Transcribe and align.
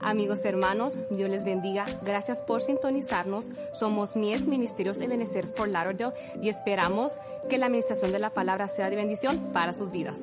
Amigos 0.00 0.44
hermanos, 0.44 0.98
Dios 1.10 1.28
les 1.28 1.44
bendiga. 1.44 1.84
Gracias 2.02 2.40
por 2.40 2.62
sintonizarnos. 2.62 3.48
Somos 3.74 4.16
Mies 4.16 4.46
Ministerios 4.46 4.98
Ebenezer 5.00 5.46
for 5.46 5.68
Lauderdale 5.68 6.14
y 6.42 6.48
esperamos 6.48 7.18
que 7.50 7.58
la 7.58 7.66
administración 7.66 8.10
de 8.10 8.18
la 8.18 8.30
palabra 8.30 8.68
sea 8.68 8.88
de 8.88 8.96
bendición 8.96 9.52
para 9.52 9.74
sus 9.74 9.90
vidas. 9.90 10.18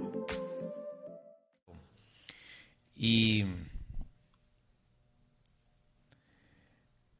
Y 2.95 3.45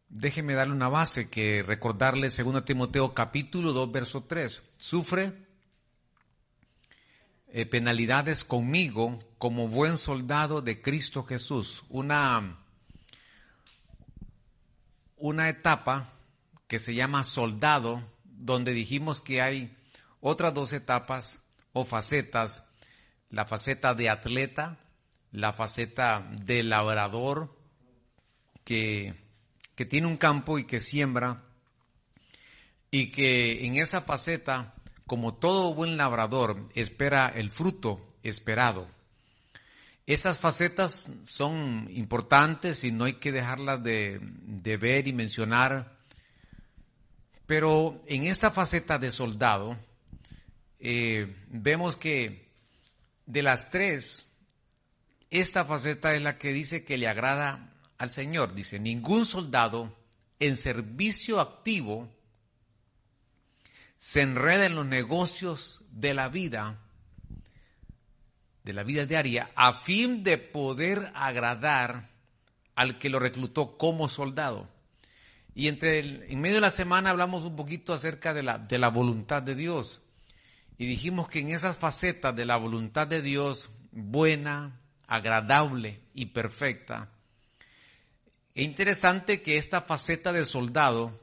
déjeme 0.10 0.56
darle 0.56 0.74
una 0.74 0.90
base 0.90 1.30
que 1.30 1.62
recordarle 1.62 2.30
2 2.30 2.66
Timoteo 2.66 3.14
capítulo 3.14 3.72
2 3.72 3.92
verso 3.92 4.24
3. 4.24 4.64
Sufre 4.80 5.47
eh, 7.50 7.66
penalidades 7.66 8.44
conmigo 8.44 9.20
como 9.38 9.68
buen 9.68 9.98
soldado 9.98 10.62
de 10.62 10.82
Cristo 10.82 11.24
Jesús. 11.24 11.84
Una, 11.90 12.58
una 15.18 15.50
etapa 15.50 16.14
que 16.68 16.80
se 16.80 16.94
llama 16.94 17.24
soldado, 17.24 18.04
donde 18.24 18.74
dijimos 18.74 19.22
que 19.22 19.42
hay 19.42 19.76
otras 20.20 20.54
dos 20.54 20.74
etapas 20.74 21.40
o 21.74 21.86
facetas, 21.86 22.64
la 23.30 23.46
faceta 23.46 23.94
de 23.94 24.10
atleta, 24.10 24.78
la 25.32 25.54
faceta 25.54 26.28
de 26.32 26.64
labrador, 26.64 27.56
que, 28.64 29.14
que 29.76 29.86
tiene 29.86 30.08
un 30.08 30.18
campo 30.18 30.60
y 30.60 30.66
que 30.66 30.82
siembra, 30.82 31.44
y 32.92 33.12
que 33.12 33.66
en 33.66 33.76
esa 33.76 34.02
faceta, 34.02 34.74
como 35.08 35.34
todo 35.34 35.74
buen 35.74 35.98
labrador, 35.98 36.70
espera 36.76 37.32
el 37.34 37.50
fruto 37.50 38.06
esperado. 38.24 38.88
Esas 40.06 40.38
facetas 40.38 41.10
son 41.26 41.90
importantes 41.94 42.84
y 42.84 42.92
no 42.92 43.06
hay 43.06 43.14
que 43.14 43.32
dejarlas 43.32 43.82
de, 43.84 44.20
ver 44.80 45.08
y 45.08 45.14
mencionar. 45.14 45.98
Pero 47.46 47.98
en 48.08 48.24
esta 48.24 48.52
faceta 48.52 49.00
de 49.00 49.12
soldado, 49.12 49.78
eh, 50.80 51.36
vemos 51.48 51.96
que 51.96 52.50
de 53.26 53.42
las 53.42 53.72
tres, 53.72 54.30
esta 55.30 55.66
faceta 55.66 56.14
es 56.14 56.22
la 56.22 56.38
que 56.38 56.52
dice 56.54 56.84
que 56.84 56.98
le 56.98 57.08
agrada 57.08 57.74
al 57.98 58.12
Señor. 58.12 58.54
Dice, 58.54 58.80
ningún 58.80 59.26
soldado 59.26 59.94
en 60.40 60.58
servicio 60.58 61.40
activo 61.40 62.10
se 63.98 64.22
enreda 64.22 64.66
en 64.66 64.76
los 64.76 64.86
negocios 64.86 65.82
de 65.92 66.14
la 66.14 66.30
vida 66.30 66.80
de 68.68 68.74
la 68.74 68.84
vida 68.84 69.06
diaria 69.06 69.50
a 69.56 69.74
fin 69.76 70.26
de 70.26 70.38
poder 70.38 71.10
agradar 71.16 72.10
al 72.76 73.00
que 73.00 73.10
lo 73.10 73.18
reclutó 73.18 73.78
como 73.78 74.10
soldado. 74.10 74.68
Y 75.56 75.70
entre 75.70 76.00
en 76.00 76.42
medio 76.42 76.56
de 76.56 76.62
la 76.62 76.72
semana 76.72 77.12
hablamos 77.12 77.46
un 77.46 77.56
poquito 77.56 77.94
acerca 77.94 78.34
de 78.34 78.44
la, 78.44 78.58
de 78.58 78.78
la 78.78 78.90
voluntad 78.90 79.42
de 79.42 79.56
Dios. 79.56 80.02
Y 80.78 80.86
dijimos 80.86 81.30
que 81.30 81.40
en 81.40 81.50
esas 81.50 81.78
facetas 81.78 82.36
de 82.36 82.46
la 82.46 82.58
voluntad 82.58 83.08
de 83.08 83.22
Dios, 83.22 83.70
buena, 83.94 84.82
agradable 85.08 86.02
y 86.14 86.26
perfecta, 86.28 87.10
es 88.54 88.66
interesante 88.66 89.42
que 89.42 89.58
esta 89.58 89.82
faceta 89.82 90.34
de 90.34 90.46
soldado 90.46 91.18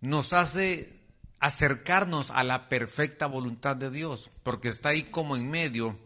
nos 0.00 0.32
hace 0.32 0.97
acercarnos 1.40 2.30
a 2.30 2.42
la 2.42 2.68
perfecta 2.68 3.26
voluntad 3.26 3.76
de 3.76 3.90
Dios, 3.90 4.30
porque 4.42 4.68
está 4.68 4.90
ahí 4.90 5.04
como 5.04 5.36
en 5.36 5.48
medio 5.48 5.98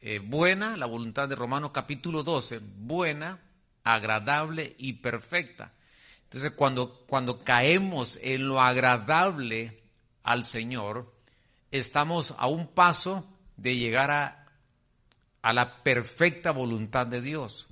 eh, 0.00 0.20
buena, 0.20 0.76
la 0.76 0.86
voluntad 0.86 1.28
de 1.28 1.34
Romanos 1.34 1.72
capítulo 1.72 2.22
12, 2.22 2.60
buena, 2.60 3.40
agradable 3.82 4.76
y 4.78 4.94
perfecta. 4.94 5.72
Entonces, 6.24 6.52
cuando, 6.52 7.04
cuando 7.06 7.42
caemos 7.42 8.18
en 8.22 8.46
lo 8.46 8.60
agradable 8.60 9.82
al 10.22 10.44
Señor, 10.44 11.12
estamos 11.70 12.34
a 12.38 12.46
un 12.46 12.68
paso 12.68 13.26
de 13.56 13.76
llegar 13.76 14.10
a, 14.10 14.46
a 15.42 15.52
la 15.52 15.82
perfecta 15.82 16.52
voluntad 16.52 17.06
de 17.06 17.22
Dios. 17.22 17.66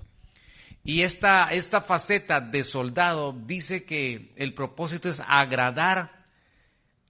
Y 0.83 1.03
esta, 1.03 1.53
esta 1.53 1.81
faceta 1.81 2.41
de 2.41 2.65
soldado 2.65 3.33
dice 3.33 3.85
que 3.85 4.33
el 4.37 4.55
propósito 4.55 5.09
es 5.09 5.21
agradar 5.27 6.16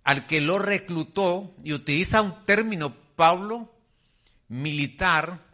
al 0.07 0.29
que 0.29 0.41
lo 0.41 0.61
reclutó 0.61 1.53
y 1.65 1.73
utiliza 1.73 2.23
un 2.23 2.47
término, 2.47 2.95
Pablo, 3.17 3.75
militar 4.47 5.45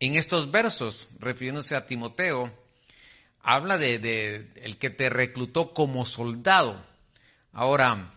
en 0.00 0.16
estos 0.16 0.50
versos, 0.50 1.08
refiriéndose 1.20 1.76
a 1.76 1.86
Timoteo, 1.86 2.52
habla 3.40 3.78
de, 3.78 4.50
el 4.56 4.78
que 4.78 4.90
te 4.90 5.08
reclutó 5.10 5.72
como 5.72 6.04
soldado. 6.06 6.84
Ahora, 7.52 8.12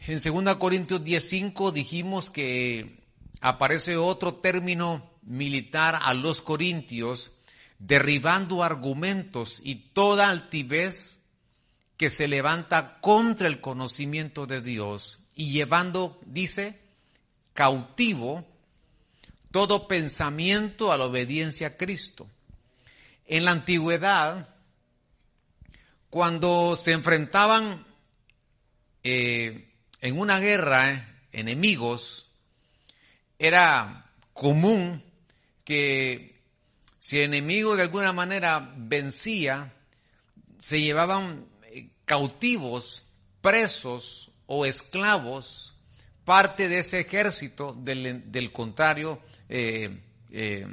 en 0.00 0.20
2 0.22 0.56
Corintios 0.56 1.04
10:5 1.04 1.70
dijimos 1.70 2.30
que 2.30 3.04
aparece 3.42 3.98
otro 3.98 4.32
término 4.32 5.10
militar 5.20 5.98
a 6.02 6.14
los 6.14 6.40
corintios, 6.40 7.30
derribando 7.78 8.62
argumentos 8.64 9.60
y 9.62 9.74
toda 9.92 10.30
altivez 10.30 11.20
que 11.96 12.10
se 12.10 12.28
levanta 12.28 12.98
contra 13.00 13.48
el 13.48 13.60
conocimiento 13.60 14.46
de 14.46 14.60
Dios 14.60 15.18
y 15.34 15.52
llevando, 15.52 16.20
dice, 16.26 16.78
cautivo 17.54 18.44
todo 19.50 19.88
pensamiento 19.88 20.92
a 20.92 20.98
la 20.98 21.06
obediencia 21.06 21.68
a 21.68 21.76
Cristo. 21.78 22.28
En 23.26 23.46
la 23.46 23.52
antigüedad, 23.52 24.48
cuando 26.10 26.76
se 26.76 26.92
enfrentaban 26.92 27.86
eh, 29.02 29.72
en 30.02 30.18
una 30.18 30.40
guerra 30.40 30.92
eh, 30.92 31.04
enemigos, 31.32 32.28
era 33.38 34.10
común 34.34 35.02
que 35.64 36.40
si 36.98 37.18
el 37.18 37.24
enemigo 37.24 37.76
de 37.76 37.82
alguna 37.82 38.12
manera 38.12 38.74
vencía, 38.76 39.72
se 40.58 40.80
llevaban 40.80 41.46
cautivos, 42.06 43.02
presos 43.42 44.30
o 44.46 44.64
esclavos 44.64 45.76
parte 46.26 46.68
de 46.68 46.80
ese 46.80 47.00
ejército 47.00 47.72
del, 47.72 48.50
contrario, 48.52 49.20
eh, 49.48 50.00
eh, 50.32 50.66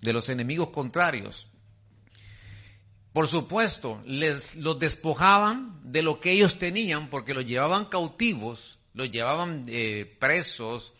de 0.00 0.12
los 0.12 0.28
enemigos 0.28 0.70
contrarios. 0.70 1.46
Por 3.12 3.28
supuesto, 3.28 4.00
les 4.04 4.56
los 4.56 4.78
despojaban 4.78 5.80
de 5.84 6.02
lo 6.02 6.20
que 6.20 6.32
ellos 6.32 6.58
tenían 6.58 7.08
porque 7.08 7.34
los 7.34 7.46
llevaban 7.46 7.84
cautivos, 7.84 8.80
los 8.92 9.10
llevaban 9.10 9.64
eh, 9.68 10.16
presos, 10.18 10.94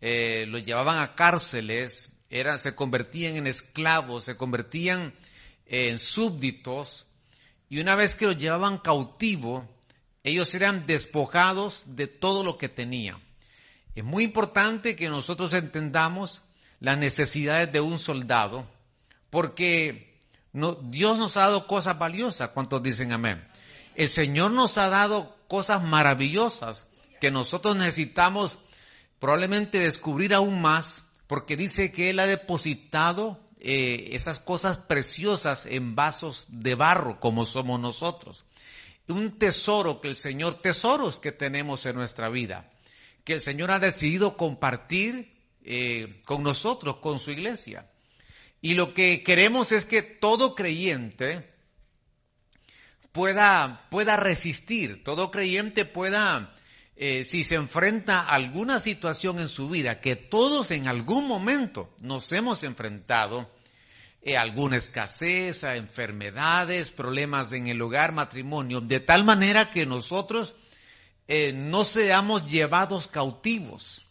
los 0.00 0.64
llevaban 0.64 0.98
a 0.98 1.14
cárceles, 1.14 2.10
se 2.58 2.74
convertían 2.74 3.36
en 3.36 3.46
esclavos, 3.46 4.24
se 4.24 4.36
convertían 4.36 5.14
en 5.66 5.98
súbditos, 5.98 7.03
y 7.74 7.80
una 7.80 7.96
vez 7.96 8.14
que 8.14 8.28
los 8.28 8.38
llevaban 8.38 8.78
cautivo, 8.78 9.68
ellos 10.22 10.54
eran 10.54 10.86
despojados 10.86 11.82
de 11.86 12.06
todo 12.06 12.44
lo 12.44 12.56
que 12.56 12.68
tenían. 12.68 13.20
Es 13.96 14.04
muy 14.04 14.22
importante 14.22 14.94
que 14.94 15.08
nosotros 15.08 15.52
entendamos 15.54 16.42
las 16.78 16.96
necesidades 16.98 17.72
de 17.72 17.80
un 17.80 17.98
soldado, 17.98 18.64
porque 19.28 20.20
Dios 20.82 21.18
nos 21.18 21.36
ha 21.36 21.40
dado 21.40 21.66
cosas 21.66 21.98
valiosas. 21.98 22.50
¿Cuántos 22.50 22.80
dicen 22.80 23.10
amén? 23.10 23.44
El 23.96 24.08
Señor 24.08 24.52
nos 24.52 24.78
ha 24.78 24.88
dado 24.88 25.36
cosas 25.48 25.82
maravillosas 25.82 26.84
que 27.20 27.32
nosotros 27.32 27.74
necesitamos 27.74 28.56
probablemente 29.18 29.80
descubrir 29.80 30.32
aún 30.32 30.62
más, 30.62 31.02
porque 31.26 31.56
dice 31.56 31.90
que 31.90 32.10
Él 32.10 32.20
ha 32.20 32.26
depositado 32.26 33.40
eh, 33.64 34.10
esas 34.12 34.38
cosas 34.38 34.76
preciosas 34.76 35.66
en 35.66 35.96
vasos 35.96 36.46
de 36.48 36.74
barro, 36.74 37.18
como 37.18 37.46
somos 37.46 37.80
nosotros. 37.80 38.44
Un 39.08 39.38
tesoro 39.38 40.00
que 40.00 40.08
el 40.08 40.16
Señor, 40.16 40.60
tesoros 40.60 41.18
que 41.18 41.32
tenemos 41.32 41.84
en 41.86 41.96
nuestra 41.96 42.28
vida 42.28 42.70
que 43.24 43.32
el 43.32 43.40
Señor 43.40 43.70
ha 43.70 43.78
decidido 43.78 44.36
compartir 44.36 45.32
eh, 45.64 46.20
con 46.24 46.42
nosotros, 46.42 46.96
con 46.98 47.18
su 47.18 47.30
iglesia. 47.30 47.90
Y 48.60 48.74
lo 48.74 48.94
que 48.94 49.22
queremos 49.22 49.72
es 49.72 49.84
que 49.86 50.02
todo 50.02 50.54
creyente 50.54 51.50
pueda, 53.12 53.86
pueda 53.90 54.16
resistir, 54.16 55.02
todo 55.02 55.30
creyente 55.30 55.84
pueda, 55.84 56.53
eh, 56.96 57.24
si 57.24 57.42
se 57.42 57.56
enfrenta 57.56 58.20
a 58.20 58.34
alguna 58.34 58.78
situación 58.78 59.40
en 59.40 59.48
su 59.48 59.68
vida, 59.68 60.00
que 60.00 60.14
todos 60.14 60.70
en 60.70 60.86
algún 60.86 61.26
momento 61.26 61.92
nos 61.98 62.30
hemos 62.32 62.62
enfrentado, 62.62 63.50
eh, 64.22 64.36
alguna 64.36 64.76
escasez, 64.76 65.64
a 65.64 65.76
enfermedades, 65.76 66.92
problemas 66.92 67.52
en 67.52 67.66
el 67.66 67.82
hogar, 67.82 68.12
matrimonio, 68.12 68.80
de 68.80 69.00
tal 69.00 69.24
manera 69.24 69.70
que 69.70 69.86
nosotros 69.86 70.54
eh, 71.26 71.52
no 71.52 71.84
seamos 71.84 72.48
llevados 72.48 73.08
cautivos 73.08 74.06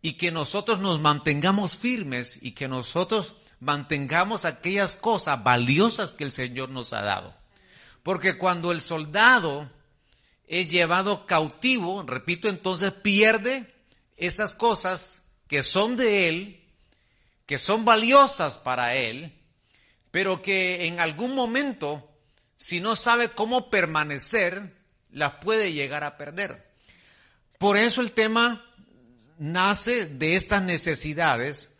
y 0.00 0.14
que 0.14 0.30
nosotros 0.30 0.78
nos 0.78 1.00
mantengamos 1.00 1.76
firmes 1.76 2.38
y 2.40 2.52
que 2.52 2.68
nosotros 2.68 3.34
mantengamos 3.60 4.44
aquellas 4.44 4.96
cosas 4.96 5.42
valiosas 5.42 6.12
que 6.12 6.24
el 6.24 6.32
Señor 6.32 6.68
nos 6.68 6.92
ha 6.92 7.02
dado. 7.02 7.34
Porque 8.02 8.38
cuando 8.38 8.72
el 8.72 8.80
soldado 8.80 9.70
es 10.52 10.68
llevado 10.68 11.24
cautivo, 11.24 12.02
repito, 12.02 12.46
entonces 12.46 12.92
pierde 12.92 13.72
esas 14.18 14.54
cosas 14.54 15.22
que 15.48 15.62
son 15.62 15.96
de 15.96 16.28
él, 16.28 16.60
que 17.46 17.58
son 17.58 17.86
valiosas 17.86 18.58
para 18.58 18.94
él, 18.94 19.32
pero 20.10 20.42
que 20.42 20.84
en 20.84 21.00
algún 21.00 21.34
momento, 21.34 22.06
si 22.54 22.80
no 22.80 22.96
sabe 22.96 23.30
cómo 23.30 23.70
permanecer, 23.70 24.76
las 25.10 25.36
puede 25.36 25.72
llegar 25.72 26.04
a 26.04 26.18
perder. 26.18 26.70
Por 27.56 27.78
eso 27.78 28.02
el 28.02 28.12
tema 28.12 28.62
nace 29.38 30.04
de 30.04 30.36
estas 30.36 30.60
necesidades, 30.60 31.70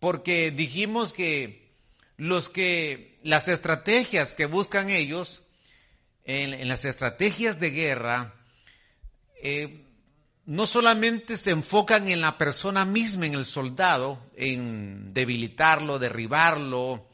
porque 0.00 0.50
dijimos 0.50 1.14
que 1.14 1.72
los 2.18 2.50
que 2.50 3.18
las 3.22 3.48
estrategias 3.48 4.34
que 4.34 4.44
buscan 4.44 4.90
ellos 4.90 5.40
en, 6.28 6.68
las 6.68 6.84
estrategias 6.84 7.58
de 7.58 7.70
guerra 7.70 8.34
eh, 9.42 9.84
no 10.44 10.66
solamente 10.66 11.36
se 11.36 11.50
enfocan 11.50 12.08
en 12.08 12.20
la 12.20 12.36
persona 12.36 12.84
misma, 12.84 13.26
en 13.26 13.34
el 13.34 13.46
soldado, 13.46 14.18
en 14.36 15.12
debilitarlo, 15.14 15.98
derribarlo, 15.98 17.08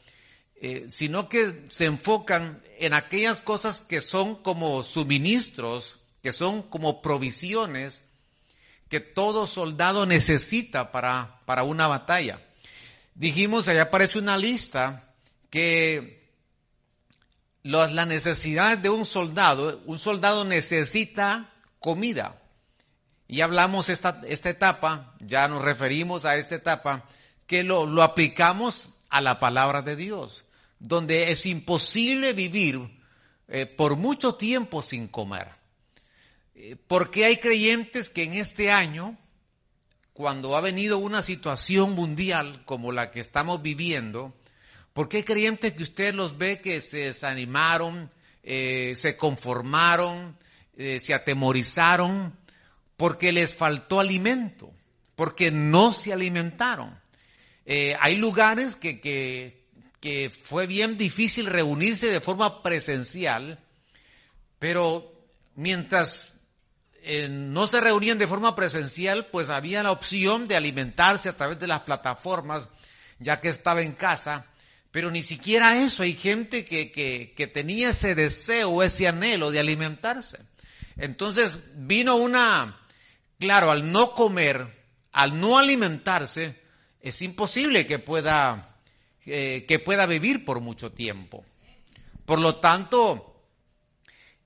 eh, 0.61 0.87
sino 0.89 1.29
que 1.29 1.65
se 1.69 1.87
enfocan 1.87 2.61
en 2.79 2.93
aquellas 2.93 3.41
cosas 3.41 3.81
que 3.81 4.01
son 4.01 4.43
como 4.43 4.83
suministros, 4.83 6.01
que 6.23 6.33
son 6.33 6.63
como 6.63 7.01
provisiones 7.01 8.03
que 8.89 9.01
todo 9.01 9.47
soldado 9.47 10.07
necesita 10.07 10.91
para, 10.91 11.41
para 11.47 11.63
una 11.63 11.87
batalla. 11.87 12.41
Dijimos, 13.15 13.69
allá 13.69 13.83
aparece 13.83 14.19
una 14.19 14.37
lista 14.37 15.15
que 15.51 16.24
las, 17.65 17.93
las 17.93 18.07
necesidades 18.07 18.81
de 18.83 18.91
un 18.91 19.05
soldado, 19.05 19.83
un 19.87 19.99
soldado 19.99 20.45
necesita 20.45 21.51
comida. 21.81 22.41
Y 23.27 23.41
hablamos 23.41 23.89
esta, 23.89 24.21
esta 24.29 24.51
etapa, 24.51 25.17
ya 25.19 25.49
nos 25.49 25.63
referimos 25.63 26.25
a 26.27 26.37
esta 26.37 26.55
etapa, 26.55 27.09
que 27.47 27.65
lo, 27.65 27.87
lo 27.87 28.03
aplicamos 28.03 28.91
a 29.09 29.21
la 29.21 29.41
palabra 29.41 29.83
de 29.83 29.97
Dios, 29.97 30.45
donde 30.79 31.33
es 31.33 31.47
imposible 31.47 32.35
vivir 32.35 32.81
eh, 33.49 33.67
por 33.67 33.97
mucho 33.97 34.35
tiempo 34.35 34.83
sin 34.83 35.09
comer. 35.09 35.49
Eh, 36.55 36.77
porque 36.87 37.25
hay 37.25 37.39
creyentes 37.39 38.11
que 38.11 38.25
en 38.25 38.35
este 38.35 38.71
año, 38.71 39.17
cuando 40.13 40.55
ha 40.57 40.61
venido 40.61 40.99
una 40.99 41.23
situación 41.23 41.93
mundial 41.93 42.63
como 42.67 42.93
la 42.93 43.11
que 43.11 43.21
estamos 43.21 43.63
viviendo, 43.63 44.35
porque 44.95 45.19
hay 45.19 45.23
creyentes 45.25 45.75
que 45.75 45.83
usted 45.83 46.15
los 46.15 46.39
ve 46.39 46.63
que 46.63 46.81
se 46.81 46.99
desanimaron, 46.99 48.11
eh, 48.43 48.95
se 48.97 49.19
conformaron, 49.19 50.37
se 50.77 51.15
atemorizaron, 51.15 52.37
porque 52.97 53.33
les 53.33 53.55
faltó 53.55 54.01
alimento, 54.01 54.73
porque 55.17 55.51
no 55.51 55.93
se 55.93 56.13
alimentaron. 56.13 56.99
Eh, 57.67 57.97
hay 58.01 58.17
lugares 58.17 58.77
que, 58.77 59.01
que, 59.01 59.65
que, 60.01 60.31
fue 60.31 60.67
bien 60.67 60.99
difícil 60.99 61.47
reunirse 61.47 62.09
de 62.09 62.21
forma 62.21 62.63
presencial, 62.63 63.59
pero 64.59 65.11
mientras 65.55 66.35
eh, 67.03 67.29
no 67.31 67.67
se 67.67 67.81
reunían 67.81 68.19
de 68.19 68.27
forma 68.27 68.55
presencial, 68.55 69.27
pues 69.27 69.49
había 69.49 69.83
la 69.83 69.93
opción 69.93 70.47
de 70.47 70.57
alimentarse 70.57 71.29
a 71.29 71.37
través 71.37 71.59
de 71.59 71.67
las 71.67 71.81
plataformas, 71.83 72.69
ya 73.19 73.41
que 73.41 73.49
estaba 73.49 73.83
en 73.83 73.93
casa. 73.93 74.47
Pero 74.95 75.11
ni 75.11 75.23
siquiera 75.23 75.83
eso, 75.85 76.03
hay 76.03 76.15
gente 76.15 76.65
que, 76.65 76.91
que, 76.91 77.35
que 77.37 77.47
tenía 77.47 77.91
ese 77.91 78.15
deseo, 78.15 78.83
ese 78.83 79.07
anhelo 79.07 79.51
de 79.51 79.61
alimentarse. 79.61 80.39
Entonces 80.97 81.59
vino 81.75 82.17
una, 82.17 82.79
Claro, 83.39 83.71
al 83.71 83.91
no 83.91 84.15
comer, 84.15 84.67
al 85.13 85.39
no 85.39 85.59
alimentarse, 85.59 86.57
es 87.01 87.21
imposible 87.21 87.87
que 87.87 87.99
pueda, 87.99 88.79
eh, 89.27 89.65
que 89.69 89.79
pueda 89.79 90.07
vivir 90.07 90.45
por 90.45 90.61
mucho 90.61 90.93
tiempo. 90.93 91.45
Por 92.25 92.39
lo 92.39 92.57
tanto, 92.57 93.43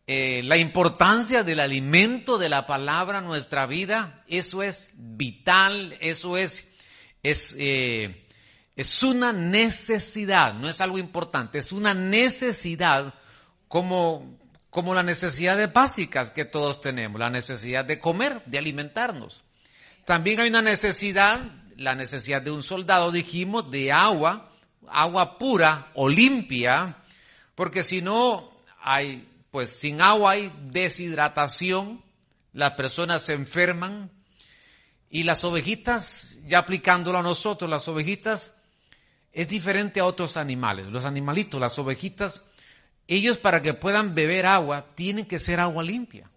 eh, 0.06 0.42
la 0.42 0.56
importancia 0.56 1.44
del 1.44 1.60
alimento 1.60 2.38
de 2.38 2.48
la 2.48 2.66
palabra 2.66 3.18
en 3.18 3.26
nuestra 3.26 3.66
vida, 3.66 4.24
eso 4.26 4.62
es 4.62 4.88
vital, 4.94 5.96
eso 6.00 6.36
es, 6.36 6.72
es, 7.22 7.54
eh, 7.58 8.26
es 8.78 9.02
una 9.02 9.32
necesidad, 9.32 10.54
no 10.54 10.68
es 10.68 10.80
algo 10.80 10.98
importante, 10.98 11.58
es 11.58 11.72
una 11.72 11.94
necesidad 11.94 13.12
como, 13.66 14.38
como 14.70 14.94
las 14.94 15.04
necesidades 15.04 15.72
básicas 15.72 16.30
que 16.30 16.44
todos 16.44 16.80
tenemos, 16.80 17.18
la 17.18 17.28
necesidad 17.28 17.84
de 17.84 17.98
comer, 17.98 18.40
de 18.46 18.56
alimentarnos. 18.56 19.42
También 20.04 20.38
hay 20.38 20.50
una 20.50 20.62
necesidad, 20.62 21.40
la 21.76 21.96
necesidad 21.96 22.40
de 22.40 22.52
un 22.52 22.62
soldado, 22.62 23.10
dijimos, 23.10 23.68
de 23.68 23.90
agua, 23.90 24.52
agua 24.86 25.38
pura 25.38 25.88
o 25.94 26.08
limpia, 26.08 26.98
porque 27.56 27.82
si 27.82 28.00
no 28.00 28.48
hay, 28.80 29.28
pues 29.50 29.70
sin 29.70 30.00
agua 30.00 30.30
hay 30.30 30.52
deshidratación, 30.66 32.00
las 32.52 32.74
personas 32.74 33.24
se 33.24 33.32
enferman 33.32 34.08
y 35.10 35.24
las 35.24 35.42
ovejitas, 35.42 36.38
ya 36.46 36.58
aplicándolo 36.58 37.18
a 37.18 37.22
nosotros, 37.22 37.68
las 37.68 37.88
ovejitas 37.88 38.52
es 39.32 39.48
diferente 39.48 40.00
a 40.00 40.06
otros 40.06 40.36
animales. 40.36 40.86
Los 40.86 41.04
animalitos, 41.04 41.60
las 41.60 41.78
ovejitas, 41.78 42.42
ellos 43.06 43.38
para 43.38 43.62
que 43.62 43.74
puedan 43.74 44.14
beber 44.14 44.46
agua 44.46 44.86
tienen 44.94 45.26
que 45.26 45.38
ser 45.38 45.60
agua 45.60 45.82
limpia. 45.82 46.30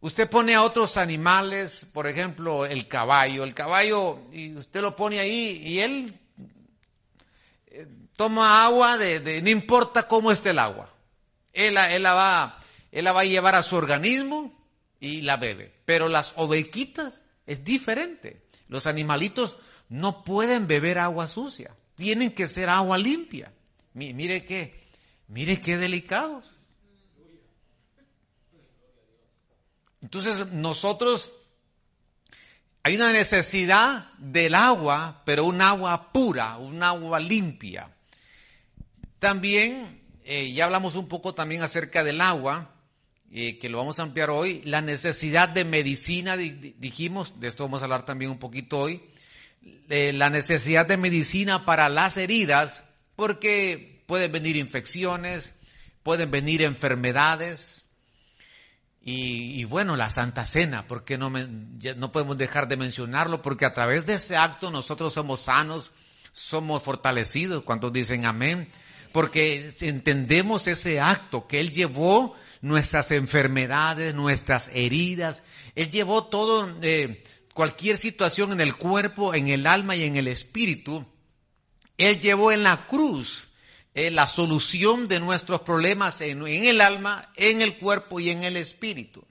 Usted 0.00 0.28
pone 0.28 0.54
a 0.54 0.62
otros 0.62 0.98
animales, 0.98 1.86
por 1.92 2.06
ejemplo, 2.06 2.66
el 2.66 2.86
caballo. 2.88 3.42
El 3.42 3.54
caballo, 3.54 4.18
y 4.32 4.54
usted 4.54 4.82
lo 4.82 4.94
pone 4.94 5.18
ahí 5.18 5.62
y 5.64 5.78
él 5.78 6.20
eh, 7.68 7.86
toma 8.14 8.66
agua 8.66 8.98
de, 8.98 9.40
no 9.40 9.48
importa 9.48 10.06
cómo 10.06 10.30
esté 10.30 10.50
el 10.50 10.58
agua. 10.58 10.90
Él, 11.54 11.76
él, 11.78 12.02
la 12.02 12.12
va, 12.12 12.58
él 12.92 13.04
la 13.04 13.12
va 13.12 13.22
a 13.22 13.24
llevar 13.24 13.54
a 13.54 13.62
su 13.62 13.76
organismo 13.76 14.52
y 15.00 15.22
la 15.22 15.38
bebe. 15.38 15.72
Pero 15.86 16.10
las 16.10 16.34
ovejitas 16.36 17.22
es 17.46 17.64
diferente. 17.64 18.42
Los 18.68 18.86
animalitos 18.86 19.56
no 19.88 20.24
pueden 20.24 20.66
beber 20.66 20.98
agua 20.98 21.28
sucia. 21.28 21.74
Tienen 21.94 22.32
que 22.32 22.48
ser 22.48 22.68
agua 22.68 22.98
limpia. 22.98 23.52
Mire 23.94 24.44
que 24.44 24.84
Mire 25.28 25.60
qué 25.60 25.76
delicados. 25.76 26.50
Entonces 30.02 30.52
nosotros, 30.52 31.32
hay 32.82 32.96
una 32.96 33.10
necesidad 33.12 34.12
del 34.18 34.54
agua, 34.54 35.22
pero 35.24 35.46
un 35.46 35.62
agua 35.62 36.12
pura, 36.12 36.58
un 36.58 36.82
agua 36.82 37.18
limpia. 37.20 37.90
También, 39.18 40.02
eh, 40.24 40.52
ya 40.52 40.66
hablamos 40.66 40.94
un 40.94 41.08
poco 41.08 41.34
también 41.34 41.62
acerca 41.62 42.04
del 42.04 42.20
agua, 42.20 42.74
eh, 43.32 43.58
que 43.58 43.70
lo 43.70 43.78
vamos 43.78 43.98
a 43.98 44.02
ampliar 44.02 44.28
hoy, 44.28 44.60
la 44.66 44.82
necesidad 44.82 45.48
de 45.48 45.64
medicina, 45.64 46.36
dijimos, 46.36 47.40
de 47.40 47.48
esto 47.48 47.64
vamos 47.64 47.80
a 47.80 47.86
hablar 47.86 48.04
también 48.04 48.30
un 48.30 48.38
poquito 48.38 48.78
hoy, 48.78 49.02
la 49.88 50.30
necesidad 50.30 50.86
de 50.86 50.96
medicina 50.96 51.64
para 51.64 51.88
las 51.88 52.16
heridas, 52.16 52.84
porque 53.16 54.02
pueden 54.06 54.32
venir 54.32 54.56
infecciones, 54.56 55.54
pueden 56.02 56.30
venir 56.30 56.62
enfermedades. 56.62 57.80
Y, 59.06 59.64
bueno, 59.64 59.96
la 59.96 60.08
Santa 60.08 60.46
Cena, 60.46 60.86
porque 60.88 61.18
no, 61.18 61.30
no 61.30 62.12
podemos 62.12 62.38
dejar 62.38 62.68
de 62.68 62.78
mencionarlo? 62.78 63.42
Porque 63.42 63.66
a 63.66 63.74
través 63.74 64.06
de 64.06 64.14
ese 64.14 64.34
acto 64.36 64.70
nosotros 64.70 65.12
somos 65.12 65.42
sanos, 65.42 65.90
somos 66.32 66.82
fortalecidos. 66.82 67.64
cuando 67.64 67.90
dicen 67.90 68.24
amén? 68.24 68.70
Porque 69.12 69.70
entendemos 69.82 70.66
ese 70.66 71.00
acto 71.00 71.46
que 71.46 71.60
Él 71.60 71.70
llevó 71.70 72.34
nuestras 72.62 73.10
enfermedades, 73.10 74.14
nuestras 74.14 74.68
heridas. 74.72 75.42
Él 75.74 75.90
llevó 75.90 76.24
todo, 76.24 76.74
eh, 76.80 77.23
cualquier 77.54 77.96
situación 77.96 78.52
en 78.52 78.60
el 78.60 78.76
cuerpo, 78.76 79.34
en 79.34 79.48
el 79.48 79.66
alma 79.66 79.96
y 79.96 80.02
en 80.02 80.16
el 80.16 80.28
espíritu. 80.28 81.06
Él 81.96 82.20
llevó 82.20 82.52
en 82.52 82.64
la 82.64 82.86
cruz 82.86 83.48
la 83.94 84.26
solución 84.26 85.06
de 85.06 85.20
nuestros 85.20 85.60
problemas 85.60 86.20
en, 86.20 86.44
el 86.46 86.80
alma, 86.80 87.30
en 87.36 87.62
el 87.62 87.76
cuerpo 87.76 88.18
y 88.18 88.30
en 88.30 88.42
el 88.42 88.56
espíritu. 88.56 89.24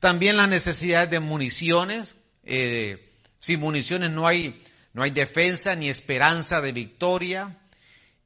También 0.00 0.38
las 0.38 0.48
necesidades 0.48 1.10
de 1.10 1.20
municiones. 1.20 2.14
Eh, 2.42 3.12
sin 3.38 3.60
municiones 3.60 4.10
no 4.10 4.26
hay, 4.26 4.62
no 4.94 5.02
hay 5.02 5.10
defensa 5.10 5.76
ni 5.76 5.90
esperanza 5.90 6.62
de 6.62 6.72
victoria. 6.72 7.58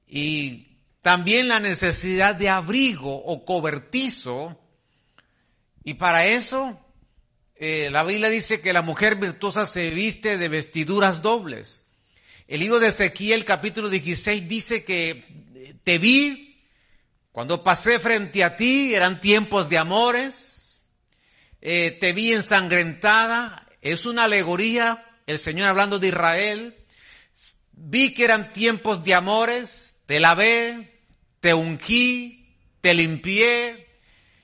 Y 0.06 0.68
también 1.02 1.48
la 1.48 1.58
necesidad 1.58 2.36
de 2.36 2.48
abrigo 2.48 3.12
o 3.16 3.44
cobertizo. 3.44 4.56
Y 5.82 5.94
para 5.94 6.26
eso, 6.26 6.78
eh, 7.62 7.90
la 7.90 8.04
Biblia 8.04 8.30
dice 8.30 8.62
que 8.62 8.72
la 8.72 8.80
mujer 8.80 9.16
virtuosa 9.16 9.66
se 9.66 9.90
viste 9.90 10.38
de 10.38 10.48
vestiduras 10.48 11.20
dobles. 11.20 11.82
El 12.48 12.60
libro 12.60 12.80
de 12.80 12.88
Ezequiel 12.88 13.44
capítulo 13.44 13.90
16 13.90 14.48
dice 14.48 14.82
que 14.82 15.22
te 15.84 15.98
vi 15.98 16.64
cuando 17.32 17.62
pasé 17.62 18.00
frente 18.00 18.42
a 18.42 18.56
ti, 18.56 18.94
eran 18.94 19.20
tiempos 19.20 19.68
de 19.68 19.76
amores, 19.76 20.86
eh, 21.60 21.98
te 22.00 22.14
vi 22.14 22.32
ensangrentada, 22.32 23.68
es 23.82 24.06
una 24.06 24.24
alegoría, 24.24 25.06
el 25.26 25.38
Señor 25.38 25.68
hablando 25.68 25.98
de 25.98 26.08
Israel, 26.08 26.76
vi 27.72 28.14
que 28.14 28.24
eran 28.24 28.54
tiempos 28.54 29.04
de 29.04 29.12
amores, 29.12 29.98
te 30.06 30.18
lavé, 30.18 31.02
te 31.40 31.52
ungí, 31.52 32.56
te 32.80 32.94
limpié, 32.94 33.86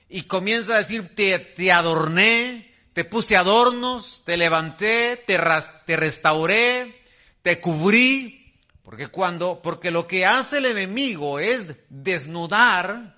y 0.07 0.21
comienza 0.21 0.75
a 0.75 0.77
decir, 0.77 1.15
te 1.15 1.71
adorné, 1.71 2.66
te 2.97 3.05
puse 3.05 3.37
adornos, 3.37 4.23
te 4.25 4.37
levanté, 4.37 5.17
te, 5.17 5.37
restauré, 5.37 6.99
te 7.43 7.61
cubrí, 7.61 8.55
porque 8.81 9.09
cuando, 9.09 9.61
porque 9.61 9.91
lo 9.91 10.07
que 10.07 10.25
hace 10.25 10.57
el 10.57 10.65
enemigo 10.65 11.37
es 11.37 11.75
desnudar 11.89 13.15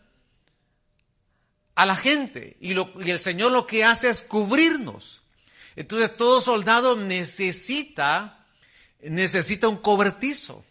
a 1.75 1.85
la 1.85 1.95
gente 1.95 2.57
y, 2.59 2.73
lo, 2.73 2.91
y 2.99 3.09
el 3.09 3.19
Señor 3.19 3.53
lo 3.53 3.65
que 3.65 3.85
hace 3.85 4.09
es 4.09 4.21
cubrirnos. 4.21 5.21
Entonces 5.77 6.17
todo 6.17 6.41
soldado 6.41 6.97
necesita, 6.97 8.45
necesita 8.99 9.69
un 9.69 9.77
cobertizo. 9.77 10.61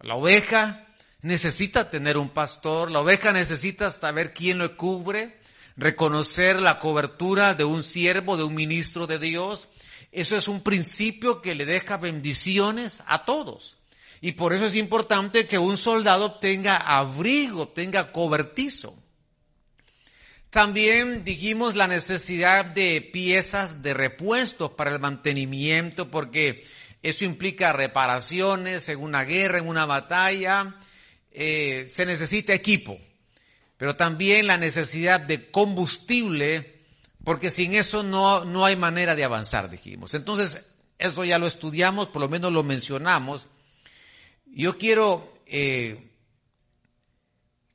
La 0.00 0.16
oveja 0.16 0.86
necesita 1.22 1.88
tener 1.88 2.18
un 2.18 2.28
pastor, 2.28 2.90
la 2.90 3.00
oveja 3.00 3.32
necesita 3.32 3.88
saber 3.88 4.32
quién 4.32 4.58
lo 4.58 4.76
cubre, 4.76 5.39
reconocer 5.80 6.60
la 6.60 6.78
cobertura 6.78 7.54
de 7.54 7.64
un 7.64 7.82
siervo, 7.82 8.36
de 8.36 8.44
un 8.44 8.54
ministro 8.54 9.06
de 9.06 9.18
Dios. 9.18 9.68
Eso 10.12 10.36
es 10.36 10.46
un 10.46 10.62
principio 10.62 11.40
que 11.40 11.54
le 11.54 11.64
deja 11.64 11.96
bendiciones 11.96 13.02
a 13.06 13.24
todos. 13.24 13.78
Y 14.20 14.32
por 14.32 14.52
eso 14.52 14.66
es 14.66 14.76
importante 14.76 15.46
que 15.46 15.58
un 15.58 15.78
soldado 15.78 16.32
tenga 16.32 16.76
abrigo, 16.76 17.68
tenga 17.68 18.12
cobertizo. 18.12 18.94
También 20.50 21.24
dijimos 21.24 21.76
la 21.76 21.86
necesidad 21.86 22.64
de 22.64 23.00
piezas 23.00 23.82
de 23.82 23.94
repuestos 23.94 24.72
para 24.72 24.90
el 24.90 24.98
mantenimiento, 24.98 26.10
porque 26.10 26.64
eso 27.02 27.24
implica 27.24 27.72
reparaciones 27.72 28.88
en 28.90 28.98
una 28.98 29.24
guerra, 29.24 29.58
en 29.58 29.68
una 29.68 29.86
batalla. 29.86 30.76
Eh, 31.30 31.90
se 31.94 32.04
necesita 32.04 32.52
equipo, 32.52 32.98
pero 33.80 33.96
también 33.96 34.46
la 34.46 34.58
necesidad 34.58 35.20
de 35.20 35.50
combustible, 35.50 36.82
porque 37.24 37.50
sin 37.50 37.72
eso 37.72 38.02
no, 38.02 38.44
no 38.44 38.66
hay 38.66 38.76
manera 38.76 39.14
de 39.14 39.24
avanzar, 39.24 39.70
dijimos. 39.70 40.12
Entonces, 40.12 40.66
eso 40.98 41.24
ya 41.24 41.38
lo 41.38 41.46
estudiamos, 41.46 42.08
por 42.08 42.20
lo 42.20 42.28
menos 42.28 42.52
lo 42.52 42.62
mencionamos. 42.62 43.46
Yo 44.44 44.76
quiero 44.76 45.32
eh, 45.46 46.10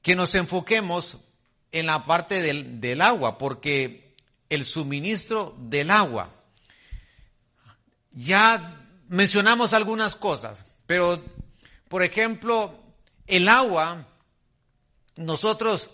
que 0.03 0.15
nos 0.15 0.35
enfoquemos 0.35 1.17
en 1.71 1.87
la 1.87 2.05
parte 2.05 2.39
del, 2.39 2.79
del 2.79 3.01
agua, 3.01 3.39
porque 3.39 4.13
el 4.49 4.63
suministro 4.63 5.55
del 5.57 5.89
agua, 5.89 6.29
ya 8.11 8.79
mencionamos 9.09 9.73
algunas 9.73 10.15
cosas, 10.15 10.65
pero 10.85 11.19
por 11.89 12.03
ejemplo, 12.03 12.75
el 13.25 13.47
agua, 13.47 14.05
nosotros 15.15 15.89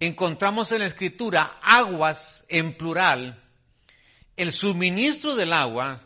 encontramos 0.00 0.72
en 0.72 0.80
la 0.80 0.86
escritura 0.86 1.58
aguas 1.62 2.44
en 2.48 2.74
plural, 2.76 3.38
el 4.36 4.52
suministro 4.52 5.36
del 5.36 5.52
agua 5.52 6.00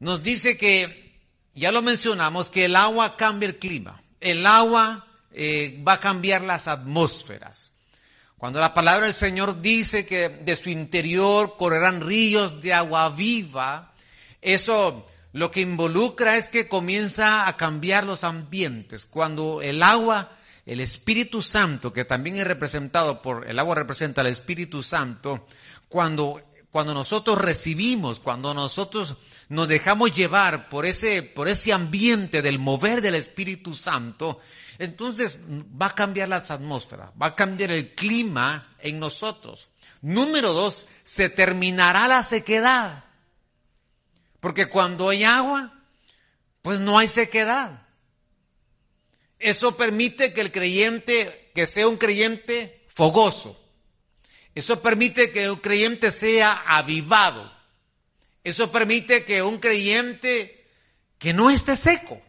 nos 0.00 0.22
dice 0.22 0.58
que 0.58 1.20
ya 1.54 1.70
lo 1.70 1.82
mencionamos, 1.82 2.50
que 2.50 2.64
el 2.64 2.76
agua 2.76 3.16
cambia 3.16 3.48
el 3.48 3.58
clima. 3.58 4.00
El 4.20 4.44
agua 4.44 5.06
eh, 5.32 5.80
va 5.86 5.94
a 5.94 6.00
cambiar 6.00 6.42
las 6.42 6.66
atmósferas. 6.66 7.72
Cuando 8.36 8.60
la 8.60 8.74
palabra 8.74 9.06
del 9.06 9.14
Señor 9.14 9.62
dice 9.62 10.04
que 10.04 10.28
de 10.28 10.56
su 10.56 10.68
interior 10.68 11.56
correrán 11.56 12.00
ríos 12.00 12.60
de 12.60 12.74
agua 12.74 13.08
viva, 13.10 13.94
eso 14.42 15.06
lo 15.32 15.50
que 15.50 15.60
involucra 15.60 16.36
es 16.36 16.48
que 16.48 16.68
comienza 16.68 17.48
a 17.48 17.56
cambiar 17.56 18.04
los 18.04 18.22
ambientes. 18.22 19.04
Cuando 19.04 19.62
el 19.62 19.82
agua, 19.82 20.30
el 20.66 20.80
Espíritu 20.80 21.42
Santo, 21.42 21.92
que 21.92 22.04
también 22.04 22.36
es 22.36 22.46
representado 22.46 23.20
por, 23.20 23.48
el 23.48 23.58
agua 23.58 23.74
representa 23.74 24.20
al 24.20 24.28
Espíritu 24.28 24.82
Santo, 24.82 25.46
cuando 25.88 26.40
cuando 26.74 26.92
nosotros 26.92 27.38
recibimos, 27.38 28.18
cuando 28.18 28.52
nosotros 28.52 29.14
nos 29.48 29.68
dejamos 29.68 30.10
llevar 30.10 30.68
por 30.68 30.86
ese, 30.86 31.22
por 31.22 31.46
ese 31.46 31.72
ambiente 31.72 32.42
del 32.42 32.58
mover 32.58 33.00
del 33.00 33.14
Espíritu 33.14 33.76
Santo, 33.76 34.40
entonces 34.80 35.38
va 35.80 35.86
a 35.86 35.94
cambiar 35.94 36.30
las 36.30 36.50
atmósferas, 36.50 37.10
va 37.10 37.26
a 37.26 37.36
cambiar 37.36 37.70
el 37.70 37.94
clima 37.94 38.70
en 38.80 38.98
nosotros. 38.98 39.68
Número 40.02 40.52
dos, 40.52 40.86
se 41.04 41.28
terminará 41.28 42.08
la 42.08 42.24
sequedad. 42.24 43.04
Porque 44.40 44.66
cuando 44.66 45.10
hay 45.10 45.22
agua, 45.22 45.74
pues 46.60 46.80
no 46.80 46.98
hay 46.98 47.06
sequedad. 47.06 47.83
Eso 49.44 49.76
permite 49.76 50.32
que 50.32 50.40
el 50.40 50.50
creyente, 50.50 51.50
que 51.54 51.66
sea 51.66 51.86
un 51.86 51.98
creyente 51.98 52.86
fogoso, 52.88 53.62
eso 54.54 54.80
permite 54.80 55.32
que 55.32 55.50
un 55.50 55.58
creyente 55.58 56.10
sea 56.10 56.62
avivado. 56.66 57.52
Eso 58.42 58.72
permite 58.72 59.26
que 59.26 59.42
un 59.42 59.58
creyente 59.58 60.66
que 61.18 61.34
no 61.34 61.50
esté 61.50 61.76
seco, 61.76 62.22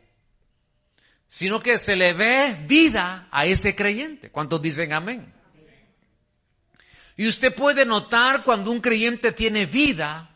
sino 1.26 1.62
que 1.62 1.80
se 1.80 1.96
le 1.96 2.12
ve 2.12 2.58
vida 2.68 3.30
a 3.32 3.46
ese 3.46 3.78
creyente. 3.78 4.30
¿Cuántos 4.30 4.62
dicen 4.62 4.92
amén? 4.92 5.34
Y 7.16 7.30
usted 7.30 7.56
puede 7.56 7.86
notar 7.86 8.44
cuando 8.44 8.72
un 8.72 8.82
creyente 8.82 9.32
tiene 9.32 9.66
vida, 9.66 10.36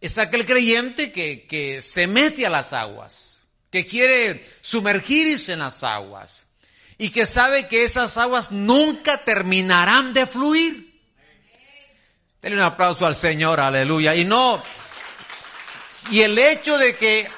es 0.00 0.18
aquel 0.18 0.44
creyente 0.44 1.12
que, 1.12 1.46
que 1.46 1.80
se 1.80 2.08
mete 2.08 2.44
a 2.44 2.50
las 2.50 2.72
aguas, 2.72 3.27
que 3.70 3.86
quiere 3.86 4.46
sumergirse 4.60 5.52
en 5.52 5.60
las 5.60 5.82
aguas 5.82 6.46
y 6.96 7.10
que 7.10 7.26
sabe 7.26 7.68
que 7.68 7.84
esas 7.84 8.16
aguas 8.16 8.50
nunca 8.50 9.24
terminarán 9.24 10.12
de 10.12 10.26
fluir. 10.26 10.88
Denle 12.42 12.58
un 12.58 12.64
aplauso 12.64 13.06
al 13.06 13.16
Señor, 13.16 13.60
aleluya. 13.60 14.14
Y 14.14 14.24
no, 14.24 14.62
y 16.10 16.22
el 16.22 16.38
hecho 16.38 16.78
de 16.78 16.96
que 16.96 17.28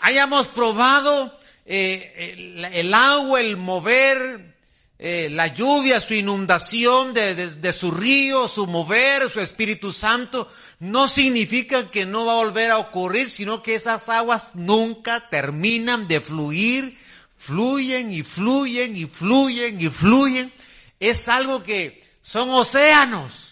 hayamos 0.00 0.46
probado 0.48 1.38
eh, 1.66 2.34
el, 2.72 2.94
agua, 2.94 3.40
el 3.40 3.56
mover, 3.56 4.54
eh, 4.98 5.28
la 5.30 5.48
lluvia, 5.48 6.00
su 6.00 6.14
inundación 6.14 7.12
de, 7.12 7.34
de, 7.34 7.72
su 7.72 7.90
río, 7.90 8.48
su 8.48 8.66
mover, 8.66 9.30
su 9.30 9.40
Espíritu 9.40 9.92
Santo, 9.92 10.50
no 10.84 11.08
significa 11.08 11.90
que 11.90 12.06
no 12.06 12.26
va 12.26 12.32
a 12.32 12.44
volver 12.44 12.70
a 12.70 12.78
ocurrir, 12.78 13.28
sino 13.28 13.62
que 13.62 13.74
esas 13.74 14.08
aguas 14.08 14.54
nunca 14.54 15.28
terminan 15.28 16.08
de 16.08 16.20
fluir, 16.20 16.98
fluyen 17.36 18.12
y 18.12 18.22
fluyen 18.22 18.96
y 18.96 19.06
fluyen 19.06 19.80
y 19.80 19.88
fluyen. 19.88 20.52
Es 21.00 21.28
algo 21.28 21.62
que 21.62 22.02
son 22.20 22.50
océanos 22.50 23.44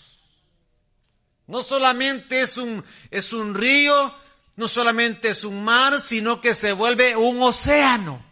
no 1.53 1.63
solamente 1.63 2.41
es 2.41 2.57
un, 2.57 2.83
es 3.11 3.33
un 3.35 3.55
río, 3.55 4.15
no 4.57 4.69
solamente 4.69 5.29
es 5.29 5.45
un 5.45 5.63
mar, 5.63 6.01
sino 6.01 6.41
que 6.41 6.55
se 6.55 6.73
vuelve 6.73 7.15
un 7.15 7.43
océano. 7.43 8.25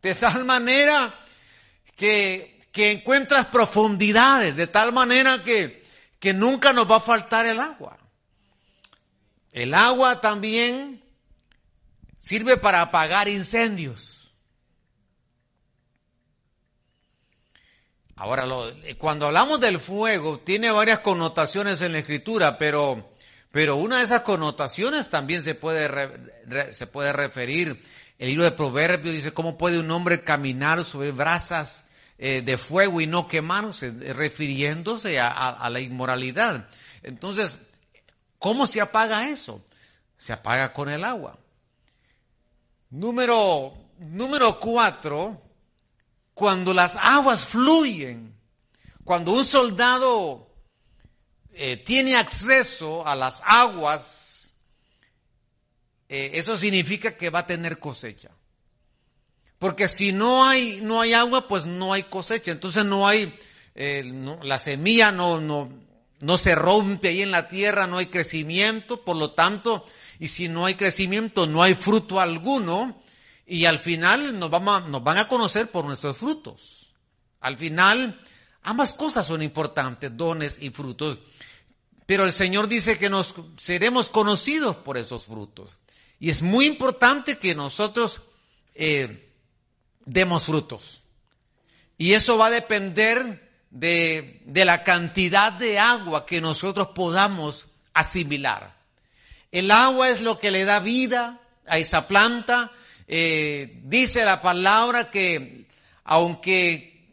De 0.00 0.14
tal 0.14 0.44
manera 0.44 1.12
que, 1.96 2.60
que 2.70 2.92
encuentras 2.92 3.46
profundidades, 3.46 4.54
de 4.54 4.68
tal 4.68 4.92
manera 4.92 5.42
que, 5.42 5.82
que 6.18 6.34
nunca 6.34 6.72
nos 6.72 6.90
va 6.90 6.96
a 6.96 7.00
faltar 7.00 7.46
el 7.46 7.60
agua. 7.60 7.98
El 9.52 9.74
agua 9.74 10.20
también 10.20 11.02
sirve 12.16 12.56
para 12.56 12.82
apagar 12.82 13.28
incendios. 13.28 14.32
Ahora, 18.16 18.46
eh, 18.82 18.96
cuando 18.96 19.26
hablamos 19.26 19.60
del 19.60 19.78
fuego, 19.78 20.40
tiene 20.40 20.72
varias 20.72 20.98
connotaciones 21.00 21.80
en 21.82 21.92
la 21.92 21.98
escritura, 21.98 22.58
pero, 22.58 23.12
pero 23.52 23.76
una 23.76 23.98
de 23.98 24.04
esas 24.04 24.22
connotaciones 24.22 25.08
también 25.08 25.44
se 25.44 25.54
puede, 25.54 25.88
se 26.72 26.86
puede 26.88 27.12
referir. 27.12 27.80
El 28.18 28.28
libro 28.30 28.42
de 28.42 28.50
Proverbios 28.50 29.14
dice, 29.14 29.32
¿cómo 29.32 29.56
puede 29.56 29.78
un 29.78 29.90
hombre 29.92 30.24
caminar 30.24 30.84
sobre 30.84 31.12
brasas 31.12 31.86
eh, 32.18 32.42
de 32.42 32.58
fuego 32.58 33.00
y 33.00 33.06
no 33.06 33.28
quemarse? 33.28 33.90
Refiriéndose 33.90 35.20
a, 35.20 35.68
la 35.70 35.80
inmoralidad. 35.80 36.68
Entonces, 37.02 37.58
¿cómo 38.38 38.66
se 38.66 38.80
apaga 38.80 39.28
eso? 39.28 39.64
Se 40.16 40.32
apaga 40.32 40.72
con 40.72 40.88
el 40.88 41.04
agua. 41.04 41.38
Número, 42.90 43.74
número 43.98 44.58
cuatro, 44.58 45.40
cuando 46.34 46.74
las 46.74 46.96
aguas 46.96 47.44
fluyen, 47.44 48.34
cuando 49.04 49.32
un 49.32 49.44
soldado 49.44 50.50
eh, 51.52 51.76
tiene 51.76 52.16
acceso 52.16 53.06
a 53.06 53.14
las 53.14 53.40
aguas, 53.44 54.54
eh, 56.08 56.30
eso 56.34 56.56
significa 56.56 57.16
que 57.16 57.30
va 57.30 57.40
a 57.40 57.46
tener 57.46 57.78
cosecha. 57.78 58.30
Porque 59.58 59.88
si 59.88 60.12
no 60.12 60.44
hay, 60.46 60.80
no 60.82 61.00
hay 61.00 61.14
agua, 61.14 61.48
pues 61.48 61.66
no 61.66 61.92
hay 61.92 62.04
cosecha. 62.04 62.52
Entonces 62.52 62.84
no 62.84 63.08
hay, 63.08 63.34
eh, 63.74 64.04
la 64.42 64.58
semilla 64.58 65.10
no, 65.10 65.40
no, 65.40 65.68
no 66.20 66.38
se 66.38 66.54
rompe 66.54 67.08
ahí 67.08 67.22
en 67.22 67.30
la 67.30 67.48
tierra, 67.48 67.86
no 67.86 67.98
hay 67.98 68.06
crecimiento, 68.06 69.02
por 69.02 69.16
lo 69.16 69.32
tanto, 69.32 69.84
y 70.18 70.28
si 70.28 70.48
no 70.48 70.66
hay 70.66 70.74
crecimiento, 70.74 71.46
no 71.46 71.62
hay 71.62 71.74
fruto 71.74 72.20
alguno, 72.20 73.00
y 73.46 73.64
al 73.64 73.78
final 73.78 74.38
nos, 74.38 74.50
vamos 74.50 74.88
nos 74.88 75.02
van 75.02 75.18
a 75.18 75.28
conocer 75.28 75.70
por 75.70 75.84
nuestros 75.84 76.16
frutos. 76.16 76.90
Al 77.40 77.56
final, 77.56 78.20
ambas 78.62 78.92
cosas 78.92 79.26
son 79.26 79.42
importantes, 79.42 80.16
dones 80.16 80.58
y 80.60 80.70
frutos. 80.70 81.18
Pero 82.04 82.24
el 82.24 82.32
Señor 82.32 82.68
dice 82.68 82.98
que 82.98 83.10
nos 83.10 83.34
seremos 83.56 84.08
conocidos 84.08 84.76
por 84.76 84.96
esos 84.96 85.24
frutos. 85.24 85.78
Y 86.18 86.30
es 86.30 86.42
muy 86.42 86.66
importante 86.66 87.38
que 87.38 87.54
nosotros 87.54 88.22
eh, 88.74 89.27
demos 90.08 90.44
frutos. 90.44 91.02
Y 91.96 92.14
eso 92.14 92.38
va 92.38 92.46
a 92.46 92.50
depender 92.50 93.48
de, 93.70 94.40
de 94.44 94.64
la 94.64 94.82
cantidad 94.82 95.52
de 95.52 95.78
agua 95.78 96.24
que 96.26 96.40
nosotros 96.40 96.88
podamos 96.94 97.66
asimilar. 97.92 98.74
El 99.52 99.70
agua 99.70 100.08
es 100.08 100.20
lo 100.20 100.38
que 100.38 100.50
le 100.50 100.64
da 100.64 100.80
vida 100.80 101.40
a 101.66 101.78
esa 101.78 102.06
planta. 102.08 102.72
Eh, 103.06 103.80
dice 103.84 104.24
la 104.24 104.40
palabra 104.40 105.10
que 105.10 105.66
aunque, 106.04 107.06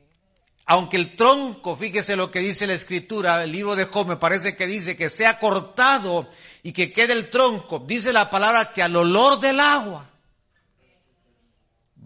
aunque 0.66 0.98
el 0.98 1.16
tronco, 1.16 1.76
fíjese 1.76 2.16
lo 2.16 2.32
que 2.32 2.40
dice 2.40 2.68
la 2.68 2.74
escritura, 2.74 3.44
el 3.44 3.52
libro 3.52 3.76
de 3.76 3.86
Job 3.86 4.08
me 4.08 4.18
parece 4.18 4.56
que 4.56 4.68
dice 4.68 4.96
que 4.96 5.10
sea 5.10 5.40
cortado 5.40 6.30
y 6.64 6.72
que 6.72 6.94
quede 6.94 7.14
el 7.14 7.30
tronco, 7.30 7.80
dice 7.80 8.14
la 8.14 8.30
palabra 8.30 8.72
que 8.74 8.84
al 8.84 8.96
olor 8.96 9.40
del 9.40 9.60
agua 9.60 10.10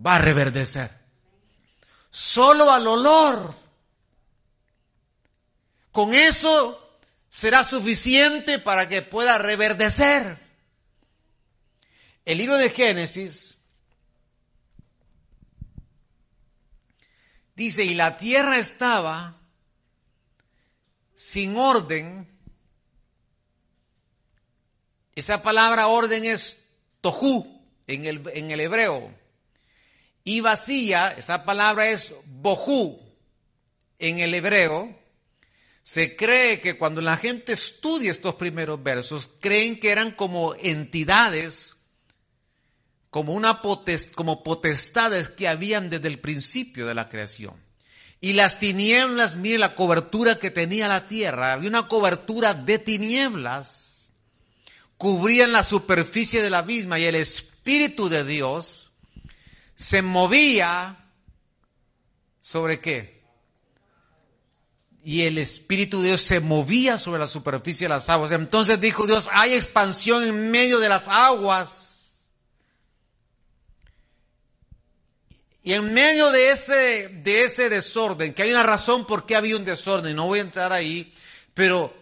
va 0.05 0.15
a 0.15 0.19
reverdecer. 0.19 0.91
Solo 2.09 2.71
al 2.71 2.87
olor. 2.87 3.53
Con 5.91 6.13
eso 6.13 6.99
será 7.29 7.63
suficiente 7.63 8.59
para 8.59 8.87
que 8.87 9.01
pueda 9.01 9.37
reverdecer. 9.37 10.37
El 12.25 12.37
libro 12.37 12.57
de 12.57 12.69
Génesis 12.69 13.57
dice, 17.55 17.83
y 17.83 17.93
la 17.95 18.17
tierra 18.17 18.57
estaba 18.57 19.35
sin 21.15 21.57
orden. 21.57 22.27
Esa 25.15 25.41
palabra 25.41 25.87
orden 25.87 26.23
es 26.23 26.57
tohu 27.01 27.61
en 27.87 28.05
el, 28.05 28.23
en 28.33 28.51
el 28.51 28.59
hebreo. 28.61 29.18
Y 30.23 30.41
vacía, 30.41 31.15
esa 31.17 31.45
palabra 31.45 31.89
es 31.89 32.13
bohu 32.25 32.99
en 33.97 34.19
el 34.19 34.33
hebreo. 34.33 34.97
Se 35.81 36.15
cree 36.15 36.59
que 36.59 36.77
cuando 36.77 37.01
la 37.01 37.17
gente 37.17 37.53
estudia 37.53 38.11
estos 38.11 38.35
primeros 38.35 38.81
versos, 38.81 39.29
creen 39.39 39.79
que 39.79 39.91
eran 39.91 40.11
como 40.11 40.53
entidades, 40.55 41.77
como, 43.09 43.33
una 43.33 43.61
como 44.15 44.43
potestades 44.43 45.29
que 45.29 45.47
habían 45.47 45.89
desde 45.89 46.07
el 46.07 46.19
principio 46.19 46.85
de 46.85 46.95
la 46.95 47.09
creación. 47.09 47.55
Y 48.21 48.33
las 48.33 48.59
tinieblas, 48.59 49.38
mire 49.38 49.57
la 49.57 49.75
cobertura 49.75 50.38
que 50.38 50.51
tenía 50.51 50.88
la 50.88 51.07
tierra, 51.07 51.53
había 51.53 51.69
una 51.69 51.88
cobertura 51.88 52.53
de 52.53 52.77
tinieblas, 52.77 54.11
cubrían 54.97 55.53
la 55.53 55.63
superficie 55.63 56.41
de 56.41 56.49
la 56.49 56.61
misma 56.61 56.99
y 56.99 57.05
el 57.05 57.15
Espíritu 57.15 58.09
de 58.09 58.25
Dios 58.25 58.78
se 59.79 60.01
movía 60.01 60.98
sobre 62.41 62.81
qué? 62.81 63.19
y 65.01 65.24
el 65.24 65.38
Espíritu 65.38 66.01
de 66.01 66.10
Dios 66.10 66.21
se 66.21 66.39
movía 66.41 66.97
sobre 66.97 67.19
la 67.19 67.27
superficie 67.27 67.86
de 67.86 67.89
las 67.89 68.10
aguas. 68.10 68.32
Entonces 68.32 68.80
dijo 68.80 69.08
Dios, 69.08 69.30
hay 69.32 69.53
expansión 69.53 70.23
en 70.23 70.51
medio 70.51 70.77
de 70.80 70.89
las 70.89 71.08
aguas. 71.08 72.30
Y 75.63 75.73
en 75.73 75.93
medio 75.93 76.30
de 76.32 76.51
ese, 76.51 77.08
de 77.23 77.45
ese 77.45 77.69
desorden, 77.69 78.34
que 78.34 78.43
hay 78.43 78.51
una 78.51 78.63
razón 78.63 79.08
por 79.08 79.25
qué 79.25 79.36
había 79.36 79.56
un 79.56 79.65
desorden, 79.65 80.15
no 80.15 80.27
voy 80.27 80.39
a 80.39 80.43
entrar 80.43 80.73
ahí, 80.73 81.12
pero 81.53 81.93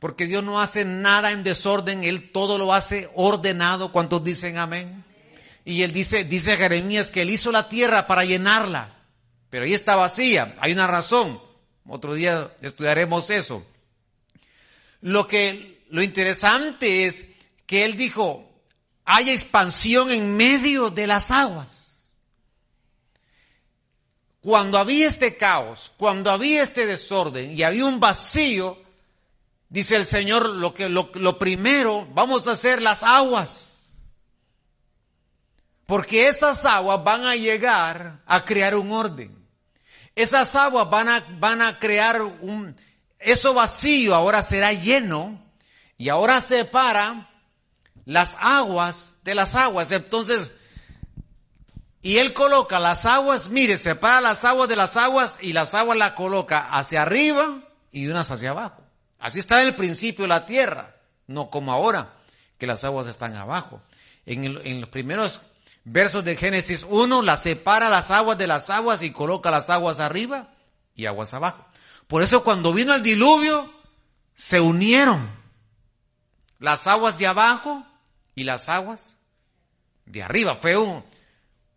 porque 0.00 0.26
Dios 0.26 0.42
no 0.42 0.60
hace 0.60 0.84
nada 0.84 1.30
en 1.30 1.44
desorden, 1.44 2.04
Él 2.04 2.30
todo 2.30 2.58
lo 2.58 2.74
hace 2.74 3.10
ordenado. 3.14 3.90
¿Cuántos 3.92 4.22
dicen 4.24 4.58
amén? 4.58 5.04
Y 5.68 5.82
Él 5.82 5.92
dice, 5.92 6.24
dice 6.24 6.56
Jeremías 6.56 7.10
que 7.10 7.20
Él 7.20 7.28
hizo 7.28 7.52
la 7.52 7.68
tierra 7.68 8.06
para 8.06 8.24
llenarla, 8.24 8.96
pero 9.50 9.66
ahí 9.66 9.74
está 9.74 9.96
vacía, 9.96 10.56
hay 10.60 10.72
una 10.72 10.86
razón. 10.86 11.38
Otro 11.86 12.14
día 12.14 12.50
estudiaremos 12.62 13.28
eso. 13.28 13.66
Lo 15.02 15.28
que, 15.28 15.84
lo 15.90 16.02
interesante 16.02 17.04
es 17.04 17.26
que 17.66 17.84
él 17.84 17.98
dijo, 17.98 18.50
hay 19.04 19.28
expansión 19.28 20.10
en 20.10 20.38
medio 20.38 20.88
de 20.88 21.06
las 21.06 21.30
aguas. 21.30 22.08
Cuando 24.40 24.78
había 24.78 25.06
este 25.06 25.36
caos, 25.36 25.92
cuando 25.98 26.30
había 26.30 26.62
este 26.62 26.86
desorden 26.86 27.58
y 27.58 27.62
había 27.62 27.84
un 27.84 28.00
vacío, 28.00 28.80
dice 29.68 29.96
el 29.96 30.06
Señor, 30.06 30.48
lo 30.48 30.72
que, 30.72 30.88
lo, 30.88 31.10
lo 31.12 31.38
primero, 31.38 32.08
vamos 32.14 32.48
a 32.48 32.52
hacer 32.52 32.80
las 32.80 33.02
aguas. 33.02 33.67
Porque 35.88 36.28
esas 36.28 36.66
aguas 36.66 37.02
van 37.02 37.24
a 37.24 37.34
llegar 37.34 38.20
a 38.26 38.44
crear 38.44 38.74
un 38.74 38.92
orden. 38.92 39.34
Esas 40.14 40.54
aguas 40.54 40.90
van 40.90 41.08
a, 41.08 41.24
van 41.38 41.62
a 41.62 41.78
crear 41.78 42.20
un, 42.20 42.76
eso 43.18 43.54
vacío 43.54 44.14
ahora 44.14 44.42
será 44.42 44.74
lleno 44.74 45.42
y 45.96 46.10
ahora 46.10 46.42
separa 46.42 47.30
las 48.04 48.36
aguas 48.38 49.14
de 49.24 49.34
las 49.34 49.54
aguas. 49.54 49.90
Entonces, 49.90 50.52
y 52.02 52.18
él 52.18 52.34
coloca 52.34 52.78
las 52.78 53.06
aguas, 53.06 53.48
mire, 53.48 53.78
separa 53.78 54.20
las 54.20 54.44
aguas 54.44 54.68
de 54.68 54.76
las 54.76 54.98
aguas 54.98 55.38
y 55.40 55.54
las 55.54 55.72
aguas 55.72 55.96
las 55.96 56.12
coloca 56.12 56.68
hacia 56.70 57.00
arriba 57.00 57.60
y 57.92 58.08
unas 58.08 58.30
hacia 58.30 58.50
abajo. 58.50 58.82
Así 59.18 59.38
está 59.38 59.62
en 59.62 59.68
el 59.68 59.74
principio 59.74 60.26
la 60.26 60.44
tierra, 60.44 60.96
no 61.28 61.48
como 61.48 61.72
ahora, 61.72 62.10
que 62.58 62.66
las 62.66 62.84
aguas 62.84 63.06
están 63.06 63.36
abajo. 63.36 63.80
En, 64.26 64.44
en 64.44 64.82
los 64.82 64.90
primeros 64.90 65.40
versos 65.84 66.24
de 66.24 66.36
Génesis 66.36 66.86
1, 66.88 67.22
la 67.22 67.36
separa 67.36 67.88
las 67.88 68.10
aguas 68.10 68.38
de 68.38 68.46
las 68.46 68.70
aguas 68.70 69.02
y 69.02 69.10
coloca 69.10 69.50
las 69.50 69.70
aguas 69.70 70.00
arriba 70.00 70.50
y 70.94 71.06
aguas 71.06 71.34
abajo. 71.34 71.64
Por 72.06 72.22
eso 72.22 72.42
cuando 72.42 72.72
vino 72.72 72.94
el 72.94 73.02
diluvio, 73.02 73.70
se 74.34 74.60
unieron 74.60 75.28
las 76.58 76.86
aguas 76.86 77.18
de 77.18 77.26
abajo 77.26 77.84
y 78.34 78.44
las 78.44 78.68
aguas 78.68 79.16
de 80.06 80.22
arriba. 80.22 80.56
Fue 80.56 80.76
un, 80.76 81.04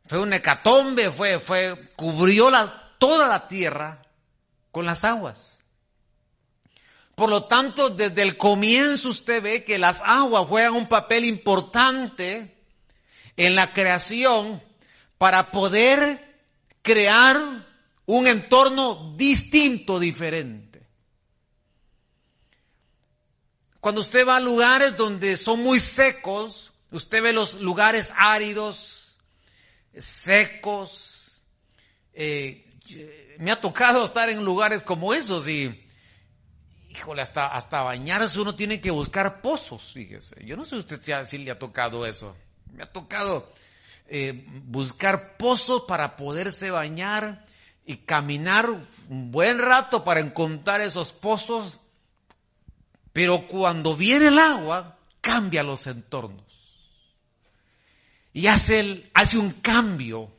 fue 0.07 0.19
un 0.19 0.33
hecatombe, 0.33 1.11
fue, 1.11 1.39
fue, 1.39 1.91
cubrió 1.95 2.49
la, 2.49 2.93
toda 2.97 3.27
la 3.27 3.47
tierra 3.47 4.01
con 4.71 4.85
las 4.85 5.03
aguas. 5.03 5.59
Por 7.15 7.29
lo 7.29 7.43
tanto, 7.43 7.89
desde 7.89 8.23
el 8.23 8.37
comienzo 8.37 9.09
usted 9.09 9.43
ve 9.43 9.63
que 9.63 9.77
las 9.77 10.01
aguas 10.03 10.47
juegan 10.47 10.73
un 10.73 10.87
papel 10.87 11.25
importante 11.25 12.60
en 13.41 13.55
la 13.55 13.73
creación 13.73 14.61
para 15.17 15.49
poder 15.49 16.43
crear 16.83 17.37
un 18.05 18.27
entorno 18.27 19.15
distinto, 19.17 19.99
diferente. 19.99 20.85
Cuando 23.79 24.01
usted 24.01 24.27
va 24.27 24.37
a 24.37 24.39
lugares 24.39 24.95
donde 24.95 25.37
son 25.37 25.63
muy 25.63 25.79
secos, 25.79 26.71
usted 26.91 27.23
ve 27.23 27.33
los 27.33 27.55
lugares 27.55 28.11
áridos, 28.15 29.17
secos. 29.97 31.41
Eh, 32.13 32.63
me 33.39 33.51
ha 33.51 33.59
tocado 33.59 34.05
estar 34.05 34.29
en 34.29 34.45
lugares 34.45 34.83
como 34.83 35.15
esos 35.15 35.47
y, 35.47 35.83
híjole, 36.91 37.23
hasta, 37.23 37.47
hasta 37.47 37.81
bañarse 37.81 38.39
uno 38.39 38.53
tiene 38.53 38.79
que 38.79 38.91
buscar 38.91 39.41
pozos, 39.41 39.93
fíjese. 39.93 40.45
Yo 40.45 40.55
no 40.55 40.63
sé 40.63 40.75
usted 40.75 41.25
si 41.25 41.39
le 41.39 41.49
ha 41.49 41.57
tocado 41.57 42.05
eso. 42.05 42.35
Me 42.73 42.83
ha 42.83 42.91
tocado 42.91 43.51
eh, 44.07 44.45
buscar 44.65 45.37
pozos 45.37 45.83
para 45.87 46.17
poderse 46.17 46.69
bañar 46.69 47.45
y 47.85 47.97
caminar 47.97 48.69
un 49.09 49.31
buen 49.31 49.59
rato 49.59 50.03
para 50.03 50.19
encontrar 50.19 50.81
esos 50.81 51.11
pozos, 51.11 51.79
pero 53.13 53.47
cuando 53.47 53.95
viene 53.95 54.27
el 54.27 54.39
agua, 54.39 54.97
cambia 55.21 55.63
los 55.63 55.87
entornos. 55.87 56.43
Y 58.33 58.47
hace, 58.47 59.09
hace 59.13 59.37
un 59.37 59.51
cambio 59.51 60.29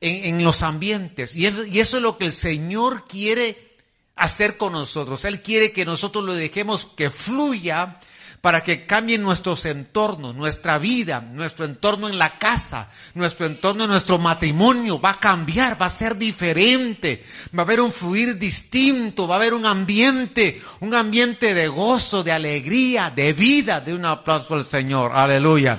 en, 0.00 0.36
en 0.36 0.44
los 0.44 0.62
ambientes. 0.62 1.36
Y 1.36 1.46
y 1.46 1.80
eso 1.80 1.96
es 1.96 2.02
lo 2.02 2.18
que 2.18 2.26
el 2.26 2.32
Señor 2.32 3.06
quiere 3.06 3.76
hacer 4.16 4.56
con 4.56 4.72
nosotros. 4.72 5.24
Él 5.24 5.42
quiere 5.42 5.72
que 5.72 5.84
nosotros 5.84 6.24
lo 6.24 6.34
dejemos 6.34 6.86
que 6.96 7.10
fluya 7.10 8.00
para 8.44 8.62
que 8.62 8.84
cambien 8.84 9.22
nuestros 9.22 9.64
entornos, 9.64 10.34
nuestra 10.34 10.76
vida, 10.76 11.18
nuestro 11.22 11.64
entorno 11.64 12.10
en 12.10 12.18
la 12.18 12.38
casa, 12.38 12.90
nuestro 13.14 13.46
entorno 13.46 13.84
en 13.84 13.90
nuestro 13.90 14.18
matrimonio. 14.18 15.00
Va 15.00 15.12
a 15.12 15.18
cambiar, 15.18 15.80
va 15.80 15.86
a 15.86 15.90
ser 15.90 16.14
diferente. 16.14 17.24
Va 17.56 17.62
a 17.62 17.64
haber 17.64 17.80
un 17.80 17.90
fluir 17.90 18.36
distinto, 18.36 19.26
va 19.26 19.36
a 19.36 19.38
haber 19.38 19.54
un 19.54 19.64
ambiente, 19.64 20.62
un 20.80 20.94
ambiente 20.94 21.54
de 21.54 21.68
gozo, 21.68 22.22
de 22.22 22.32
alegría, 22.32 23.10
de 23.16 23.32
vida. 23.32 23.80
De 23.80 23.94
un 23.94 24.04
aplauso 24.04 24.52
al 24.52 24.64
Señor. 24.66 25.12
Aleluya. 25.14 25.78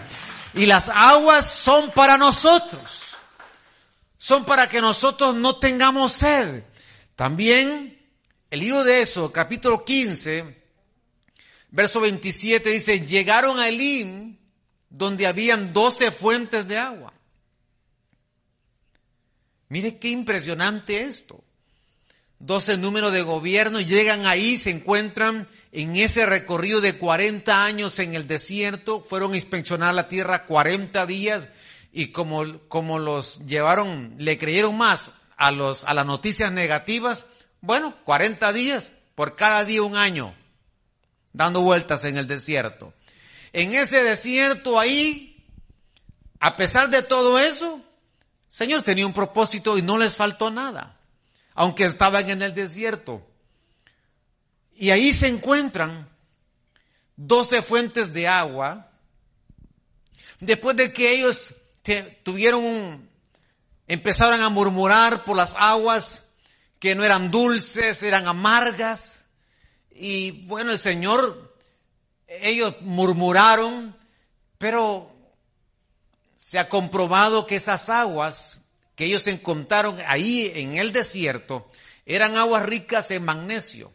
Y 0.55 0.65
las 0.65 0.89
aguas 0.89 1.45
son 1.45 1.91
para 1.91 2.17
nosotros. 2.17 3.13
Son 4.17 4.43
para 4.43 4.67
que 4.67 4.81
nosotros 4.81 5.35
no 5.35 5.57
tengamos 5.57 6.13
sed. 6.13 6.63
También 7.15 7.95
el 8.49 8.59
libro 8.59 8.83
de 8.83 9.03
eso, 9.03 9.31
capítulo 9.31 9.85
15, 9.85 10.54
Verso 11.75 11.99
27 11.99 12.69
dice, 12.69 13.01
llegaron 13.01 13.59
a 13.59 13.67
Elim, 13.67 14.37
donde 14.89 15.27
habían 15.27 15.73
doce 15.73 16.09
fuentes 16.09 16.69
de 16.69 16.77
agua. 16.77 17.11
Mire 19.67 19.97
qué 19.97 20.07
impresionante 20.07 21.03
esto. 21.03 21.43
Doce 22.39 22.77
números 22.77 23.11
de 23.11 23.23
gobierno 23.23 23.81
llegan 23.81 24.25
ahí, 24.25 24.55
se 24.55 24.69
encuentran 24.69 25.49
en 25.73 25.97
ese 25.97 26.25
recorrido 26.25 26.79
de 26.79 26.95
40 26.95 27.65
años 27.65 27.99
en 27.99 28.13
el 28.13 28.25
desierto, 28.25 29.05
fueron 29.09 29.33
a 29.33 29.35
inspeccionar 29.35 29.93
la 29.93 30.07
tierra 30.07 30.45
40 30.45 31.05
días 31.05 31.49
y 31.91 32.07
como, 32.07 32.57
como 32.69 32.99
los 32.99 33.45
llevaron, 33.47 34.15
le 34.17 34.37
creyeron 34.37 34.77
más 34.77 35.11
a, 35.35 35.51
los, 35.51 35.83
a 35.83 35.93
las 35.93 36.05
noticias 36.05 36.53
negativas, 36.53 37.25
bueno, 37.59 37.93
40 38.05 38.53
días, 38.53 38.93
por 39.13 39.35
cada 39.35 39.65
día 39.65 39.83
un 39.83 39.97
año 39.97 40.33
dando 41.35 41.61
vueltas 41.61 42.03
en 42.05 42.17
el 42.17 42.27
desierto. 42.27 42.93
En 43.53 43.73
ese 43.73 44.03
desierto 44.03 44.79
ahí, 44.79 45.43
a 46.39 46.55
pesar 46.55 46.89
de 46.89 47.03
todo 47.03 47.37
eso, 47.39 47.81
Señor 48.49 48.83
tenía 48.83 49.05
un 49.05 49.13
propósito 49.13 49.77
y 49.77 49.81
no 49.81 49.97
les 49.97 50.15
faltó 50.15 50.49
nada, 50.49 50.97
aunque 51.53 51.85
estaban 51.85 52.29
en 52.29 52.41
el 52.41 52.53
desierto. 52.53 53.25
Y 54.75 54.91
ahí 54.91 55.13
se 55.13 55.27
encuentran 55.27 56.07
doce 57.15 57.61
fuentes 57.61 58.13
de 58.13 58.27
agua, 58.27 58.91
después 60.39 60.75
de 60.75 60.91
que 60.91 61.11
ellos 61.11 61.53
tuvieron 62.23 63.09
empezaron 63.87 64.41
a 64.41 64.49
murmurar 64.49 65.23
por 65.23 65.37
las 65.37 65.53
aguas 65.55 66.23
que 66.79 66.95
no 66.95 67.03
eran 67.03 67.31
dulces, 67.31 68.03
eran 68.03 68.27
amargas, 68.27 69.14
y 69.95 70.45
bueno, 70.45 70.71
el 70.71 70.77
Señor, 70.77 71.55
ellos 72.27 72.75
murmuraron, 72.81 73.95
pero 74.57 75.09
se 76.35 76.59
ha 76.59 76.67
comprobado 76.67 77.47
que 77.47 77.55
esas 77.55 77.89
aguas 77.89 78.57
que 78.95 79.05
ellos 79.05 79.25
encontraron 79.27 79.97
ahí 80.07 80.51
en 80.55 80.77
el 80.77 80.91
desierto 80.91 81.67
eran 82.05 82.37
aguas 82.37 82.63
ricas 82.63 83.09
en 83.11 83.23
magnesio 83.23 83.91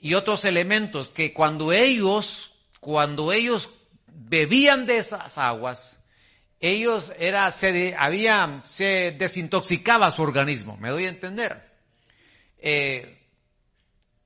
y 0.00 0.14
otros 0.14 0.44
elementos 0.44 1.08
que 1.08 1.32
cuando 1.32 1.72
ellos, 1.72 2.52
cuando 2.80 3.32
ellos 3.32 3.70
bebían 4.06 4.86
de 4.86 4.98
esas 4.98 5.38
aguas, 5.38 5.98
ellos 6.60 7.12
era, 7.18 7.50
se, 7.50 7.94
había, 7.98 8.60
se 8.64 9.16
desintoxicaba 9.18 10.12
su 10.12 10.22
organismo, 10.22 10.76
me 10.76 10.90
doy 10.90 11.06
a 11.06 11.10
entender. 11.10 11.62
Eh, 12.58 13.15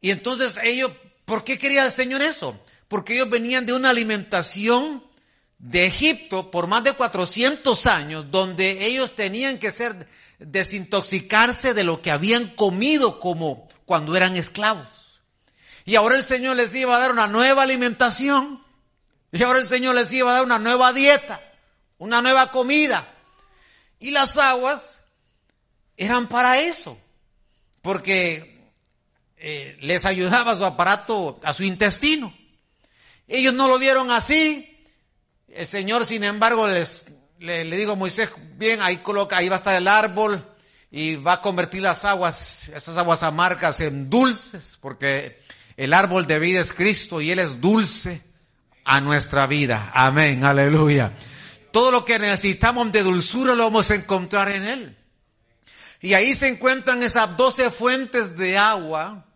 y 0.01 0.11
entonces 0.11 0.59
ellos, 0.63 0.93
¿por 1.25 1.45
qué 1.45 1.59
quería 1.59 1.85
el 1.85 1.91
Señor 1.91 2.23
eso? 2.23 2.59
Porque 2.89 3.15
ellos 3.15 3.31
venían 3.31 3.67
de 3.67 3.73
una 3.73 3.91
alimentación 3.91 5.05
de 5.59 5.85
Egipto 5.85 6.51
por 6.51 6.67
más 6.67 6.83
de 6.85 6.95
400 6.95 7.87
años, 7.87 8.31
donde 8.31 8.87
ellos 8.87 9.15
tenían 9.15 9.59
que 9.59 9.71
ser, 9.71 10.09
desintoxicarse 10.39 11.75
de 11.75 11.85
lo 11.85 12.01
que 12.01 12.11
habían 12.11 12.49
comido 12.49 13.21
como 13.21 13.69
cuando 13.85 14.17
eran 14.17 14.37
esclavos. 14.37 15.21
Y 15.85 15.97
ahora 15.97 16.17
el 16.17 16.25
Señor 16.25 16.57
les 16.57 16.75
iba 16.75 16.97
a 16.97 16.99
dar 16.99 17.13
una 17.13 17.27
nueva 17.27 17.63
alimentación. 17.63 18.63
Y 19.33 19.43
ahora 19.43 19.59
el 19.59 19.67
Señor 19.67 19.95
les 19.95 20.13
iba 20.13 20.31
a 20.31 20.35
dar 20.35 20.45
una 20.45 20.59
nueva 20.59 20.93
dieta, 20.93 21.41
una 21.99 22.23
nueva 22.23 22.51
comida. 22.51 23.07
Y 23.99 24.11
las 24.11 24.37
aguas 24.37 25.01
eran 25.97 26.29
para 26.29 26.61
eso. 26.61 26.99
Porque 27.83 28.60
eh, 29.43 29.79
les 29.81 30.05
ayudaba 30.05 30.55
su 30.55 30.67
aparato, 30.67 31.41
a 31.43 31.55
su 31.55 31.63
intestino. 31.63 32.31
Ellos 33.27 33.55
no 33.55 33.69
lo 33.69 33.79
vieron 33.79 34.11
así. 34.11 34.67
El 35.49 35.67
Señor, 35.67 36.05
sin 36.05 36.25
embargo, 36.25 36.69
les, 36.69 37.07
le, 37.39 37.65
le 37.65 37.77
digo 37.79 37.93
a 37.93 37.97
Moisés, 37.97 38.31
bien, 38.57 38.83
ahí 38.83 38.99
coloca, 38.99 39.39
ahí 39.39 39.49
va 39.49 39.57
a 39.57 39.59
estar 39.59 39.75
el 39.75 39.89
árbol 39.89 40.47
y 40.91 41.17
va 41.17 41.35
a 41.35 41.41
convertir 41.41 41.81
las 41.81 42.05
aguas, 42.05 42.69
esas 42.69 42.99
aguas 42.99 43.23
amargas 43.23 43.81
en 43.81 44.11
dulces, 44.11 44.77
porque 44.79 45.41
el 45.79 45.95
árbol 45.95 46.27
de 46.27 46.39
vida 46.39 46.61
es 46.61 46.75
Cristo 46.75 47.23
y 47.23 47.31
Él 47.31 47.39
es 47.39 47.63
dulce 47.63 48.21
a 48.85 49.01
nuestra 49.01 49.47
vida. 49.47 49.91
Amén, 49.95 50.45
aleluya. 50.45 51.15
Todo 51.73 51.91
lo 51.91 52.05
que 52.05 52.19
necesitamos 52.19 52.93
de 52.93 53.03
dulzura 53.03 53.55
lo 53.55 53.65
vamos 53.65 53.91
a 53.91 53.95
encontrar 53.95 54.51
en 54.51 54.65
Él. 54.65 54.97
Y 56.03 56.13
ahí 56.13 56.35
se 56.35 56.49
encuentran 56.49 57.03
esas 57.03 57.39
doce 57.39 57.71
fuentes 57.71 58.37
de 58.37 58.59
agua 58.59 59.27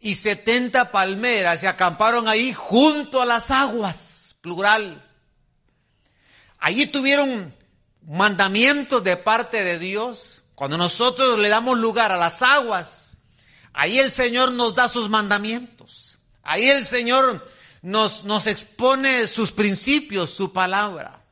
y 0.00 0.14
setenta 0.14 0.90
palmeras 0.90 1.60
se 1.60 1.68
acamparon 1.68 2.26
ahí 2.26 2.52
junto 2.54 3.20
a 3.20 3.26
las 3.26 3.50
aguas, 3.50 4.34
plural. 4.40 5.04
Allí 6.58 6.86
tuvieron 6.86 7.54
mandamientos 8.06 9.04
de 9.04 9.16
parte 9.16 9.62
de 9.62 9.78
Dios. 9.78 10.42
Cuando 10.54 10.78
nosotros 10.78 11.38
le 11.38 11.48
damos 11.48 11.78
lugar 11.78 12.12
a 12.12 12.16
las 12.16 12.42
aguas, 12.42 13.16
ahí 13.72 13.98
el 13.98 14.10
Señor 14.10 14.52
nos 14.52 14.74
da 14.74 14.88
sus 14.88 15.08
mandamientos. 15.08 16.18
Ahí 16.42 16.68
el 16.68 16.84
Señor 16.84 17.46
nos, 17.82 18.24
nos 18.24 18.46
expone 18.46 19.28
sus 19.28 19.52
principios, 19.52 20.30
su 20.30 20.52
palabra. 20.52 21.22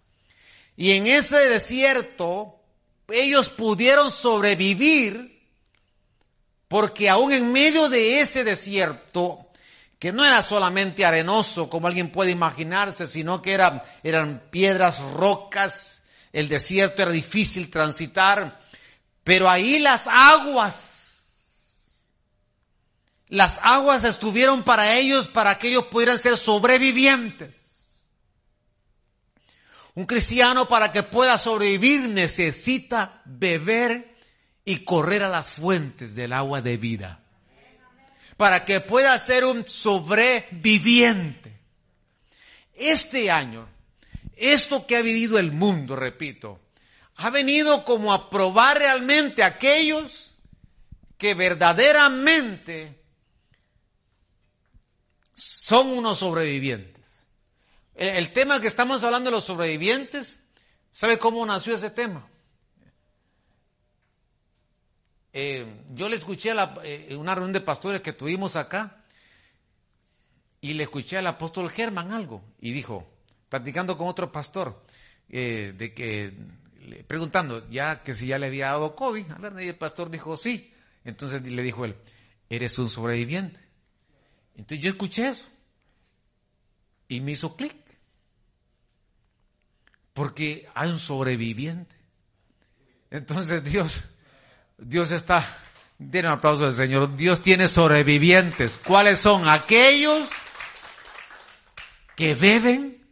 Y 0.76 0.92
en 0.92 1.06
ese 1.06 1.36
desierto, 1.48 2.60
ellos 3.08 3.48
pudieron 3.48 4.10
sobrevivir 4.10 5.37
porque 6.68 7.08
aún 7.08 7.32
en 7.32 7.50
medio 7.50 7.88
de 7.88 8.20
ese 8.20 8.44
desierto, 8.44 9.46
que 9.98 10.12
no 10.12 10.24
era 10.24 10.42
solamente 10.42 11.04
arenoso 11.04 11.68
como 11.68 11.88
alguien 11.88 12.12
puede 12.12 12.30
imaginarse, 12.30 13.06
sino 13.06 13.42
que 13.42 13.52
era, 13.52 13.82
eran 14.02 14.42
piedras, 14.50 15.00
rocas, 15.00 16.02
el 16.32 16.48
desierto 16.48 17.02
era 17.02 17.10
difícil 17.10 17.70
transitar, 17.70 18.60
pero 19.24 19.50
ahí 19.50 19.78
las 19.78 20.06
aguas, 20.06 21.94
las 23.28 23.58
aguas 23.62 24.04
estuvieron 24.04 24.62
para 24.62 24.94
ellos 24.96 25.26
para 25.28 25.58
que 25.58 25.68
ellos 25.68 25.86
pudieran 25.86 26.20
ser 26.20 26.36
sobrevivientes. 26.36 27.56
Un 29.94 30.06
cristiano 30.06 30.68
para 30.68 30.92
que 30.92 31.02
pueda 31.02 31.38
sobrevivir 31.38 32.02
necesita 32.08 33.20
beber 33.24 34.17
y 34.68 34.80
correr 34.80 35.22
a 35.22 35.30
las 35.30 35.52
fuentes 35.52 36.14
del 36.14 36.30
agua 36.34 36.60
de 36.60 36.76
vida. 36.76 37.20
Para 38.36 38.66
que 38.66 38.80
pueda 38.80 39.18
ser 39.18 39.46
un 39.46 39.66
sobreviviente. 39.66 41.58
Este 42.74 43.30
año, 43.30 43.66
esto 44.36 44.86
que 44.86 44.98
ha 44.98 45.00
vivido 45.00 45.38
el 45.38 45.52
mundo, 45.52 45.96
repito, 45.96 46.60
ha 47.16 47.30
venido 47.30 47.82
como 47.86 48.12
a 48.12 48.28
probar 48.28 48.76
realmente 48.76 49.42
a 49.42 49.46
aquellos 49.46 50.34
que 51.16 51.32
verdaderamente 51.32 53.02
son 55.32 55.96
unos 55.96 56.18
sobrevivientes. 56.18 57.06
El, 57.94 58.08
el, 58.08 58.32
tema 58.34 58.60
que 58.60 58.66
estamos 58.66 59.02
hablando 59.02 59.30
de 59.30 59.36
los 59.36 59.44
sobrevivientes, 59.44 60.36
¿sabe 60.90 61.18
cómo 61.18 61.46
nació 61.46 61.74
ese 61.74 61.88
tema? 61.88 62.28
Eh, 65.40 65.64
yo 65.92 66.08
le 66.08 66.16
escuché 66.16 66.50
a 66.50 66.74
eh, 66.82 67.14
una 67.14 67.32
reunión 67.32 67.52
de 67.52 67.60
pastores 67.60 68.00
que 68.00 68.12
tuvimos 68.12 68.56
acá 68.56 69.04
y 70.60 70.72
le 70.72 70.82
escuché 70.82 71.16
al 71.16 71.28
apóstol 71.28 71.70
Germán 71.70 72.10
algo 72.10 72.42
y 72.60 72.72
dijo, 72.72 73.06
platicando 73.48 73.96
con 73.96 74.08
otro 74.08 74.32
pastor, 74.32 74.80
eh, 75.28 75.74
de 75.78 75.94
que, 75.94 76.32
preguntando 77.06 77.70
ya 77.70 78.02
que 78.02 78.16
si 78.16 78.26
ya 78.26 78.36
le 78.36 78.46
había 78.46 78.66
dado 78.66 78.96
COVID, 78.96 79.26
y 79.60 79.68
el 79.68 79.76
pastor 79.76 80.10
dijo 80.10 80.36
sí. 80.36 80.74
Entonces 81.04 81.40
le 81.40 81.62
dijo 81.62 81.84
él, 81.84 81.94
eres 82.50 82.76
un 82.80 82.90
sobreviviente. 82.90 83.60
Entonces 84.56 84.80
yo 84.80 84.90
escuché 84.90 85.28
eso 85.28 85.46
y 87.06 87.20
me 87.20 87.30
hizo 87.30 87.54
clic. 87.54 87.76
Porque 90.14 90.68
hay 90.74 90.90
un 90.90 90.98
sobreviviente. 90.98 91.94
Entonces 93.12 93.62
Dios 93.62 94.02
Dios 94.78 95.10
está, 95.10 95.44
den 95.98 96.26
un 96.26 96.32
aplauso 96.32 96.64
al 96.64 96.72
Señor, 96.72 97.16
Dios 97.16 97.42
tiene 97.42 97.68
sobrevivientes. 97.68 98.78
¿Cuáles 98.82 99.18
son? 99.18 99.48
Aquellos 99.48 100.28
que 102.16 102.34
beben 102.34 103.04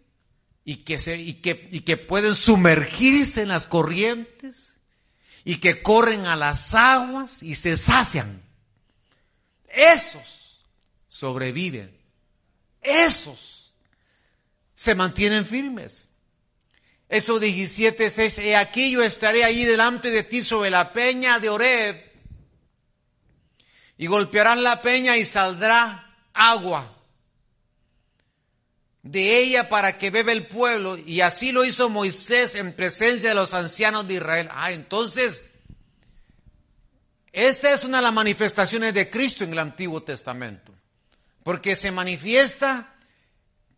y 0.64 0.78
que, 0.78 0.98
se, 0.98 1.16
y 1.18 1.34
que, 1.34 1.68
y 1.70 1.80
que 1.80 1.96
pueden 1.96 2.34
sumergirse 2.34 3.42
en 3.42 3.48
las 3.48 3.66
corrientes 3.66 4.76
y 5.44 5.56
que 5.56 5.82
corren 5.82 6.26
a 6.26 6.36
las 6.36 6.74
aguas 6.74 7.42
y 7.42 7.54
se 7.54 7.76
sacian. 7.76 8.42
Esos 9.68 10.64
sobreviven. 11.08 11.96
Esos 12.80 13.72
se 14.74 14.94
mantienen 14.94 15.44
firmes. 15.44 16.05
Eso 17.08 17.38
17, 17.38 18.10
6, 18.10 18.38
he 18.38 18.56
aquí 18.56 18.90
yo 18.90 19.02
estaré 19.02 19.44
ahí 19.44 19.64
delante 19.64 20.10
de 20.10 20.24
ti 20.24 20.42
sobre 20.42 20.70
la 20.70 20.92
peña 20.92 21.38
de 21.38 21.48
Oreb 21.48 22.06
y 23.96 24.06
golpearán 24.06 24.62
la 24.62 24.82
peña 24.82 25.16
y 25.16 25.24
saldrá 25.24 26.16
agua 26.34 26.96
de 29.02 29.38
ella 29.38 29.68
para 29.68 29.98
que 29.98 30.10
bebe 30.10 30.32
el 30.32 30.46
pueblo. 30.46 30.98
Y 30.98 31.20
así 31.20 31.52
lo 31.52 31.64
hizo 31.64 31.88
Moisés 31.88 32.54
en 32.54 32.72
presencia 32.72 33.30
de 33.30 33.34
los 33.34 33.54
ancianos 33.54 34.06
de 34.08 34.14
Israel. 34.14 34.48
Ah, 34.52 34.72
entonces, 34.72 35.40
esta 37.32 37.72
es 37.72 37.84
una 37.84 37.98
de 37.98 38.02
las 38.02 38.12
manifestaciones 38.12 38.94
de 38.94 39.08
Cristo 39.08 39.44
en 39.44 39.52
el 39.52 39.58
Antiguo 39.58 40.02
Testamento. 40.02 40.74
Porque 41.42 41.76
se 41.76 41.90
manifiesta 41.90 42.94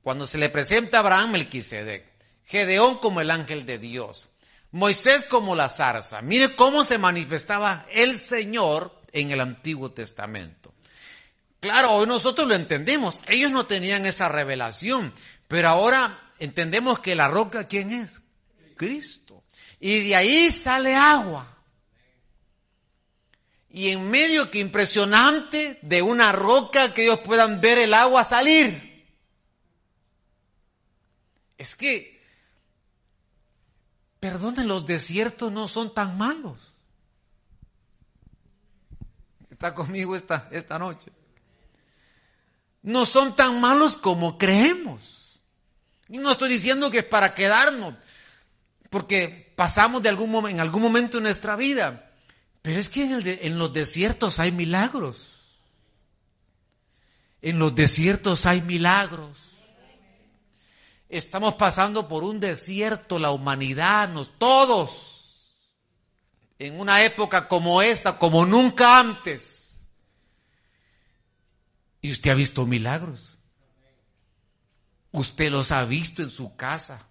cuando 0.03 0.27
se 0.27 0.39
le 0.39 0.49
presenta 0.49 0.97
a 0.97 1.01
Abraham 1.01 1.33
Melquisedec, 1.33 2.08
Gedeón 2.49 2.97
como 2.99 3.21
el 3.21 3.31
ángel 3.31 3.67
de 3.67 3.79
Dios, 3.79 4.31
Moisés 4.71 5.25
como 5.25 5.55
la 5.55 5.69
zarza. 5.69 6.23
Mire 6.23 6.57
cómo 6.57 6.83
se 6.83 6.97
manifestaba 6.97 7.87
el 7.93 8.19
Señor 8.19 9.03
en 9.13 9.31
el 9.31 9.41
Antiguo 9.43 9.93
Testamento. 9.93 10.73
Claro, 11.61 11.93
hoy 11.93 12.07
nosotros 12.07 12.49
lo 12.49 12.55
entendemos. 12.55 13.23
Ellos 13.29 13.53
no 13.53 13.67
tenían 13.67 14.07
esa 14.07 14.31
revelación, 14.31 15.13
pero 15.47 15.69
ahora 15.69 16.19
entendemos 16.39 17.01
que 17.01 17.15
la 17.15 17.29
roca, 17.29 17.69
¿quién 17.69 17.91
es? 17.91 18.23
Cristo. 18.77 19.45
Y 19.79 20.09
de 20.09 20.17
ahí 20.17 20.51
sale 20.51 20.95
agua. 20.95 21.55
Y 23.69 23.91
en 23.91 24.09
medio 24.09 24.51
que 24.51 24.59
impresionante 24.59 25.79
de 25.83 26.01
una 26.01 26.33
roca 26.33 26.95
que 26.95 27.03
ellos 27.03 27.21
puedan 27.21 27.61
ver 27.61 27.79
el 27.79 27.93
agua 27.93 28.25
salir. 28.25 29.07
Es 31.59 31.75
que, 31.75 32.18
perdonen, 34.21 34.69
los 34.69 34.87
desiertos 34.87 35.53
no 35.53 35.69
son 35.69 35.95
tan 35.95 36.17
malos. 36.19 36.59
Está 39.51 39.75
conmigo 39.75 40.15
esta, 40.15 40.49
esta 40.51 40.79
noche 40.79 41.11
no 42.83 43.07
son 43.07 43.37
tan 43.37 43.61
malos 43.61 43.97
como 43.97 44.39
creemos. 44.39 45.41
No 46.09 46.33
estoy 46.33 46.49
diciendo 46.49 46.91
que 46.91 47.01
es 47.01 47.05
para 47.05 47.35
quedarnos, 47.35 47.95
porque 48.89 49.53
pasamos 49.57 50.03
de 50.03 50.09
algún 50.09 50.49
en 50.49 50.61
algún 50.61 50.83
momento 50.83 51.19
de 51.19 51.25
nuestra 51.25 51.55
vida, 51.57 52.11
pero 52.63 52.81
es 52.81 52.89
que 52.89 53.05
en, 53.05 53.23
en 53.25 53.59
los 53.59 53.73
desiertos 53.73 54.39
hay 54.39 54.53
milagros. 54.53 55.35
En 57.43 57.59
los 57.59 57.75
desiertos 57.75 58.47
hay 58.47 58.63
milagros. 58.63 59.48
Estamos 61.09 61.55
pasando 61.55 62.07
por 62.07 62.23
un 62.23 62.39
desierto, 62.39 63.19
la 63.19 63.31
humanidad, 63.31 64.11
nos, 64.11 64.39
todos, 64.39 65.55
en 66.59 66.79
una 66.79 67.03
época 67.03 67.49
como 67.49 67.81
esta, 67.81 68.19
como 68.19 68.45
nunca 68.45 68.99
antes. 68.99 69.89
Y 72.03 72.13
usted 72.13 72.31
ha 72.31 72.35
visto 72.35 72.67
milagros. 72.67 73.39
Usted 75.13 75.51
los 75.51 75.73
ha 75.73 75.85
visto 75.85 76.23
en 76.23 76.31
su 76.31 76.55
casa. 76.57 77.07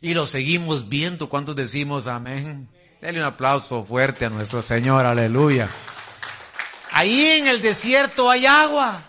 Y 0.00 0.12
los 0.12 0.30
seguimos 0.30 0.88
viendo 0.88 1.28
cuando 1.28 1.54
decimos 1.54 2.06
amén. 2.06 2.68
Dele 3.00 3.20
un 3.20 3.24
aplauso 3.24 3.84
fuerte 3.84 4.26
a 4.26 4.30
nuestro 4.30 4.60
Señor, 4.62 5.06
aleluya. 5.06 5.70
Ahí 6.92 7.24
en 7.24 7.46
el 7.46 7.62
desierto 7.62 8.30
hay 8.30 8.46
agua. 8.46 9.02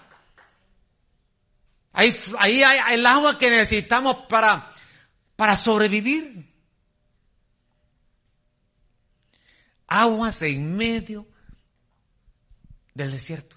Ahí, 1.98 2.16
ahí 2.38 2.62
hay 2.62 2.94
el 2.94 3.04
agua 3.08 3.40
que 3.40 3.50
necesitamos 3.50 4.28
para, 4.30 4.72
para 5.36 5.56
sobrevivir. 5.56 6.48
Aguas 9.88 10.44
en 10.44 10.78
medio 10.78 11.26
del 12.94 13.10
desierto. 13.10 13.56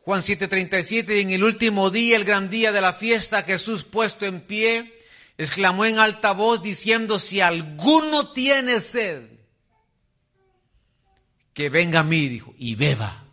Juan 0.00 0.22
7:37, 0.22 1.16
y 1.16 1.20
en 1.20 1.30
el 1.30 1.44
último 1.44 1.90
día, 1.90 2.16
el 2.16 2.24
gran 2.24 2.50
día 2.50 2.72
de 2.72 2.80
la 2.80 2.92
fiesta, 2.92 3.44
Jesús 3.44 3.84
puesto 3.84 4.26
en 4.26 4.40
pie, 4.40 4.98
exclamó 5.36 5.84
en 5.84 6.00
alta 6.00 6.32
voz 6.32 6.60
diciendo, 6.60 7.20
si 7.20 7.40
alguno 7.40 8.32
tiene 8.32 8.80
sed, 8.80 9.37
que 11.58 11.70
venga 11.70 11.98
a 11.98 12.04
mí, 12.04 12.28
dijo, 12.28 12.54
y 12.56 12.76
beba. 12.76 13.24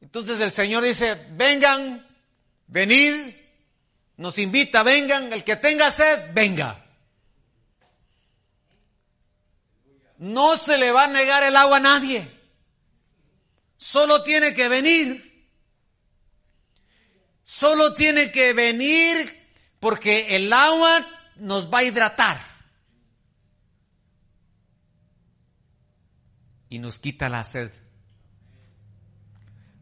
Entonces 0.00 0.38
el 0.38 0.52
Señor 0.52 0.84
dice, 0.84 1.26
vengan, 1.32 2.06
venid, 2.68 3.34
nos 4.16 4.38
invita, 4.38 4.84
vengan, 4.84 5.32
el 5.32 5.42
que 5.42 5.56
tenga 5.56 5.90
sed, 5.90 6.32
venga. 6.34 6.86
No 10.18 10.56
se 10.56 10.78
le 10.78 10.92
va 10.92 11.06
a 11.06 11.08
negar 11.08 11.42
el 11.42 11.56
agua 11.56 11.78
a 11.78 11.80
nadie. 11.80 12.30
Solo 13.76 14.22
tiene 14.22 14.54
que 14.54 14.68
venir. 14.68 15.48
Solo 17.42 17.94
tiene 17.94 18.30
que 18.30 18.52
venir 18.52 19.50
porque 19.80 20.36
el 20.36 20.52
agua 20.52 21.04
nos 21.38 21.74
va 21.74 21.78
a 21.78 21.82
hidratar. 21.82 22.51
Y 26.72 26.78
nos 26.78 26.98
quita 26.98 27.28
la 27.28 27.44
sed 27.44 27.70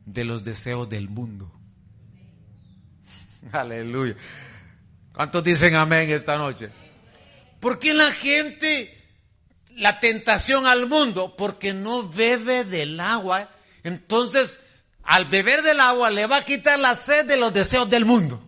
de 0.04 0.24
los 0.24 0.42
deseos 0.42 0.88
del 0.88 1.08
mundo. 1.08 1.50
Aleluya. 3.52 4.16
¿Cuántos 5.12 5.44
dicen 5.44 5.76
amén 5.76 6.10
esta 6.10 6.36
noche? 6.36 6.70
¿Por 7.60 7.78
qué 7.78 7.94
la 7.94 8.10
gente, 8.10 8.92
la 9.76 10.00
tentación 10.00 10.66
al 10.66 10.88
mundo? 10.88 11.36
Porque 11.36 11.72
no 11.72 12.08
bebe 12.08 12.64
del 12.64 12.98
agua 12.98 13.48
entonces, 13.82 14.58
al 15.02 15.26
beber 15.26 15.62
del 15.62 15.80
agua 15.80 16.10
le 16.10 16.26
va 16.26 16.38
a 16.38 16.44
quitar 16.44 16.78
la 16.78 16.94
sed 16.94 17.26
de 17.26 17.36
los 17.36 17.52
deseos 17.52 17.88
del 17.88 18.04
mundo. 18.04 18.42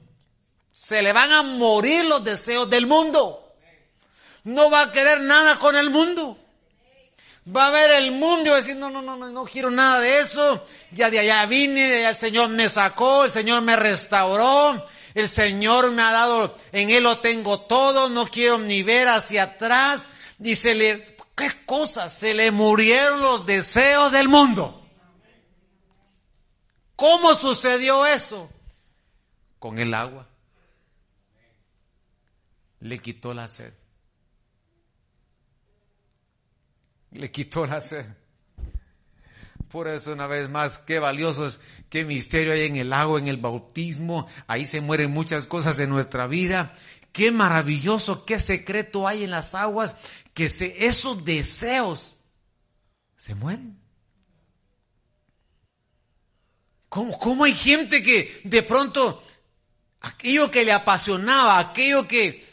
Se 0.70 1.02
le 1.02 1.12
van 1.12 1.32
a 1.32 1.42
morir 1.42 2.04
los 2.04 2.24
deseos 2.24 2.68
del 2.68 2.86
mundo. 2.86 3.38
No 4.44 4.70
va 4.70 4.82
a 4.82 4.92
querer 4.92 5.20
nada 5.20 5.58
con 5.58 5.76
el 5.76 5.90
mundo. 5.90 6.38
Va 7.44 7.66
a 7.66 7.70
ver 7.70 7.90
el 8.02 8.12
mundo 8.12 8.46
y 8.46 8.48
va 8.50 8.56
a 8.56 8.60
decir, 8.60 8.76
no, 8.76 8.88
no, 8.88 9.02
no, 9.02 9.16
no, 9.16 9.30
no 9.30 9.44
quiero 9.44 9.70
nada 9.70 10.00
de 10.00 10.20
eso. 10.20 10.64
Ya 10.92 11.10
de 11.10 11.18
allá 11.18 11.44
vine, 11.46 11.88
de 11.88 11.96
allá 11.98 12.10
el 12.10 12.16
Señor 12.16 12.48
me 12.50 12.68
sacó, 12.68 13.24
el 13.24 13.32
Señor 13.32 13.62
me 13.62 13.74
restauró, 13.74 14.86
el 15.14 15.28
Señor 15.28 15.90
me 15.90 16.02
ha 16.02 16.12
dado, 16.12 16.56
en 16.70 16.90
Él 16.90 17.02
lo 17.02 17.18
tengo 17.18 17.60
todo, 17.60 18.08
no 18.08 18.26
quiero 18.26 18.58
ni 18.58 18.84
ver 18.84 19.08
hacia 19.08 19.44
atrás. 19.44 20.02
Y 20.40 20.54
se 20.54 20.74
le, 20.74 21.16
¿qué 21.36 21.50
cosa? 21.66 22.10
Se 22.10 22.32
le 22.32 22.52
murieron 22.52 23.20
los 23.20 23.44
deseos 23.44 24.12
del 24.12 24.28
mundo. 24.28 24.86
¿Cómo 26.94 27.34
sucedió 27.34 28.06
eso? 28.06 28.48
Con 29.58 29.78
el 29.80 29.94
agua. 29.94 30.28
Le 32.78 32.98
quitó 33.00 33.34
la 33.34 33.48
sed. 33.48 33.72
Le 37.12 37.30
quitó 37.30 37.66
la 37.66 37.80
sed. 37.80 38.06
Por 39.68 39.88
eso 39.88 40.12
una 40.12 40.26
vez 40.26 40.50
más, 40.50 40.78
qué 40.78 40.98
valioso 40.98 41.46
es, 41.46 41.58
qué 41.88 42.04
misterio 42.04 42.52
hay 42.52 42.66
en 42.66 42.76
el 42.76 42.92
agua, 42.92 43.18
en 43.18 43.28
el 43.28 43.38
bautismo. 43.38 44.26
Ahí 44.46 44.66
se 44.66 44.80
mueren 44.82 45.10
muchas 45.10 45.46
cosas 45.46 45.78
en 45.78 45.88
nuestra 45.88 46.26
vida. 46.26 46.76
Qué 47.12 47.30
maravilloso, 47.30 48.24
qué 48.24 48.38
secreto 48.38 49.08
hay 49.08 49.24
en 49.24 49.30
las 49.30 49.54
aguas, 49.54 49.96
que 50.34 50.48
se, 50.48 50.86
esos 50.86 51.24
deseos 51.24 52.18
se 53.16 53.34
mueren. 53.34 53.82
¿Cómo, 56.88 57.44
hay 57.44 57.54
gente 57.54 58.02
que 58.02 58.42
de 58.44 58.62
pronto 58.62 59.24
aquello 60.02 60.50
que 60.50 60.62
le 60.62 60.72
apasionaba, 60.72 61.58
aquello 61.58 62.06
que, 62.06 62.46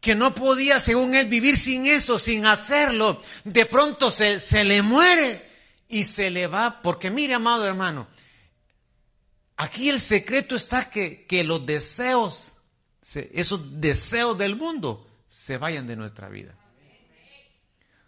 que 0.00 0.14
no 0.14 0.34
podía, 0.34 0.80
según 0.80 1.14
él, 1.14 1.28
vivir 1.28 1.56
sin 1.56 1.86
eso, 1.86 2.18
sin 2.18 2.46
hacerlo, 2.46 3.22
de 3.44 3.66
pronto 3.66 4.10
se, 4.10 4.40
se 4.40 4.64
le 4.64 4.82
muere 4.82 5.42
y 5.88 6.04
se 6.04 6.30
le 6.30 6.46
va? 6.46 6.80
Porque 6.82 7.10
mire, 7.10 7.34
amado 7.34 7.66
hermano, 7.66 8.08
aquí 9.56 9.90
el 9.90 10.00
secreto 10.00 10.56
está 10.56 10.88
que, 10.88 11.26
que 11.26 11.44
los 11.44 11.66
deseos, 11.66 12.54
esos 13.12 13.80
deseos 13.80 14.38
del 14.38 14.56
mundo, 14.56 15.06
se 15.26 15.58
vayan 15.58 15.86
de 15.86 15.96
nuestra 15.96 16.28
vida. 16.28 16.54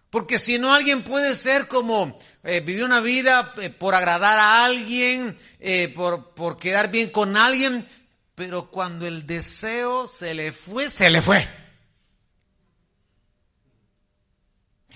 Porque 0.09 0.39
si 0.39 0.59
no, 0.59 0.75
alguien 0.75 1.03
puede 1.03 1.35
ser 1.35 1.69
como 1.69 2.19
eh, 2.43 2.61
vivir 2.61 2.85
una 2.85 3.01
vida 3.01 3.55
eh, 3.61 3.71
por 3.71 3.95
agradar 3.95 4.39
a 4.39 4.65
alguien, 4.65 5.39
eh, 5.59 5.89
por, 5.89 6.35
por 6.35 6.59
quedar 6.59 6.91
bien 6.91 7.09
con 7.09 7.37
alguien, 7.37 7.87
pero 8.35 8.71
cuando 8.71 9.07
el 9.07 9.27
deseo 9.27 10.07
se 10.09 10.35
le 10.35 10.53
fue, 10.53 10.91
se 10.91 11.09
le 11.09 11.23
fue. 11.23 11.62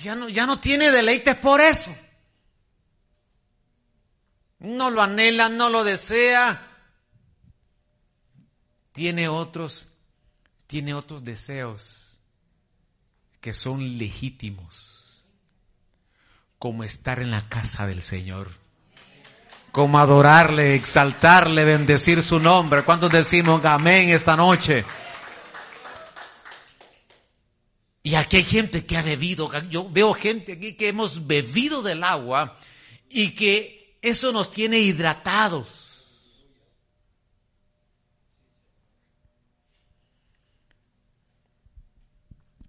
Ya 0.03 0.15
no, 0.15 0.29
ya 0.29 0.47
no 0.47 0.59
tiene 0.59 0.91
deleites 0.91 1.37
por 1.37 1.61
eso. 1.61 1.95
No 4.59 4.91
lo 4.91 5.03
anhela, 5.03 5.49
no 5.49 5.71
lo 5.71 5.85
desea. 5.85 6.61
Tiene 8.93 9.29
otros, 9.29 9.89
tiene 10.67 10.95
otros 10.95 11.25
deseos 11.25 12.19
que 13.41 13.53
son 13.53 13.99
legítimos, 13.99 15.23
como 16.59 16.83
estar 16.83 17.21
en 17.21 17.31
la 17.31 17.49
casa 17.49 17.87
del 17.87 18.03
Señor, 18.03 18.51
como 19.71 19.99
adorarle, 20.01 20.75
exaltarle, 20.75 21.65
bendecir 21.65 22.23
su 22.23 22.41
nombre. 22.41 22.83
¿Cuántos 22.83 23.13
decimos 23.13 23.65
amén 23.65 24.09
esta 24.09 24.37
noche? 24.37 24.85
Y 28.07 28.15
aquí 28.15 28.37
hay 28.37 28.45
gente 28.45 28.87
que 28.87 28.97
ha 28.97 29.03
bebido, 29.03 29.51
yo 29.69 29.91
veo 29.91 30.15
gente 30.15 30.53
aquí 30.53 30.75
que 30.75 30.87
hemos 30.87 31.27
bebido 31.27 31.83
del 31.83 32.05
agua 32.05 32.57
y 33.09 33.33
que 33.33 33.99
eso 34.01 34.31
nos 34.31 34.53
tiene 34.53 34.79
hidratados. 34.79 36.05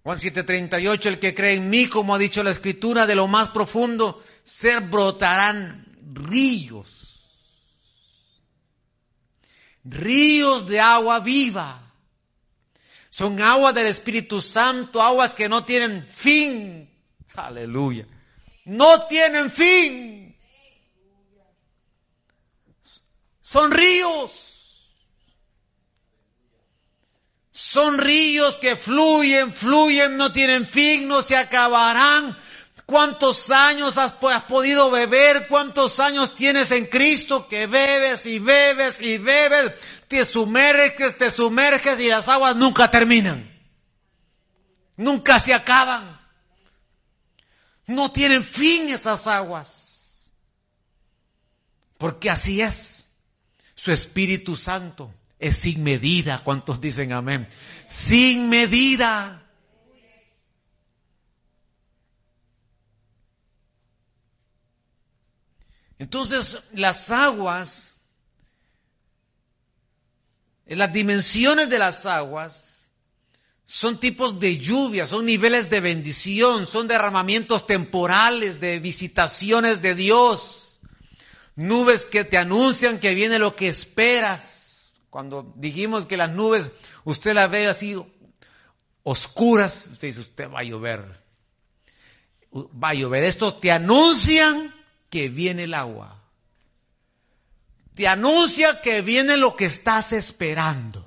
Juan 0.02 0.18
7:38, 0.18 1.08
el 1.08 1.20
que 1.20 1.36
cree 1.36 1.54
en 1.54 1.70
mí, 1.70 1.86
como 1.86 2.16
ha 2.16 2.18
dicho 2.18 2.42
la 2.42 2.50
escritura, 2.50 3.06
de 3.06 3.14
lo 3.14 3.28
más 3.28 3.50
profundo, 3.50 4.24
ser 4.42 4.80
brotarán 4.80 5.86
ríos. 6.14 7.30
Ríos 9.84 10.66
de 10.66 10.80
agua 10.80 11.20
viva. 11.20 11.87
Son 13.18 13.42
aguas 13.42 13.74
del 13.74 13.88
Espíritu 13.88 14.40
Santo, 14.40 15.02
aguas 15.02 15.34
que 15.34 15.48
no 15.48 15.64
tienen 15.64 16.06
fin. 16.06 16.88
Aleluya. 17.34 18.06
No 18.66 19.06
tienen 19.08 19.50
fin. 19.50 20.38
Son 23.42 23.72
ríos. 23.72 24.92
Son 27.50 27.98
ríos 27.98 28.54
que 28.58 28.76
fluyen, 28.76 29.52
fluyen, 29.52 30.16
no 30.16 30.30
tienen 30.30 30.64
fin, 30.64 31.08
no 31.08 31.20
se 31.20 31.36
acabarán. 31.36 32.38
¿Cuántos 32.86 33.50
años 33.50 33.98
has, 33.98 34.14
has, 34.22 34.42
podido 34.44 34.92
beber? 34.92 35.48
¿Cuántos 35.48 35.98
años 35.98 36.36
tienes 36.36 36.70
en 36.70 36.86
Cristo 36.86 37.48
que 37.48 37.66
bebes 37.66 38.26
y 38.26 38.38
bebes 38.38 39.00
y 39.00 39.18
bebes? 39.18 39.72
Te 40.08 40.24
sumerges, 40.24 41.16
te 41.16 41.30
sumerges 41.30 42.00
y 42.00 42.08
las 42.08 42.28
aguas 42.28 42.56
nunca 42.56 42.90
terminan. 42.90 43.48
Nunca 44.96 45.38
se 45.38 45.54
acaban. 45.54 46.18
No 47.86 48.10
tienen 48.10 48.42
fin 48.42 48.88
esas 48.88 49.26
aguas. 49.26 50.30
Porque 51.98 52.30
así 52.30 52.60
es. 52.60 53.08
Su 53.74 53.92
Espíritu 53.92 54.56
Santo 54.56 55.14
es 55.38 55.56
sin 55.56 55.82
medida. 55.82 56.42
¿Cuántos 56.42 56.80
dicen 56.80 57.12
amén? 57.12 57.48
Sin 57.86 58.48
medida. 58.48 59.44
Entonces 65.98 66.58
las 66.72 67.10
aguas 67.10 67.87
las 70.76 70.92
dimensiones 70.92 71.70
de 71.70 71.78
las 71.78 72.04
aguas 72.04 72.90
son 73.64 73.98
tipos 74.00 74.38
de 74.38 74.58
lluvia, 74.58 75.06
son 75.06 75.26
niveles 75.26 75.70
de 75.70 75.80
bendición, 75.80 76.66
son 76.66 76.88
derramamientos 76.88 77.66
temporales, 77.66 78.60
de 78.60 78.78
visitaciones 78.78 79.82
de 79.82 79.94
Dios, 79.94 80.80
nubes 81.54 82.04
que 82.04 82.24
te 82.24 82.38
anuncian 82.38 82.98
que 82.98 83.14
viene 83.14 83.38
lo 83.38 83.56
que 83.56 83.68
esperas. 83.68 84.92
Cuando 85.10 85.54
dijimos 85.56 86.06
que 86.06 86.16
las 86.16 86.30
nubes, 86.30 86.70
usted 87.04 87.34
las 87.34 87.50
ve 87.50 87.66
así 87.66 87.96
oscuras, 89.02 89.86
usted 89.90 90.08
dice, 90.08 90.20
usted 90.20 90.50
va 90.50 90.60
a 90.60 90.64
llover. 90.64 91.04
Va 92.54 92.90
a 92.90 92.94
llover. 92.94 93.24
Esto 93.24 93.54
te 93.54 93.70
anuncian 93.72 94.74
que 95.10 95.28
viene 95.28 95.64
el 95.64 95.74
agua 95.74 96.17
te 97.98 98.06
anuncia 98.06 98.80
que 98.80 99.02
viene 99.02 99.36
lo 99.36 99.56
que 99.56 99.64
estás 99.64 100.12
esperando. 100.12 101.04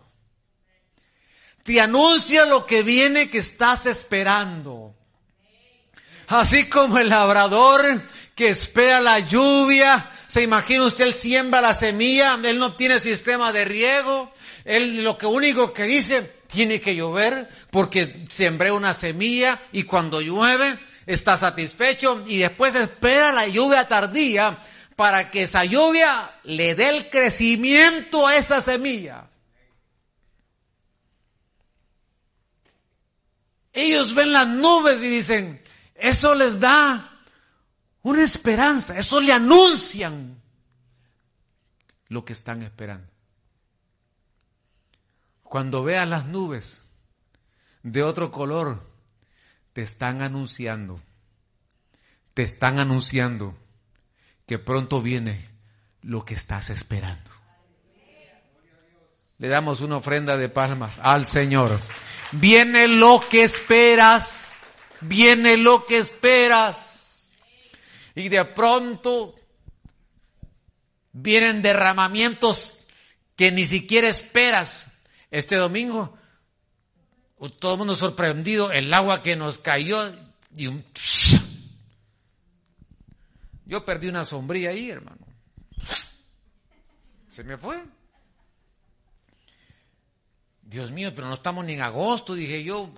Te 1.64 1.80
anuncia 1.80 2.46
lo 2.46 2.66
que 2.66 2.84
viene 2.84 3.30
que 3.30 3.38
estás 3.38 3.86
esperando. 3.86 4.94
Así 6.28 6.68
como 6.68 6.98
el 6.98 7.08
labrador 7.08 7.82
que 8.36 8.50
espera 8.50 9.00
la 9.00 9.20
lluvia, 9.20 10.06
se 10.28 10.42
imagina 10.42 10.84
usted, 10.84 11.06
él 11.06 11.14
siembra 11.14 11.62
la 11.62 11.74
semilla, 11.74 12.38
él 12.44 12.60
no 12.60 12.74
tiene 12.74 13.00
sistema 13.00 13.54
de 13.54 13.64
riego, 13.64 14.34
él 14.66 15.02
lo 15.02 15.18
único 15.30 15.72
que 15.72 15.84
dice, 15.84 16.42
tiene 16.48 16.82
que 16.82 16.94
llover 16.94 17.48
porque 17.70 18.26
sembré 18.28 18.70
una 18.70 18.94
semilla 18.94 19.58
y 19.72 19.84
cuando 19.84 20.20
llueve 20.20 20.78
está 21.06 21.38
satisfecho 21.38 22.26
y 22.28 22.40
después 22.40 22.76
espera 22.76 23.32
la 23.32 23.48
lluvia 23.48 23.88
tardía 23.88 24.62
para 24.96 25.32
que 25.32 25.44
esa 25.44 25.66
lluvia 25.66 26.32
le 26.44 26.76
dé 26.76 26.90
el 26.90 27.10
crecimiento 27.10 28.28
a 28.28 28.36
esa 28.36 28.62
semilla. 28.62 29.28
Ellos 33.74 34.14
ven 34.14 34.34
las 34.34 34.48
nubes 34.48 35.02
y 35.02 35.08
dicen, 35.08 35.62
eso 35.96 36.36
les 36.36 36.60
da 36.60 37.20
una 38.04 38.24
esperanza, 38.24 38.98
eso 38.98 39.22
le 39.22 39.32
anuncian 39.32 40.42
lo 42.10 42.26
que 42.26 42.34
están 42.34 42.62
esperando. 42.62 43.08
Cuando 45.44 45.84
veas 45.84 46.08
las 46.08 46.26
nubes 46.26 46.82
de 47.84 48.04
otro 48.04 48.32
color, 48.32 48.84
te 49.74 49.82
están 49.82 50.22
anunciando, 50.22 51.02
te 52.34 52.44
están 52.44 52.80
anunciando 52.80 53.58
que 54.52 54.60
pronto 54.60 55.02
viene 55.02 55.48
lo 56.02 56.26
que 56.26 56.34
estás 56.34 56.72
esperando. 56.72 57.32
Le 59.38 59.48
damos 59.48 59.80
una 59.80 59.96
ofrenda 59.96 60.36
de 60.36 60.50
palmas 60.50 61.00
al 61.02 61.26
Señor. 61.26 61.80
Viene 62.34 62.90
lo 62.90 63.24
que 63.30 63.44
esperas, 63.46 64.58
viene 65.00 65.56
lo 65.56 65.86
que 65.86 66.00
esperas. 66.00 67.32
Y 68.14 68.28
de 68.28 68.44
pronto 68.44 69.36
vienen 71.14 71.62
derramamientos 71.62 72.74
que 73.38 73.54
ni 73.54 73.66
siquiera 73.66 74.10
esperas. 74.10 74.88
Este 75.32 75.56
domingo, 75.56 76.18
todo 77.58 77.76
el 77.76 77.78
mundo 77.78 77.96
sorprendido, 77.96 78.70
el 78.74 78.94
agua 78.94 79.22
que 79.22 79.38
nos 79.38 79.60
cayó 79.60 80.12
y 80.58 80.68
un 80.68 80.84
yo 83.72 83.86
perdí 83.86 84.10
una 84.10 84.26
sombría 84.26 84.72
ahí, 84.72 84.92
hermano. 84.92 85.26
Se 87.30 87.42
me 87.42 87.58
fue. 87.58 87.82
Dios 90.62 90.92
mío, 90.92 91.14
pero 91.16 91.30
no 91.30 91.36
estamos 91.36 91.64
ni 91.64 91.76
en 91.76 91.82
agosto, 91.82 92.36
dije 92.36 92.66
yo, 92.66 92.94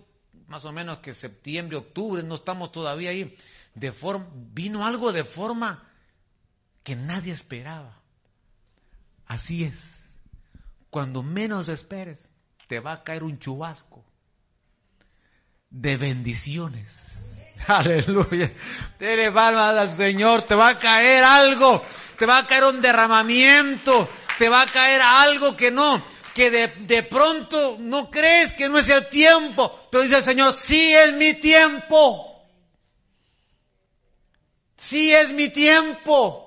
más 0.47 0.65
o 0.65 0.71
menos 0.71 0.97
que 0.97 1.13
septiembre, 1.13 1.77
octubre, 1.77 2.23
no 2.23 2.33
estamos 2.33 2.71
todavía 2.71 3.11
ahí. 3.11 3.37
De 3.75 3.91
forma, 3.91 4.27
vino 4.33 4.83
algo 4.83 5.13
de 5.13 5.23
forma 5.23 5.87
que 6.81 6.95
nadie 6.95 7.33
esperaba. 7.33 8.01
Así 9.27 9.65
es. 9.65 10.05
Cuando 10.89 11.21
menos 11.21 11.67
esperes, 11.67 12.29
te 12.67 12.79
va 12.79 12.93
a 12.93 13.03
caer 13.03 13.21
un 13.23 13.37
chubasco 13.37 14.03
de 15.73 15.97
bendiciones 15.97 17.03
Aleluya. 17.67 18.51
Dele 18.99 19.31
palmas 19.31 19.77
al 19.77 19.95
Señor. 19.95 20.43
Te 20.43 20.55
va 20.55 20.69
a 20.69 20.79
caer 20.79 21.23
algo. 21.23 21.83
Te 22.17 22.25
va 22.25 22.39
a 22.39 22.47
caer 22.47 22.65
un 22.65 22.81
derramamiento. 22.81 24.09
Te 24.37 24.49
va 24.49 24.63
a 24.63 24.67
caer 24.67 25.01
algo 25.01 25.55
que 25.55 25.71
no, 25.71 26.03
que 26.33 26.49
de, 26.49 26.67
de 26.67 27.03
pronto 27.03 27.77
no 27.79 28.09
crees 28.09 28.55
que 28.55 28.67
no 28.67 28.79
es 28.79 28.89
el 28.89 29.07
tiempo. 29.07 29.87
Pero 29.91 30.03
dice 30.03 30.17
el 30.17 30.23
Señor, 30.23 30.53
sí 30.53 30.93
es 30.93 31.13
mi 31.13 31.35
tiempo. 31.35 32.43
Sí 34.75 35.13
es 35.13 35.31
mi 35.31 35.49
tiempo. 35.49 36.39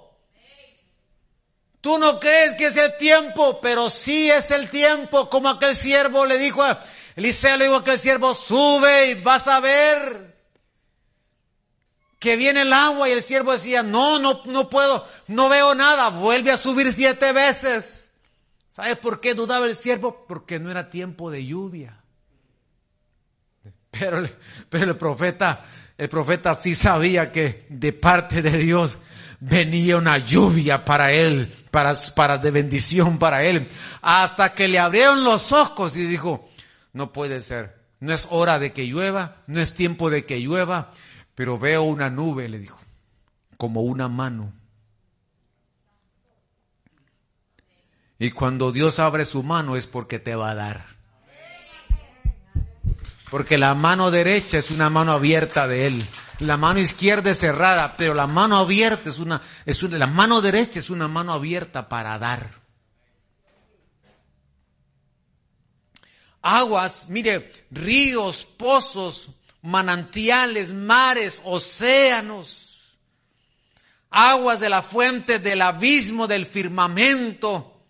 Tú 1.80 1.98
no 1.98 2.18
crees 2.18 2.56
que 2.56 2.66
es 2.66 2.76
el 2.76 2.96
tiempo, 2.96 3.60
pero 3.60 3.88
sí 3.88 4.28
es 4.28 4.50
el 4.50 4.68
tiempo, 4.68 5.30
como 5.30 5.48
aquel 5.48 5.76
siervo 5.76 6.26
le 6.26 6.36
dijo 6.36 6.60
a 6.60 6.82
Eliseo, 7.16 7.56
le 7.56 7.64
dijo 7.64 7.76
a 7.76 7.80
aquel 7.80 7.98
siervo, 7.98 8.34
sube 8.34 9.10
y 9.10 9.14
vas 9.14 9.48
a 9.48 9.58
ver 9.60 10.36
que 12.18 12.36
viene 12.36 12.62
el 12.62 12.72
agua 12.72 13.08
y 13.08 13.12
el 13.12 13.22
siervo 13.22 13.52
decía, 13.52 13.82
no, 13.82 14.18
no, 14.18 14.42
no 14.44 14.68
puedo, 14.68 15.06
no 15.28 15.48
veo 15.48 15.74
nada, 15.74 16.10
vuelve 16.10 16.50
a 16.50 16.56
subir 16.56 16.92
siete 16.92 17.32
veces. 17.32 18.10
¿Sabes 18.68 18.98
por 18.98 19.20
qué 19.20 19.34
dudaba 19.34 19.64
el 19.64 19.74
siervo? 19.74 20.26
Porque 20.28 20.58
no 20.58 20.70
era 20.70 20.90
tiempo 20.90 21.30
de 21.30 21.46
lluvia. 21.46 22.02
Pero, 23.90 24.28
pero 24.68 24.90
el 24.90 24.96
profeta, 24.98 25.64
el 25.96 26.10
profeta 26.10 26.54
sí 26.54 26.74
sabía 26.74 27.32
que 27.32 27.64
de 27.70 27.94
parte 27.94 28.42
de 28.42 28.58
Dios 28.58 28.98
venía 29.40 29.96
una 29.96 30.18
lluvia 30.18 30.84
para 30.84 31.12
él, 31.12 31.50
para, 31.70 31.94
para 32.14 32.36
de 32.36 32.50
bendición 32.50 33.18
para 33.18 33.42
él, 33.42 33.68
hasta 34.02 34.52
que 34.52 34.68
le 34.68 34.78
abrieron 34.78 35.24
los 35.24 35.52
ojos 35.52 35.96
y 35.96 36.04
dijo, 36.04 36.46
no 36.96 37.12
puede 37.12 37.42
ser, 37.42 37.76
no 38.00 38.14
es 38.14 38.26
hora 38.30 38.58
de 38.58 38.72
que 38.72 38.86
llueva, 38.86 39.36
no 39.46 39.60
es 39.60 39.74
tiempo 39.74 40.08
de 40.08 40.24
que 40.24 40.40
llueva, 40.40 40.92
pero 41.34 41.58
veo 41.58 41.82
una 41.82 42.08
nube, 42.08 42.48
le 42.48 42.58
dijo, 42.58 42.78
como 43.58 43.82
una 43.82 44.08
mano. 44.08 44.54
Y 48.18 48.30
cuando 48.30 48.72
Dios 48.72 48.98
abre 48.98 49.26
su 49.26 49.42
mano 49.42 49.76
es 49.76 49.86
porque 49.86 50.18
te 50.18 50.34
va 50.36 50.50
a 50.50 50.54
dar. 50.54 50.86
Porque 53.30 53.58
la 53.58 53.74
mano 53.74 54.10
derecha 54.10 54.56
es 54.56 54.70
una 54.70 54.88
mano 54.88 55.12
abierta 55.12 55.68
de 55.68 55.86
Él. 55.86 56.06
La 56.38 56.56
mano 56.56 56.80
izquierda 56.80 57.30
es 57.30 57.38
cerrada, 57.38 57.94
pero 57.98 58.14
la 58.14 58.26
mano 58.26 58.56
abierta 58.56 59.10
es 59.10 59.18
una, 59.18 59.42
es 59.66 59.82
una, 59.82 59.98
la 59.98 60.06
mano 60.06 60.40
derecha 60.40 60.78
es 60.78 60.88
una 60.88 61.08
mano 61.08 61.34
abierta 61.34 61.90
para 61.90 62.18
dar. 62.18 62.65
Aguas, 66.48 67.08
mire, 67.08 67.50
ríos, 67.72 68.44
pozos, 68.44 69.30
manantiales, 69.62 70.72
mares, 70.72 71.42
océanos, 71.42 73.00
aguas 74.10 74.60
de 74.60 74.68
la 74.68 74.80
fuente, 74.80 75.40
del 75.40 75.60
abismo, 75.60 76.28
del 76.28 76.46
firmamento, 76.46 77.82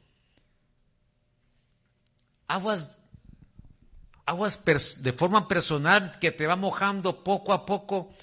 aguas, 2.48 2.96
aguas 4.24 4.58
de 5.02 5.12
forma 5.12 5.46
personal 5.46 6.18
que 6.18 6.32
te 6.32 6.46
va 6.46 6.56
mojando 6.56 7.22
poco 7.22 7.52
a 7.52 7.66
poco. 7.66 8.14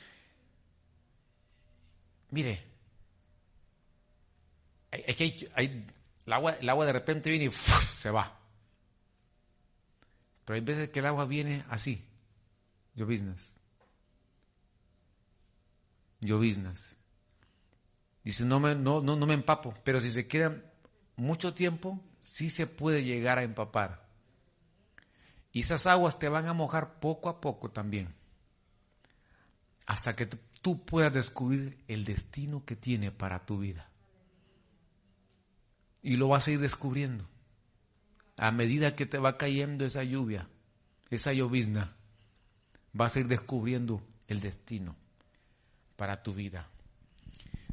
Mire, 2.32 2.66
hay, 4.90 5.46
hay, 5.54 5.88
el, 6.26 6.34
agua, 6.34 6.58
el 6.60 6.68
agua 6.68 6.88
de 6.88 6.94
repente 6.94 7.30
viene 7.30 7.46
y 7.46 7.52
se 7.52 8.10
va. 8.10 8.40
Pero 10.46 10.56
hay 10.56 10.62
veces 10.62 10.90
que 10.90 11.00
el 11.00 11.06
agua 11.06 11.26
viene 11.26 11.66
así, 11.70 12.06
lloviznas. 12.96 13.60
Lloviznas. 16.20 16.98
Dice, 18.24 18.46
no 18.46 18.60
me, 18.60 18.76
no, 18.76 19.02
no, 19.02 19.16
no 19.16 19.26
me 19.26 19.34
empapo, 19.34 19.74
pero 19.84 20.00
si 20.00 20.12
se 20.12 20.28
queda 20.28 20.64
mucho 21.16 21.54
tiempo, 21.54 22.02
sí 22.22 22.50
se 22.50 22.68
puede 22.68 23.04
llegar 23.04 23.38
a 23.38 23.44
empapar. 23.44 24.08
Y 25.52 25.62
esas 25.62 25.86
aguas 25.88 26.20
te 26.20 26.30
van 26.30 26.48
a 26.48 26.54
mojar 26.54 27.00
poco 27.00 27.30
a 27.30 27.40
poco 27.40 27.70
también, 27.70 28.14
hasta 29.86 30.16
que 30.16 30.26
tú 30.26 30.86
puedas 30.86 31.14
descubrir 31.14 31.84
el 31.88 32.06
destino 32.06 32.66
que 32.66 32.76
tiene 32.76 33.12
para 33.12 33.46
tu 33.46 33.60
vida. 33.60 33.90
Y 36.02 36.18
lo 36.18 36.30
vas 36.30 36.48
a 36.48 36.52
ir 36.52 36.60
descubriendo 36.60 37.28
a 38.38 38.52
medida 38.52 38.96
que 38.96 39.06
te 39.06 39.18
va 39.18 39.38
cayendo 39.38 39.86
esa 39.86 40.04
lluvia, 40.04 40.48
esa 41.10 41.34
llovizna 41.34 41.96
vas 42.94 43.16
a 43.16 43.20
ir 43.20 43.28
descubriendo 43.28 44.02
el 44.28 44.40
destino 44.40 44.96
para 45.96 46.24
tu 46.24 46.34
vida. 46.34 46.68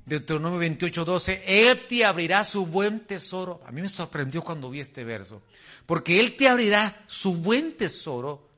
Deuteronomio 0.04 0.58
28, 0.58 1.04
12, 1.04 1.44
Él 1.46 1.86
te 1.88 2.04
abrirá 2.04 2.42
su 2.44 2.66
buen 2.66 3.00
tesoro. 3.00 3.62
A 3.66 3.70
mí 3.70 3.80
me 3.80 3.88
sorprendió 3.88 4.42
cuando 4.42 4.70
vi 4.70 4.80
este 4.80 5.04
verso, 5.04 5.42
porque 5.86 6.18
Él 6.18 6.36
te 6.36 6.48
abrirá 6.48 7.04
su 7.06 7.34
buen 7.34 7.76
tesoro, 7.76 8.48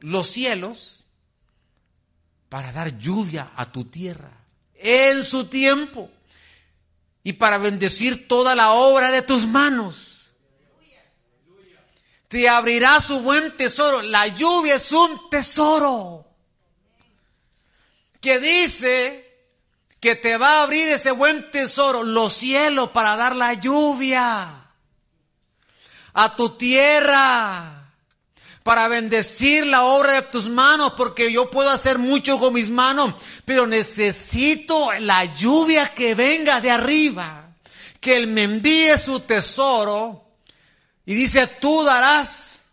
los 0.00 0.26
cielos, 0.28 1.06
para 2.48 2.72
dar 2.72 2.98
lluvia 2.98 3.52
a 3.56 3.70
tu 3.72 3.84
tierra 3.84 4.30
en 4.74 5.22
su 5.24 5.46
tiempo 5.46 6.10
y 7.22 7.34
para 7.34 7.58
bendecir 7.58 8.26
toda 8.28 8.54
la 8.54 8.72
obra 8.72 9.10
de 9.10 9.22
tus 9.22 9.46
manos. 9.46 10.07
Te 12.28 12.48
abrirá 12.48 13.00
su 13.00 13.22
buen 13.22 13.56
tesoro. 13.56 14.02
La 14.02 14.26
lluvia 14.26 14.74
es 14.74 14.92
un 14.92 15.30
tesoro 15.30 16.26
que 18.20 18.38
dice 18.38 19.24
que 20.00 20.14
te 20.14 20.36
va 20.36 20.60
a 20.60 20.62
abrir 20.64 20.88
ese 20.88 21.10
buen 21.10 21.50
tesoro, 21.50 22.02
los 22.04 22.34
cielos, 22.34 22.90
para 22.90 23.16
dar 23.16 23.34
la 23.34 23.54
lluvia 23.54 24.46
a 26.12 26.36
tu 26.36 26.50
tierra, 26.50 27.92
para 28.62 28.88
bendecir 28.88 29.66
la 29.66 29.84
obra 29.84 30.12
de 30.12 30.22
tus 30.22 30.48
manos, 30.48 30.92
porque 30.96 31.32
yo 31.32 31.50
puedo 31.50 31.70
hacer 31.70 31.98
mucho 31.98 32.38
con 32.38 32.54
mis 32.54 32.70
manos, 32.70 33.14
pero 33.44 33.66
necesito 33.66 34.92
la 35.00 35.24
lluvia 35.24 35.94
que 35.94 36.14
venga 36.14 36.60
de 36.60 36.70
arriba, 36.70 37.50
que 38.00 38.16
Él 38.16 38.26
me 38.26 38.44
envíe 38.44 38.96
su 38.98 39.20
tesoro 39.20 40.27
y 41.08 41.14
dice, 41.14 41.46
tú 41.46 41.84
darás 41.84 42.66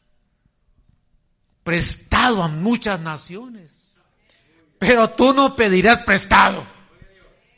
prestado 1.63 2.43
a 2.43 2.49
muchas 2.49 2.99
naciones, 2.99 3.93
pero 4.77 5.09
tú 5.11 5.33
no 5.33 5.55
pedirás 5.55 6.03
prestado. 6.03 6.65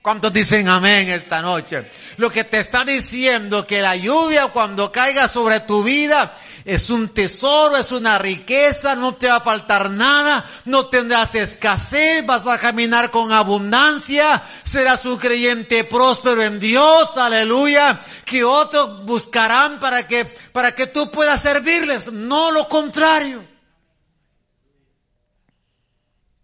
¿Cuántos 0.03 0.31
dicen 0.31 0.67
amén 0.67 1.09
esta 1.09 1.41
noche? 1.41 1.89
Lo 2.17 2.29
que 2.29 2.43
te 2.43 2.59
está 2.59 2.85
diciendo 2.85 3.65
que 3.65 3.81
la 3.81 3.95
lluvia 3.95 4.49
cuando 4.49 4.91
caiga 4.91 5.27
sobre 5.27 5.61
tu 5.61 5.81
vida 5.81 6.37
es 6.67 6.89
un 6.89 7.07
tesoro, 7.07 7.77
es 7.77 7.93
una 7.93 8.17
riqueza, 8.17 8.93
no 8.93 9.15
te 9.15 9.27
va 9.27 9.37
a 9.37 9.41
faltar 9.41 9.89
nada, 9.89 10.45
no 10.65 10.87
tendrás 10.87 11.33
escasez, 11.33 12.25
vas 12.25 12.45
a 12.45 12.59
caminar 12.59 13.09
con 13.09 13.31
abundancia, 13.31 14.43
serás 14.63 15.05
un 15.05 15.15
creyente 15.15 15.85
próspero 15.85 16.43
en 16.43 16.59
Dios, 16.59 17.15
aleluya, 17.15 18.01
que 18.25 18.43
otros 18.43 19.05
buscarán 19.05 19.79
para 19.79 20.05
que, 20.09 20.25
para 20.25 20.75
que 20.75 20.87
tú 20.87 21.09
puedas 21.09 21.41
servirles, 21.41 22.11
no 22.11 22.51
lo 22.51 22.67
contrario. 22.67 23.47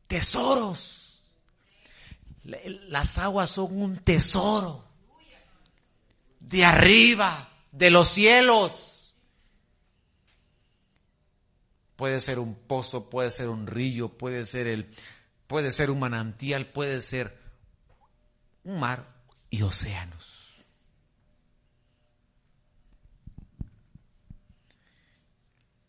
Tesoros. 0.07 1.21
Las 2.43 3.17
aguas 3.17 3.49
son 3.49 3.77
un 3.77 3.97
tesoro 3.97 4.85
de 6.39 6.63
arriba, 6.63 7.49
de 7.73 7.91
los 7.91 8.07
cielos. 8.07 8.92
Puede 11.95 12.19
ser 12.19 12.39
un 12.39 12.55
pozo, 12.55 13.09
puede 13.09 13.31
ser 13.31 13.49
un 13.49 13.67
río, 13.67 14.09
puede 14.17 14.45
ser 14.45 14.67
el, 14.67 14.89
puede 15.47 15.71
ser 15.71 15.91
un 15.91 15.99
manantial, 15.99 16.67
puede 16.67 17.01
ser 17.01 17.37
un 18.63 18.79
mar 18.79 19.07
y 19.49 19.61
océanos. 19.61 20.55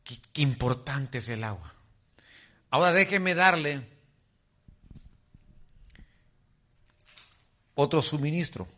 Qué, 0.04 0.18
qué 0.32 0.42
importante 0.42 1.18
es 1.18 1.28
el 1.28 1.44
agua. 1.44 1.72
Ahora 2.70 2.92
déjeme 2.92 3.34
darle 3.34 3.86
otro 7.74 8.02
suministro. 8.02 8.68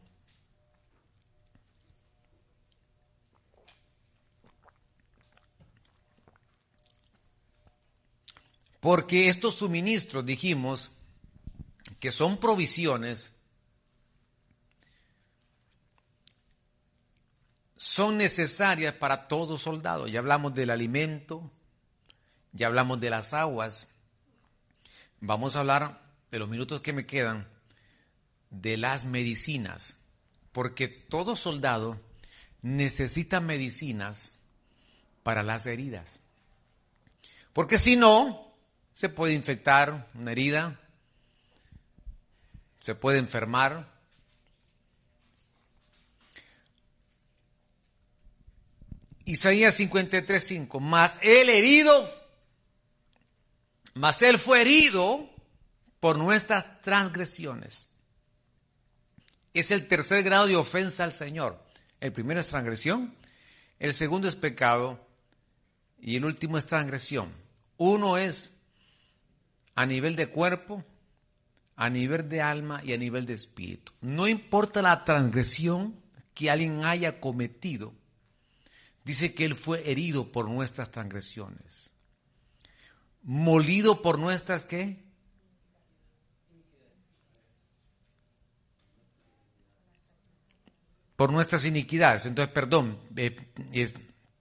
Porque 8.86 9.28
estos 9.28 9.56
suministros, 9.56 10.24
dijimos, 10.24 10.92
que 11.98 12.12
son 12.12 12.38
provisiones, 12.38 13.32
son 17.76 18.16
necesarias 18.16 18.94
para 18.94 19.26
todo 19.26 19.58
soldado. 19.58 20.06
Ya 20.06 20.20
hablamos 20.20 20.54
del 20.54 20.70
alimento, 20.70 21.50
ya 22.52 22.68
hablamos 22.68 23.00
de 23.00 23.10
las 23.10 23.34
aguas. 23.34 23.88
Vamos 25.18 25.56
a 25.56 25.60
hablar 25.62 26.00
de 26.30 26.38
los 26.38 26.48
minutos 26.48 26.80
que 26.80 26.92
me 26.92 27.06
quedan 27.06 27.48
de 28.50 28.76
las 28.76 29.04
medicinas, 29.04 29.96
porque 30.52 30.86
todo 30.86 31.34
soldado 31.34 32.00
necesita 32.62 33.40
medicinas 33.40 34.38
para 35.24 35.42
las 35.42 35.66
heridas. 35.66 36.20
Porque 37.52 37.78
si 37.78 37.96
no, 37.96 38.45
se 38.96 39.10
puede 39.10 39.34
infectar 39.34 40.08
una 40.14 40.32
herida, 40.32 40.80
se 42.80 42.94
puede 42.94 43.18
enfermar. 43.18 43.86
Isaías 49.26 49.78
53:5, 49.78 50.80
más 50.80 51.18
el 51.20 51.50
herido, 51.50 52.10
más 53.92 54.22
él 54.22 54.38
fue 54.38 54.62
herido 54.62 55.28
por 56.00 56.16
nuestras 56.16 56.80
transgresiones. 56.80 57.88
Es 59.52 59.70
el 59.72 59.88
tercer 59.88 60.22
grado 60.22 60.46
de 60.46 60.56
ofensa 60.56 61.04
al 61.04 61.12
Señor. 61.12 61.62
El 62.00 62.12
primero 62.12 62.40
es 62.40 62.46
transgresión, 62.46 63.14
el 63.78 63.92
segundo 63.92 64.26
es 64.26 64.36
pecado 64.36 65.06
y 66.00 66.16
el 66.16 66.24
último 66.24 66.56
es 66.56 66.64
transgresión. 66.64 67.30
Uno 67.76 68.16
es 68.16 68.55
a 69.76 69.86
nivel 69.86 70.16
de 70.16 70.28
cuerpo, 70.28 70.84
a 71.76 71.88
nivel 71.90 72.28
de 72.28 72.40
alma 72.40 72.80
y 72.82 72.94
a 72.94 72.96
nivel 72.96 73.26
de 73.26 73.34
espíritu. 73.34 73.92
No 74.00 74.26
importa 74.26 74.82
la 74.82 75.04
transgresión 75.04 75.94
que 76.34 76.50
alguien 76.50 76.84
haya 76.84 77.20
cometido, 77.20 77.94
dice 79.04 79.34
que 79.34 79.44
Él 79.44 79.54
fue 79.54 79.88
herido 79.88 80.32
por 80.32 80.48
nuestras 80.48 80.90
transgresiones, 80.90 81.90
molido 83.22 84.02
por 84.02 84.18
nuestras 84.18 84.64
qué? 84.64 85.04
Por 91.16 91.32
nuestras 91.32 91.64
iniquidades. 91.64 92.26
Entonces, 92.26 92.52
perdón, 92.52 92.98
eh, 93.16 93.92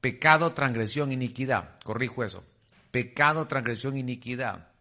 pecado, 0.01 0.53
transgresión, 0.53 1.13
iniquidad. 1.13 1.79
Corrijo 1.83 2.23
eso. 2.23 2.43
Pecado, 2.91 3.47
transgresión, 3.47 3.95
iniquidad. 3.95 4.74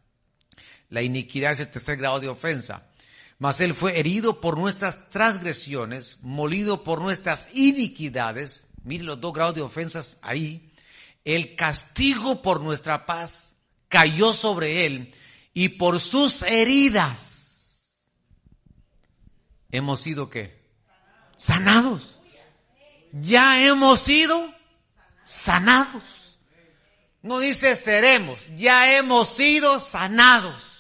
La 0.94 1.02
iniquidad 1.02 1.50
es 1.50 1.58
el 1.58 1.72
tercer 1.72 1.96
grado 1.96 2.20
de 2.20 2.28
ofensa. 2.28 2.86
Mas 3.40 3.60
Él 3.60 3.74
fue 3.74 3.98
herido 3.98 4.40
por 4.40 4.56
nuestras 4.56 5.08
transgresiones, 5.08 6.18
molido 6.22 6.84
por 6.84 7.00
nuestras 7.00 7.48
iniquidades. 7.52 8.62
Miren 8.84 9.06
los 9.06 9.20
dos 9.20 9.32
grados 9.32 9.56
de 9.56 9.62
ofensas 9.62 10.18
ahí. 10.22 10.70
El 11.24 11.56
castigo 11.56 12.42
por 12.42 12.60
nuestra 12.60 13.06
paz 13.06 13.56
cayó 13.88 14.32
sobre 14.34 14.86
Él 14.86 15.12
y 15.52 15.70
por 15.70 15.98
sus 15.98 16.42
heridas 16.42 17.80
hemos 19.72 20.00
sido 20.00 20.30
qué? 20.30 20.62
Sanados. 21.36 22.20
Ya 23.10 23.66
hemos 23.66 23.98
sido 23.98 24.48
sanados. 25.24 26.38
No 27.20 27.40
dice 27.40 27.74
seremos, 27.74 28.38
ya 28.56 28.96
hemos 28.96 29.28
sido 29.28 29.80
sanados. 29.80 30.73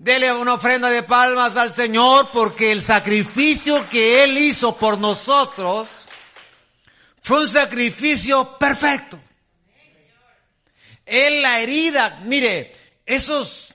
Dele 0.00 0.32
una 0.32 0.54
ofrenda 0.54 0.88
de 0.88 1.02
palmas 1.02 1.58
al 1.58 1.70
Señor 1.70 2.30
porque 2.32 2.72
el 2.72 2.80
sacrificio 2.80 3.86
que 3.90 4.24
Él 4.24 4.38
hizo 4.38 4.74
por 4.74 4.96
nosotros 4.96 5.88
fue 7.20 7.42
un 7.42 7.48
sacrificio 7.48 8.56
perfecto. 8.56 9.20
Él 11.04 11.42
la 11.42 11.60
herida, 11.60 12.18
mire, 12.24 12.72
esos 13.04 13.74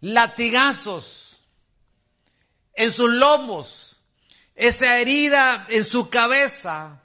latigazos 0.00 1.38
en 2.74 2.90
sus 2.90 3.08
lomos, 3.08 4.00
esa 4.56 4.98
herida 4.98 5.66
en 5.68 5.84
su 5.84 6.10
cabeza, 6.10 7.00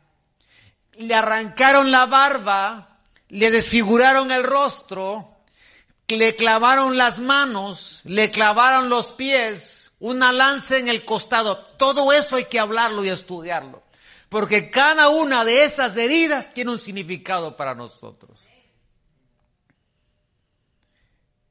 le 0.94 1.14
arrancaron 1.14 1.92
la 1.92 2.08
barba, 2.08 2.98
le 3.30 3.52
desfiguraron 3.52 4.32
el 4.32 4.44
rostro, 4.44 5.37
le 6.16 6.36
clavaron 6.36 6.96
las 6.96 7.20
manos, 7.20 8.02
le 8.06 8.32
clavaron 8.32 8.88
los 8.88 9.12
pies, 9.12 9.92
una 10.00 10.32
lanza 10.32 10.78
en 10.78 10.88
el 10.88 11.04
costado. 11.04 11.58
Todo 11.58 12.14
eso 12.14 12.38
hay 12.38 12.46
que 12.46 12.60
hablarlo 12.60 13.04
y 13.04 13.10
estudiarlo. 13.10 13.84
Porque 14.30 14.72
cada 14.72 15.10
una 15.10 15.44
de 15.44 15.66
esas 15.66 15.98
heridas 15.98 16.54
tiene 16.54 16.72
un 16.72 16.80
significado 16.80 17.58
para 17.58 17.76
nosotros. 17.76 18.40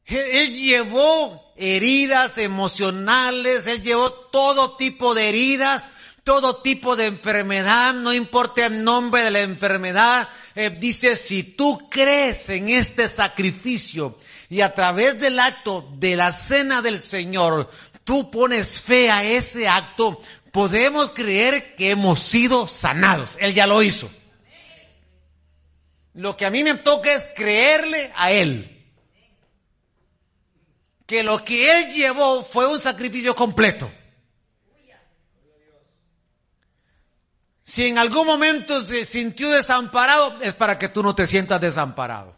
Él 0.07 0.55
llevó 0.55 1.53
heridas 1.57 2.39
emocionales, 2.39 3.67
él 3.67 3.83
llevó 3.83 4.11
todo 4.11 4.77
tipo 4.77 5.15
de 5.15 5.29
heridas, 5.29 5.85
todo 6.23 6.57
tipo 6.57 6.95
de 6.97 7.07
enfermedad, 7.07 7.93
no 7.93 8.15
importa 8.15 8.67
el 8.67 8.85
nombre 8.85 9.23
de 9.23 9.31
la 9.33 9.41
enfermedad. 9.41 10.29
Eh, 10.55 10.71
dice, 10.71 11.17
si 11.17 11.43
tú 11.43 11.89
crees 11.91 12.49
en 12.51 12.69
este 12.69 13.09
sacrificio, 13.09 14.17
y 14.49 14.61
a 14.61 14.75
través 14.75 15.19
del 15.21 15.39
acto 15.39 15.89
de 15.95 16.17
la 16.17 16.33
cena 16.33 16.83
del 16.83 17.01
Señor, 17.01 17.71
tú 18.05 18.31
pones 18.31 18.81
fe 18.81 19.11
a 19.11 19.25
ese 19.25 19.69
acto, 19.69 20.21
podemos 20.53 21.11
creer 21.11 21.75
que 21.75 21.91
hemos 21.91 22.21
sido 22.21 22.69
sanados. 22.69 23.37
Él 23.41 23.55
ya 23.55 23.67
lo 23.67 23.83
hizo. 23.83 24.09
Lo 26.15 26.37
que 26.37 26.47
a 26.47 26.51
mí 26.51 26.63
me 26.63 26.77
toca 26.77 27.13
es 27.13 27.25
creerle 27.35 28.13
a 28.15 28.31
Él. 28.31 28.73
Que 31.05 31.23
lo 31.23 31.45
que 31.45 31.79
Él 31.79 31.93
llevó 31.93 32.43
fue 32.43 32.67
un 32.67 32.81
sacrificio 32.81 33.35
completo. 33.35 33.91
Si 37.63 37.89
en 37.89 37.99
algún 37.99 38.27
momento 38.29 38.81
se 38.85 39.05
sintió 39.05 39.51
desamparado, 39.51 40.41
es 40.41 40.55
para 40.55 40.79
que 40.79 40.89
tú 40.89 41.03
no 41.03 41.17
te 41.17 41.27
sientas 41.27 41.61
desamparado. 41.61 42.36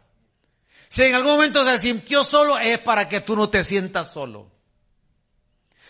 Si 0.89 1.03
en 1.03 1.15
algún 1.15 1.33
momento 1.33 1.65
se 1.65 1.81
sintió 1.81 2.25
solo, 2.25 2.59
es 2.59 2.79
para 2.79 3.09
que 3.09 3.21
tú 3.21 3.37
no 3.37 3.49
te 3.51 3.63
sientas 3.63 4.13
solo. 4.13 4.51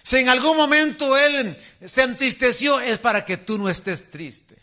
Si 0.03 0.17
en 0.17 0.29
algún 0.29 0.57
momento 0.57 1.17
él 1.17 1.57
se 1.85 2.03
entristeció, 2.03 2.81
es 2.81 2.99
para 2.99 3.25
que 3.25 3.37
tú 3.37 3.59
no 3.59 3.69
estés 3.69 4.11
triste. 4.11 4.57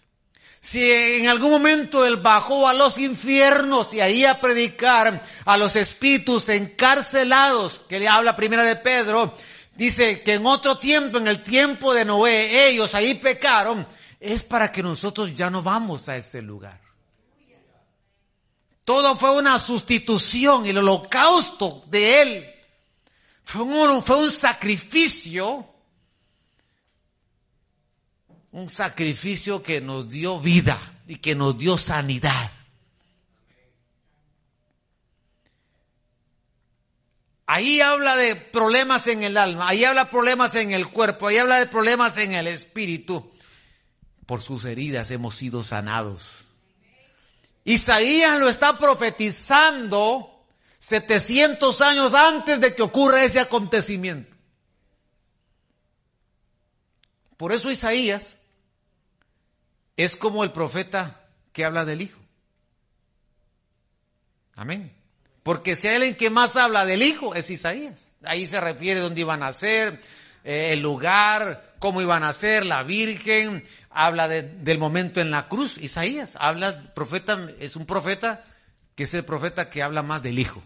Si 0.59 0.91
en 0.91 1.27
algún 1.27 1.51
momento 1.51 2.03
él 2.03 2.17
bajó 2.17 2.67
a 2.67 2.73
los 2.73 2.97
infiernos 2.97 3.93
y 3.93 4.01
ahí 4.01 4.25
a 4.25 4.41
predicar 4.41 5.21
a 5.45 5.57
los 5.57 5.75
espíritus 5.75 6.49
encarcelados, 6.49 7.81
que 7.87 7.99
le 7.99 8.07
habla 8.07 8.35
primera 8.35 8.63
de 8.63 8.75
Pedro, 8.75 9.35
dice 9.75 10.23
que 10.23 10.33
en 10.33 10.47
otro 10.47 10.79
tiempo, 10.79 11.19
en 11.19 11.27
el 11.27 11.43
tiempo 11.43 11.93
de 11.93 12.03
Noé, 12.03 12.67
ellos 12.67 12.95
ahí 12.95 13.13
pecaron, 13.13 13.87
es 14.19 14.41
para 14.41 14.71
que 14.71 14.81
nosotros 14.81 15.35
ya 15.35 15.51
no 15.51 15.61
vamos 15.61 16.09
a 16.09 16.17
ese 16.17 16.41
lugar. 16.41 16.84
Todo 18.85 19.15
fue 19.17 19.37
una 19.37 19.59
sustitución, 19.59 20.65
el 20.67 20.77
holocausto 20.77 21.83
de 21.87 22.21
Él 22.21 22.55
fue 23.45 23.61
un, 23.61 24.03
fue 24.03 24.17
un 24.17 24.31
sacrificio, 24.31 25.65
un 28.51 28.69
sacrificio 28.69 29.61
que 29.61 29.81
nos 29.81 30.09
dio 30.09 30.39
vida 30.39 30.79
y 31.07 31.17
que 31.17 31.35
nos 31.35 31.57
dio 31.57 31.77
sanidad. 31.77 32.51
Ahí 37.47 37.79
habla 37.81 38.15
de 38.15 38.35
problemas 38.35 39.05
en 39.05 39.21
el 39.21 39.37
alma, 39.37 39.69
ahí 39.69 39.83
habla 39.85 40.09
problemas 40.09 40.55
en 40.55 40.71
el 40.71 40.89
cuerpo, 40.89 41.27
ahí 41.27 41.37
habla 41.37 41.59
de 41.59 41.67
problemas 41.67 42.17
en 42.17 42.33
el 42.33 42.47
espíritu. 42.47 43.31
Por 44.25 44.41
sus 44.41 44.65
heridas 44.65 45.11
hemos 45.11 45.35
sido 45.35 45.63
sanados. 45.63 46.44
Isaías 47.65 48.39
lo 48.39 48.47
está 48.47 48.77
profetizando 48.77 50.45
700 50.79 51.81
años 51.81 52.13
antes 52.13 52.61
de 52.61 52.75
que 52.75 52.83
ocurra 52.83 53.23
ese 53.23 53.39
acontecimiento. 53.39 54.33
Por 57.37 57.51
eso 57.51 57.71
Isaías 57.71 58.37
es 59.97 60.15
como 60.15 60.43
el 60.43 60.51
profeta 60.51 61.27
que 61.51 61.65
habla 61.65 61.85
del 61.85 62.03
Hijo. 62.03 62.19
Amén. 64.55 64.95
Porque 65.41 65.75
si 65.75 65.87
hay 65.87 65.95
alguien 65.95 66.15
que 66.15 66.29
más 66.29 66.55
habla 66.55 66.85
del 66.85 67.01
Hijo 67.01 67.35
es 67.35 67.49
Isaías. 67.49 68.15
Ahí 68.23 68.45
se 68.45 68.61
refiere 68.61 68.99
dónde 68.99 69.21
iban 69.21 69.43
a 69.43 69.53
ser, 69.53 69.99
eh, 70.45 70.73
el 70.73 70.81
lugar, 70.81 71.73
cómo 71.79 72.01
iban 72.01 72.23
a 72.23 72.31
ser, 72.31 72.67
la 72.67 72.83
Virgen, 72.83 73.63
habla 73.89 74.27
del 74.27 74.77
momento 74.77 75.19
en 75.19 75.31
la 75.31 75.47
cruz. 75.47 75.79
Isaías 75.79 76.37
habla, 76.39 76.93
profeta, 76.93 77.49
es 77.59 77.75
un 77.75 77.87
profeta 77.87 78.45
que 78.93 79.03
es 79.03 79.13
el 79.15 79.25
profeta 79.25 79.71
que 79.71 79.81
habla 79.81 80.03
más 80.03 80.21
del 80.21 80.37
Hijo. 80.37 80.61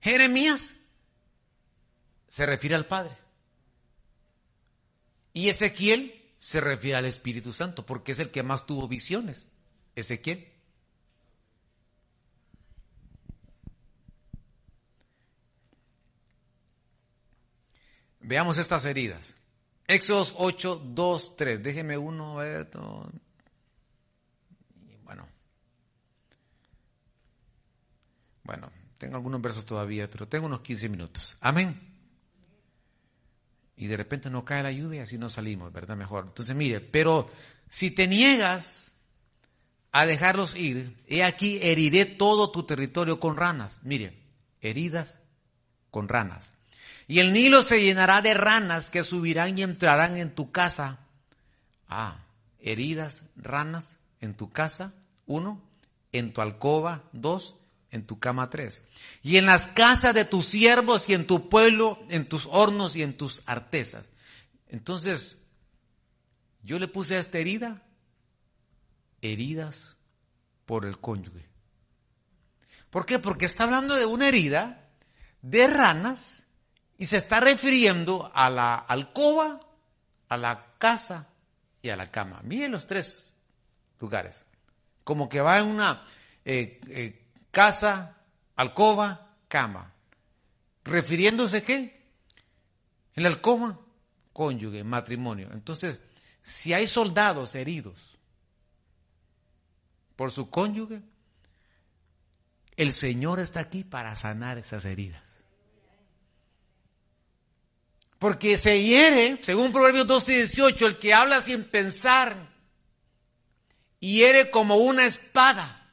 Jeremías 0.00 0.74
se 2.26 2.46
refiere 2.46 2.74
al 2.74 2.86
Padre. 2.86 3.16
Y 5.32 5.48
Ezequiel 5.48 6.20
se 6.38 6.60
refiere 6.60 6.98
al 6.98 7.04
Espíritu 7.04 7.52
Santo, 7.52 7.86
porque 7.86 8.12
es 8.12 8.18
el 8.18 8.30
que 8.30 8.42
más 8.42 8.66
tuvo 8.66 8.88
visiones. 8.88 9.48
Ezequiel. 9.94 10.53
Veamos 18.24 18.56
estas 18.56 18.84
heridas. 18.86 19.36
Éxodos 19.86 20.34
8, 20.38 20.82
2, 20.94 21.36
3. 21.36 21.62
Déjeme 21.62 21.98
uno. 21.98 22.36
Bueno. 25.04 25.28
Bueno, 28.42 28.72
tengo 28.98 29.16
algunos 29.16 29.42
versos 29.42 29.66
todavía, 29.66 30.10
pero 30.10 30.26
tengo 30.26 30.46
unos 30.46 30.60
15 30.60 30.88
minutos. 30.88 31.36
Amén. 31.40 31.78
Y 33.76 33.86
de 33.86 33.96
repente 33.96 34.30
no 34.30 34.44
cae 34.44 34.62
la 34.62 34.72
lluvia 34.72 35.02
así 35.02 35.18
no 35.18 35.28
salimos, 35.28 35.72
¿verdad? 35.72 35.96
Mejor. 35.96 36.24
Entonces, 36.28 36.56
mire, 36.56 36.80
pero 36.80 37.30
si 37.68 37.90
te 37.90 38.06
niegas 38.06 38.94
a 39.92 40.06
dejarlos 40.06 40.56
ir, 40.56 40.96
he 41.06 41.24
aquí 41.24 41.58
heriré 41.62 42.06
todo 42.06 42.50
tu 42.50 42.62
territorio 42.62 43.20
con 43.20 43.36
ranas. 43.36 43.80
Mire, 43.82 44.18
heridas 44.62 45.20
con 45.90 46.08
ranas. 46.08 46.54
Y 47.06 47.18
el 47.18 47.32
Nilo 47.32 47.62
se 47.62 47.82
llenará 47.82 48.22
de 48.22 48.34
ranas 48.34 48.90
que 48.90 49.04
subirán 49.04 49.58
y 49.58 49.62
entrarán 49.62 50.16
en 50.16 50.34
tu 50.34 50.50
casa. 50.50 51.00
Ah, 51.88 52.24
heridas, 52.60 53.24
ranas 53.36 53.98
en 54.20 54.34
tu 54.34 54.50
casa, 54.50 54.94
uno, 55.26 55.62
en 56.12 56.32
tu 56.32 56.40
alcoba, 56.40 57.04
dos, 57.12 57.56
en 57.90 58.06
tu 58.06 58.18
cama, 58.18 58.50
tres. 58.50 58.82
Y 59.22 59.36
en 59.36 59.46
las 59.46 59.66
casas 59.66 60.14
de 60.14 60.24
tus 60.24 60.46
siervos 60.46 61.08
y 61.08 61.14
en 61.14 61.26
tu 61.26 61.48
pueblo, 61.48 62.02
en 62.08 62.26
tus 62.26 62.46
hornos 62.50 62.96
y 62.96 63.02
en 63.02 63.16
tus 63.16 63.42
artesas. 63.46 64.08
Entonces, 64.68 65.38
yo 66.62 66.78
le 66.78 66.88
puse 66.88 67.16
a 67.16 67.20
esta 67.20 67.38
herida 67.38 67.82
heridas 69.20 69.96
por 70.66 70.86
el 70.86 70.98
cónyuge. 70.98 71.46
¿Por 72.90 73.06
qué? 73.06 73.18
Porque 73.18 73.46
está 73.46 73.64
hablando 73.64 73.94
de 73.94 74.06
una 74.06 74.28
herida 74.28 74.88
de 75.42 75.66
ranas 75.66 76.43
y 76.96 77.06
se 77.06 77.16
está 77.16 77.40
refiriendo 77.40 78.30
a 78.34 78.50
la 78.50 78.76
alcoba, 78.76 79.60
a 80.28 80.36
la 80.36 80.74
casa 80.78 81.28
y 81.82 81.90
a 81.90 81.96
la 81.96 82.10
cama. 82.10 82.40
Miren 82.44 82.72
los 82.72 82.86
tres 82.86 83.34
lugares. 84.00 84.44
Como 85.02 85.28
que 85.28 85.40
va 85.40 85.58
en 85.58 85.66
una 85.66 86.02
eh, 86.44 86.80
eh, 86.88 87.26
casa, 87.50 88.16
alcoba, 88.56 89.36
cama. 89.48 89.92
¿Refiriéndose 90.84 91.62
qué? 91.62 92.02
En 93.14 93.22
la 93.22 93.28
alcoba, 93.28 93.78
cónyuge, 94.32 94.84
matrimonio. 94.84 95.50
Entonces, 95.52 96.00
si 96.42 96.72
hay 96.72 96.86
soldados 96.86 97.54
heridos, 97.54 98.18
por 100.16 100.30
su 100.30 100.48
cónyuge, 100.48 101.02
el 102.76 102.92
Señor 102.92 103.40
está 103.40 103.60
aquí 103.60 103.84
para 103.84 104.16
sanar 104.16 104.58
esas 104.58 104.84
heridas. 104.84 105.22
Porque 108.24 108.56
se 108.56 108.82
hiere, 108.82 109.38
según 109.42 109.70
Proverbios 109.70 110.06
12 110.06 110.32
y 110.32 110.36
18, 110.36 110.86
el 110.86 110.98
que 110.98 111.12
habla 111.12 111.42
sin 111.42 111.62
pensar, 111.62 112.48
hiere 114.00 114.50
como 114.50 114.76
una 114.76 115.04
espada. 115.04 115.92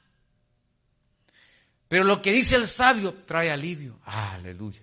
Pero 1.89 2.05
lo 2.05 2.21
que 2.21 2.31
dice 2.31 2.55
el 2.55 2.69
sabio 2.69 3.13
trae 3.25 3.51
alivio. 3.51 3.99
Aleluya. 4.05 4.79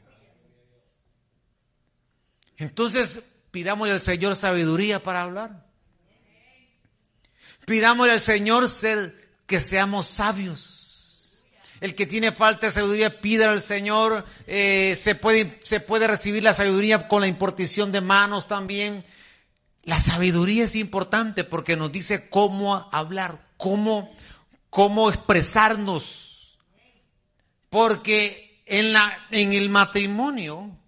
Entonces, 2.59 3.22
pidamos 3.51 3.88
al 3.88 4.01
Señor 4.01 4.36
sabiduría 4.36 5.03
para 5.03 5.22
hablar. 5.22 5.66
Pidamos 7.64 8.11
al 8.11 8.20
Señor 8.20 8.68
ser 8.68 9.26
que 9.46 9.59
seamos 9.59 10.07
sabios. 10.07 10.78
El 11.81 11.95
que 11.95 12.07
tiene 12.07 12.33
falta 12.33 12.66
de 12.66 12.72
sabiduría, 12.72 13.20
pida 13.20 13.51
al 13.51 13.62
Señor. 13.62 14.24
Eh, 14.47 14.97
se, 15.01 15.14
puede, 15.14 15.59
se 15.62 15.81
puede 15.81 16.07
recibir 16.07 16.43
la 16.43 16.55
sabiduría 16.55 17.09
con 17.09 17.20
la 17.20 17.29
importación 17.29 17.93
de 17.93 18.01
manos 18.01 18.49
también. 18.49 19.05
La 19.85 19.99
sabiduría 19.99 20.64
es 20.64 20.74
importante 20.74 21.45
porque 21.45 21.76
nos 21.76 21.93
dice 21.93 22.29
cómo 22.29 22.89
hablar, 22.93 23.47
cómo, 23.57 24.14
cómo 24.70 25.09
expresarnos. 25.09 26.59
Porque 27.70 28.62
en, 28.66 28.93
la, 28.93 29.26
en 29.31 29.53
el 29.53 29.70
matrimonio, 29.70 30.79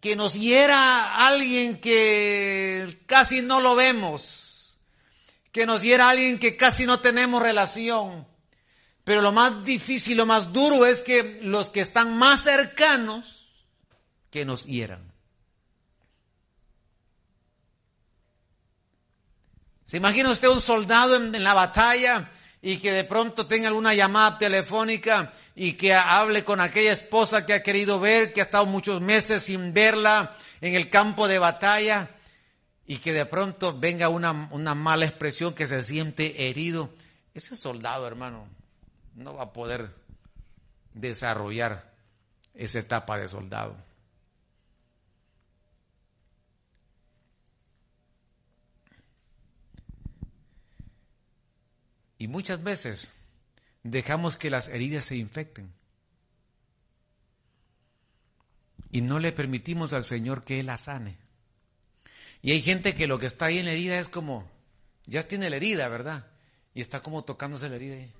que 0.00 0.16
nos 0.16 0.32
hiera 0.32 1.26
alguien 1.26 1.78
que 1.78 3.02
casi 3.06 3.42
no 3.42 3.60
lo 3.60 3.74
vemos, 3.74 4.78
que 5.52 5.66
nos 5.66 5.82
diera 5.82 6.08
alguien 6.08 6.38
que 6.38 6.56
casi 6.56 6.86
no 6.86 7.00
tenemos 7.00 7.42
relación. 7.42 8.29
Pero 9.04 9.22
lo 9.22 9.32
más 9.32 9.64
difícil, 9.64 10.16
lo 10.16 10.26
más 10.26 10.52
duro 10.52 10.86
es 10.86 11.02
que 11.02 11.40
los 11.42 11.70
que 11.70 11.80
están 11.80 12.16
más 12.16 12.42
cercanos, 12.42 13.48
que 14.30 14.44
nos 14.44 14.64
hieran. 14.64 15.10
¿Se 19.84 19.96
imagina 19.96 20.30
usted 20.30 20.48
un 20.48 20.60
soldado 20.60 21.16
en, 21.16 21.42
la 21.42 21.54
batalla 21.54 22.30
y 22.62 22.76
que 22.76 22.92
de 22.92 23.02
pronto 23.02 23.46
tenga 23.46 23.68
alguna 23.68 23.92
llamada 23.94 24.38
telefónica 24.38 25.32
y 25.56 25.72
que 25.72 25.94
hable 25.94 26.44
con 26.44 26.60
aquella 26.60 26.92
esposa 26.92 27.44
que 27.44 27.54
ha 27.54 27.62
querido 27.62 27.98
ver, 27.98 28.32
que 28.32 28.40
ha 28.40 28.44
estado 28.44 28.66
muchos 28.66 29.00
meses 29.00 29.42
sin 29.42 29.72
verla 29.72 30.36
en 30.60 30.76
el 30.76 30.88
campo 30.90 31.26
de 31.26 31.40
batalla? 31.40 32.08
y 32.90 32.98
que 32.98 33.12
de 33.12 33.24
pronto 33.24 33.78
venga 33.78 34.08
una, 34.08 34.32
mala 34.74 35.06
expresión 35.06 35.54
que 35.54 35.68
se 35.68 35.80
siente 35.84 36.48
herido, 36.48 36.90
ese 37.32 37.56
soldado, 37.56 38.04
hermano, 38.04 38.48
no 39.20 39.34
va 39.34 39.44
a 39.44 39.52
poder 39.52 39.94
desarrollar 40.94 41.92
esa 42.54 42.80
etapa 42.80 43.18
de 43.18 43.28
soldado. 43.28 43.76
Y 52.18 52.28
muchas 52.28 52.62
veces 52.62 53.10
dejamos 53.82 54.36
que 54.36 54.50
las 54.50 54.68
heridas 54.68 55.06
se 55.06 55.16
infecten. 55.16 55.72
Y 58.92 59.00
no 59.02 59.18
le 59.18 59.32
permitimos 59.32 59.92
al 59.92 60.04
Señor 60.04 60.44
que 60.44 60.60
Él 60.60 60.66
la 60.66 60.76
sane. 60.76 61.16
Y 62.42 62.52
hay 62.52 62.62
gente 62.62 62.94
que 62.94 63.06
lo 63.06 63.18
que 63.18 63.26
está 63.26 63.46
ahí 63.46 63.58
en 63.58 63.66
la 63.66 63.72
herida 63.72 63.98
es 63.98 64.08
como, 64.08 64.50
ya 65.06 65.22
tiene 65.26 65.48
la 65.48 65.56
herida, 65.56 65.88
¿verdad? 65.88 66.26
Y 66.74 66.80
está 66.80 67.02
como 67.02 67.24
tocándose 67.24 67.68
la 67.68 67.76
herida 67.76 67.94
ahí. 67.94 68.12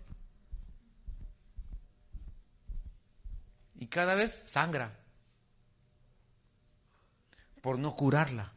Y 3.81 3.89
cada 3.89 4.14
vez 4.14 4.41
sangra 4.45 4.97
por 7.61 7.78
no 7.78 7.97
curarla. 7.97 8.53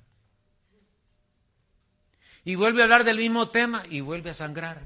Y 2.45 2.55
vuelve 2.55 2.81
a 2.81 2.83
hablar 2.83 3.03
del 3.03 3.17
mismo 3.17 3.49
tema 3.49 3.83
y 3.89 4.01
vuelve 4.01 4.29
a 4.29 4.33
sangrar. 4.35 4.85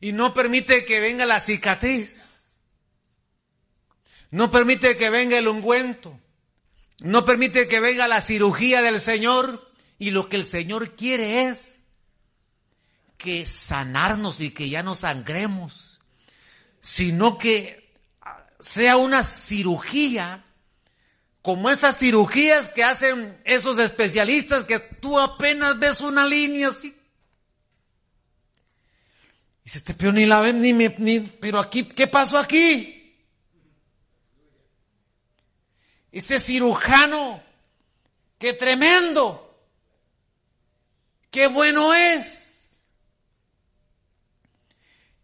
Y 0.00 0.12
no 0.12 0.34
permite 0.34 0.84
que 0.84 1.00
venga 1.00 1.24
la 1.26 1.40
cicatriz. 1.40 2.58
No 4.30 4.50
permite 4.50 4.96
que 4.96 5.08
venga 5.10 5.38
el 5.38 5.48
ungüento. 5.48 6.20
No 7.00 7.24
permite 7.24 7.66
que 7.66 7.80
venga 7.80 8.06
la 8.06 8.20
cirugía 8.20 8.82
del 8.82 9.00
Señor 9.00 9.70
y 9.98 10.10
lo 10.10 10.28
que 10.28 10.36
el 10.36 10.44
Señor 10.44 10.96
quiere 10.96 11.48
es 11.48 11.74
que 13.16 13.46
sanarnos 13.46 14.40
y 14.40 14.50
que 14.50 14.68
ya 14.68 14.82
no 14.82 14.94
sangremos, 14.94 15.93
sino 16.84 17.38
que 17.38 17.90
sea 18.60 18.98
una 18.98 19.24
cirugía 19.24 20.44
como 21.40 21.70
esas 21.70 21.96
cirugías 21.98 22.68
que 22.68 22.84
hacen 22.84 23.40
esos 23.44 23.78
especialistas 23.78 24.64
que 24.64 24.78
tú 24.78 25.18
apenas 25.18 25.78
ves 25.78 26.02
una 26.02 26.26
línea 26.26 26.68
así. 26.68 26.94
Y 29.64 29.70
se 29.70 29.80
te 29.80 29.94
pero 29.94 30.12
ni 30.12 30.26
la 30.26 30.40
ven, 30.40 30.60
ni, 30.60 30.74
me, 30.74 30.94
ni, 30.98 31.20
pero 31.20 31.58
aquí, 31.58 31.84
¿qué 31.84 32.06
pasó 32.06 32.36
aquí? 32.36 33.00
ese 36.12 36.38
cirujano, 36.38 37.42
qué 38.38 38.52
tremendo, 38.52 39.58
qué 41.30 41.46
bueno 41.46 41.94
es. 41.94 42.43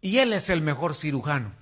Y 0.00 0.18
él 0.18 0.32
es 0.32 0.50
el 0.50 0.62
mejor 0.62 0.94
cirujano. 0.94 1.52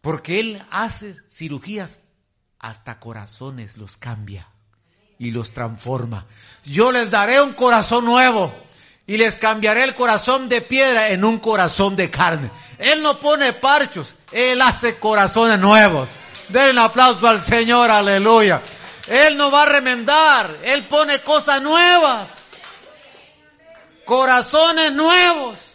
Porque 0.00 0.40
él 0.40 0.62
hace 0.70 1.16
cirugías 1.28 2.00
hasta 2.58 2.98
corazones 2.98 3.76
los 3.76 3.96
cambia 3.96 4.48
y 5.18 5.30
los 5.30 5.52
transforma. 5.52 6.26
Yo 6.64 6.90
les 6.90 7.10
daré 7.10 7.40
un 7.40 7.52
corazón 7.52 8.04
nuevo 8.04 8.52
y 9.06 9.16
les 9.16 9.36
cambiaré 9.36 9.84
el 9.84 9.94
corazón 9.94 10.48
de 10.48 10.60
piedra 10.62 11.10
en 11.10 11.24
un 11.24 11.38
corazón 11.38 11.94
de 11.94 12.10
carne. 12.10 12.50
Él 12.78 13.02
no 13.02 13.18
pone 13.18 13.52
parchos, 13.52 14.16
él 14.32 14.60
hace 14.60 14.96
corazones 14.96 15.58
nuevos. 15.60 16.08
Den 16.48 16.72
un 16.72 16.78
aplauso 16.80 17.26
al 17.26 17.40
Señor, 17.40 17.90
aleluya. 17.90 18.60
Él 19.06 19.36
no 19.36 19.50
va 19.50 19.62
a 19.62 19.66
remendar, 19.66 20.50
Él 20.62 20.84
pone 20.84 21.20
cosas 21.20 21.62
nuevas. 21.62 22.50
Corazones 24.04 24.92
nuevos. 24.92 25.71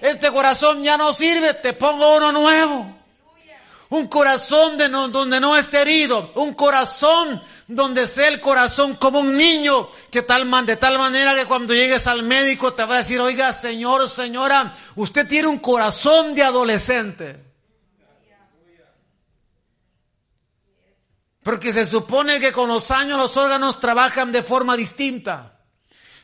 Este 0.00 0.30
corazón 0.30 0.82
ya 0.82 0.96
no 0.96 1.12
sirve, 1.12 1.54
te 1.54 1.72
pongo 1.72 2.16
uno 2.16 2.32
nuevo. 2.32 2.98
Un 3.90 4.06
corazón 4.06 4.76
de 4.76 4.88
donde 4.88 5.40
no 5.40 5.56
esté 5.56 5.80
herido. 5.80 6.32
Un 6.34 6.54
corazón 6.54 7.42
donde 7.66 8.06
sea 8.06 8.28
el 8.28 8.40
corazón 8.40 8.94
como 8.96 9.20
un 9.20 9.36
niño. 9.36 9.88
Que 10.10 10.22
tal, 10.22 10.48
de 10.66 10.76
tal 10.76 10.98
manera 10.98 11.34
que 11.34 11.46
cuando 11.46 11.74
llegues 11.74 12.06
al 12.06 12.22
médico 12.22 12.74
te 12.74 12.84
va 12.84 12.96
a 12.96 12.98
decir, 12.98 13.18
oiga, 13.18 13.52
señor, 13.52 14.08
señora, 14.08 14.74
usted 14.96 15.26
tiene 15.26 15.48
un 15.48 15.58
corazón 15.58 16.34
de 16.34 16.42
adolescente. 16.42 17.44
Porque 21.42 21.72
se 21.72 21.86
supone 21.86 22.40
que 22.40 22.52
con 22.52 22.68
los 22.68 22.90
años 22.90 23.16
los 23.16 23.34
órganos 23.38 23.80
trabajan 23.80 24.30
de 24.30 24.42
forma 24.42 24.76
distinta. 24.76 25.57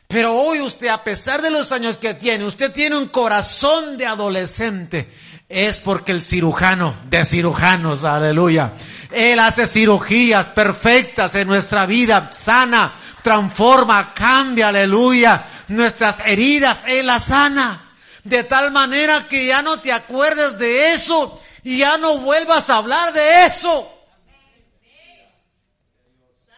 Pero 0.07 0.35
hoy 0.35 0.61
usted, 0.61 0.87
a 0.87 1.03
pesar 1.03 1.41
de 1.41 1.49
los 1.49 1.71
años 1.71 1.97
que 1.97 2.13
tiene, 2.13 2.45
usted 2.45 2.71
tiene 2.71 2.97
un 2.97 3.07
corazón 3.07 3.97
de 3.97 4.05
adolescente. 4.05 5.09
Es 5.49 5.77
porque 5.77 6.11
el 6.11 6.21
cirujano 6.21 6.95
de 7.07 7.23
cirujanos, 7.25 8.03
aleluya. 8.03 8.73
Él 9.11 9.39
hace 9.39 9.67
cirugías 9.67 10.49
perfectas 10.49 11.35
en 11.35 11.47
nuestra 11.47 11.85
vida, 11.85 12.29
sana, 12.33 12.93
transforma, 13.21 14.13
cambia, 14.13 14.69
aleluya. 14.69 15.45
Nuestras 15.67 16.19
heridas, 16.21 16.83
Él 16.87 17.07
las 17.07 17.25
sana. 17.25 17.81
De 18.23 18.43
tal 18.43 18.71
manera 18.71 19.27
que 19.27 19.45
ya 19.45 19.61
no 19.61 19.79
te 19.79 19.91
acuerdes 19.91 20.57
de 20.57 20.93
eso 20.93 21.41
y 21.63 21.79
ya 21.79 21.97
no 21.97 22.19
vuelvas 22.19 22.69
a 22.69 22.77
hablar 22.77 23.13
de 23.13 23.45
eso. 23.45 23.91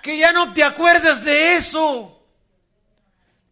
Que 0.01 0.17
ya 0.17 0.31
no 0.31 0.53
te 0.53 0.63
acuerdes 0.63 1.23
de 1.25 1.55
eso. 1.55 2.16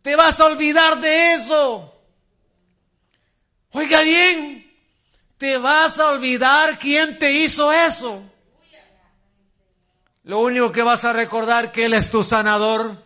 Te 0.05 0.15
vas 0.15 0.39
a 0.39 0.45
olvidar 0.45 1.01
de 1.01 1.33
eso. 1.33 1.91
Oiga 3.71 4.03
bien, 4.03 4.71
te 5.39 5.57
vas 5.57 5.97
a 5.97 6.11
olvidar 6.11 6.77
quién 6.77 7.17
te 7.17 7.33
hizo 7.33 7.73
eso. 7.73 8.21
Lo 10.21 10.41
único 10.41 10.71
que 10.71 10.83
vas 10.83 11.03
a 11.05 11.11
recordar 11.11 11.71
que 11.71 11.85
Él 11.85 11.95
es 11.95 12.11
tu 12.11 12.23
sanador, 12.23 13.03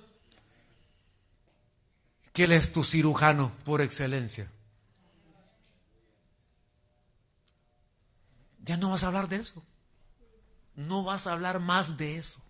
que 2.33 2.43
Él 2.43 2.51
es 2.51 2.73
tu 2.73 2.83
cirujano 2.83 3.53
por 3.63 3.81
excelencia. 3.81 4.51
Ya 8.65 8.75
no 8.75 8.89
vas 8.89 9.05
a 9.05 9.07
hablar 9.07 9.29
de 9.29 9.37
eso. 9.37 9.63
No 10.75 11.05
vas 11.05 11.27
a 11.27 11.31
hablar 11.31 11.61
más 11.61 11.95
de 11.95 12.17
eso. 12.17 12.41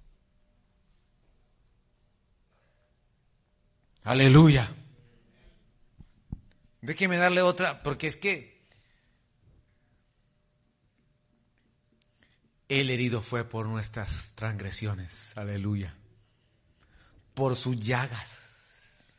Aleluya. 4.03 4.69
Déjeme 6.81 7.17
darle 7.17 7.41
otra, 7.41 7.83
porque 7.83 8.07
es 8.07 8.15
que 8.15 8.59
el 12.69 12.89
herido 12.89 13.21
fue 13.21 13.43
por 13.43 13.65
nuestras 13.65 14.33
transgresiones. 14.35 15.35
Aleluya. 15.35 15.95
Por 17.33 17.55
sus 17.55 17.79
llagas 17.79 19.13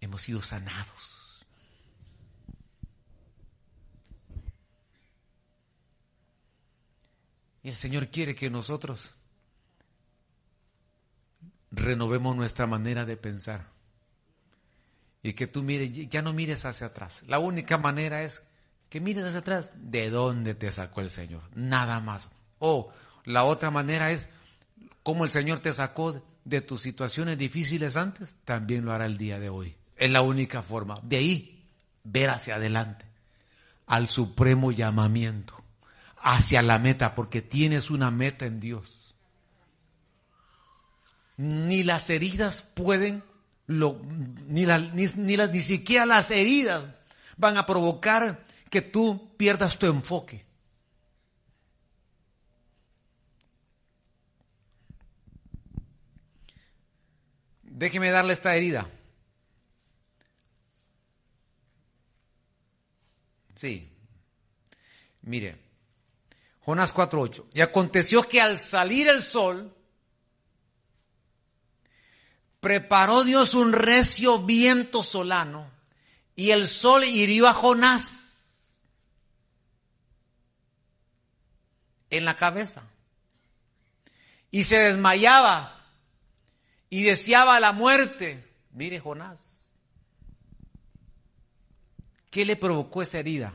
hemos 0.00 0.22
sido 0.22 0.42
sanados. 0.42 1.46
Y 7.62 7.70
el 7.70 7.74
Señor 7.74 8.08
quiere 8.08 8.34
que 8.34 8.50
nosotros 8.50 9.13
renovemos 11.74 12.36
nuestra 12.36 12.66
manera 12.66 13.04
de 13.04 13.16
pensar. 13.16 13.68
Y 15.22 15.32
que 15.32 15.46
tú 15.46 15.62
mires, 15.62 15.90
ya 16.08 16.22
no 16.22 16.32
mires 16.32 16.64
hacia 16.64 16.88
atrás. 16.88 17.22
La 17.26 17.38
única 17.38 17.78
manera 17.78 18.22
es 18.22 18.42
que 18.88 19.00
mires 19.00 19.24
hacia 19.24 19.40
atrás 19.40 19.72
de 19.74 20.10
dónde 20.10 20.54
te 20.54 20.70
sacó 20.70 21.00
el 21.00 21.10
Señor. 21.10 21.42
Nada 21.54 22.00
más. 22.00 22.30
O 22.58 22.92
la 23.24 23.44
otra 23.44 23.70
manera 23.70 24.10
es 24.10 24.28
cómo 25.02 25.24
el 25.24 25.30
Señor 25.30 25.60
te 25.60 25.72
sacó 25.72 26.22
de 26.44 26.60
tus 26.60 26.82
situaciones 26.82 27.38
difíciles 27.38 27.96
antes, 27.96 28.36
también 28.44 28.84
lo 28.84 28.92
hará 28.92 29.06
el 29.06 29.16
día 29.16 29.38
de 29.38 29.48
hoy. 29.48 29.76
Es 29.96 30.10
la 30.10 30.20
única 30.20 30.62
forma. 30.62 30.94
De 31.02 31.16
ahí, 31.16 31.66
ver 32.02 32.28
hacia 32.30 32.56
adelante, 32.56 33.06
al 33.86 34.08
supremo 34.08 34.72
llamamiento, 34.72 35.54
hacia 36.20 36.60
la 36.60 36.78
meta, 36.78 37.14
porque 37.14 37.40
tienes 37.40 37.90
una 37.90 38.10
meta 38.10 38.44
en 38.44 38.60
Dios 38.60 39.03
ni 41.36 41.82
las 41.82 42.10
heridas 42.10 42.62
pueden, 42.62 43.22
lo, 43.66 44.00
ni, 44.46 44.66
ni, 44.66 45.36
las, 45.36 45.50
ni 45.50 45.60
siquiera 45.60 46.06
las 46.06 46.30
heridas 46.30 46.84
van 47.36 47.56
a 47.56 47.66
provocar 47.66 48.44
que 48.70 48.82
tú 48.82 49.36
pierdas 49.36 49.78
tu 49.78 49.86
enfoque. 49.86 50.44
Déjeme 57.62 58.10
darle 58.10 58.34
esta 58.34 58.54
herida. 58.54 58.88
Sí. 63.56 63.90
Mire, 65.22 65.56
Jonás 66.60 66.94
4.8. 66.94 67.46
Y 67.54 67.60
aconteció 67.60 68.22
que 68.22 68.40
al 68.40 68.58
salir 68.58 69.08
el 69.08 69.22
sol, 69.22 69.73
preparó 72.64 73.24
Dios 73.24 73.52
un 73.52 73.74
recio 73.74 74.38
viento 74.38 75.02
solano 75.02 75.70
y 76.34 76.52
el 76.52 76.66
sol 76.66 77.04
hirió 77.04 77.46
a 77.46 77.52
Jonás 77.52 78.80
en 82.08 82.24
la 82.24 82.38
cabeza 82.38 82.84
y 84.50 84.64
se 84.64 84.78
desmayaba 84.78 85.78
y 86.88 87.02
deseaba 87.02 87.60
la 87.60 87.72
muerte. 87.74 88.42
Mire 88.72 88.98
Jonás, 88.98 89.70
¿qué 92.30 92.46
le 92.46 92.56
provocó 92.56 93.02
esa 93.02 93.18
herida? 93.18 93.52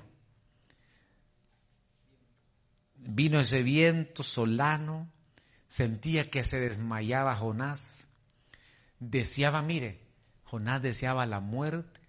Vino 2.94 3.40
ese 3.40 3.64
viento 3.64 4.22
solano, 4.22 5.10
sentía 5.68 6.30
que 6.30 6.44
se 6.44 6.60
desmayaba 6.60 7.36
Jonás 7.36 7.99
deseaba, 9.00 9.62
mire, 9.62 10.00
Jonás 10.44 10.82
deseaba 10.82 11.26
la 11.26 11.40
muerte, 11.40 12.00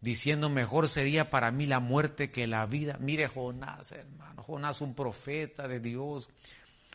diciendo 0.00 0.50
mejor 0.50 0.88
sería 0.88 1.30
para 1.30 1.50
mí 1.50 1.66
la 1.66 1.80
muerte 1.80 2.30
que 2.30 2.46
la 2.46 2.66
vida. 2.66 2.96
Mire 3.00 3.28
Jonás, 3.28 3.92
hermano, 3.92 4.42
Jonás 4.42 4.80
un 4.80 4.94
profeta 4.94 5.68
de 5.68 5.80
Dios. 5.80 6.28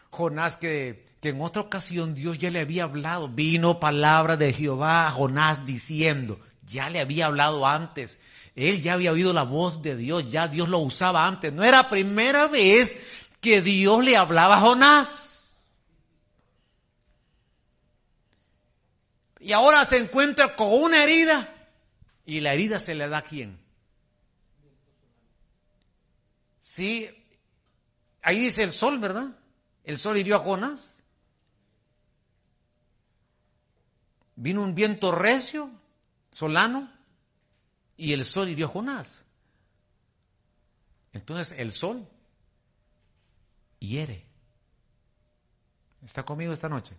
Jonás 0.10 0.58
que, 0.58 1.06
que 1.22 1.30
en 1.30 1.42
otra 1.42 1.62
ocasión 1.62 2.14
Dios 2.16 2.38
ya 2.38 2.50
le 2.50 2.62
había 2.62 2.84
hablado, 2.84 3.30
vino 3.30 3.80
palabra 3.80 4.38
de 4.38 4.54
Jehová 4.54 5.08
a 5.08 5.12
Jonás 5.12 5.66
diciendo, 5.66 6.40
ya 6.68 6.90
le 6.90 7.00
había 7.00 7.28
hablado 7.28 7.66
antes, 7.66 8.20
él 8.56 8.82
ya 8.82 8.94
había 8.94 9.12
oído 9.12 9.34
la 9.34 9.44
voz 9.44 9.82
de 9.82 9.96
Dios, 9.96 10.30
ya 10.30 10.48
Dios 10.48 10.68
lo 10.68 10.80
usaba 10.80 11.28
antes, 11.28 11.54
no 11.54 11.64
era 11.64 11.90
primera 11.90 12.48
vez 12.48 12.98
que 13.40 13.62
Dios 13.62 14.04
le 14.04 14.18
hablaba 14.18 14.58
a 14.58 14.62
Jonás. 14.62 15.27
Y 19.48 19.54
ahora 19.54 19.86
se 19.86 19.98
encuentra 19.98 20.58
con 20.58 20.68
una 20.74 21.02
herida 21.02 21.48
y 22.26 22.42
la 22.42 22.54
herida 22.54 22.80
se 22.80 22.96
le 22.96 23.08
da 23.08 23.20
a 23.20 23.22
quién. 23.22 23.58
Sí, 26.60 27.10
ahí 28.22 28.40
dice 28.40 28.64
el 28.64 28.72
sol, 28.72 29.00
¿verdad? 29.00 29.40
El 29.86 29.98
sol 29.98 30.18
hirió 30.18 30.36
a 30.36 30.40
Jonás. 30.40 31.02
Vino 34.36 34.62
un 34.62 34.76
viento 34.76 35.14
recio, 35.14 35.72
solano, 36.30 36.92
y 37.96 38.12
el 38.12 38.26
sol 38.26 38.50
hirió 38.50 38.66
a 38.66 38.70
Jonás. 38.70 39.24
Entonces 41.14 41.58
el 41.58 41.72
sol 41.72 42.06
hiere. 43.80 44.28
¿Está 46.04 46.26
conmigo 46.26 46.52
esta 46.52 46.68
noche? 46.68 46.98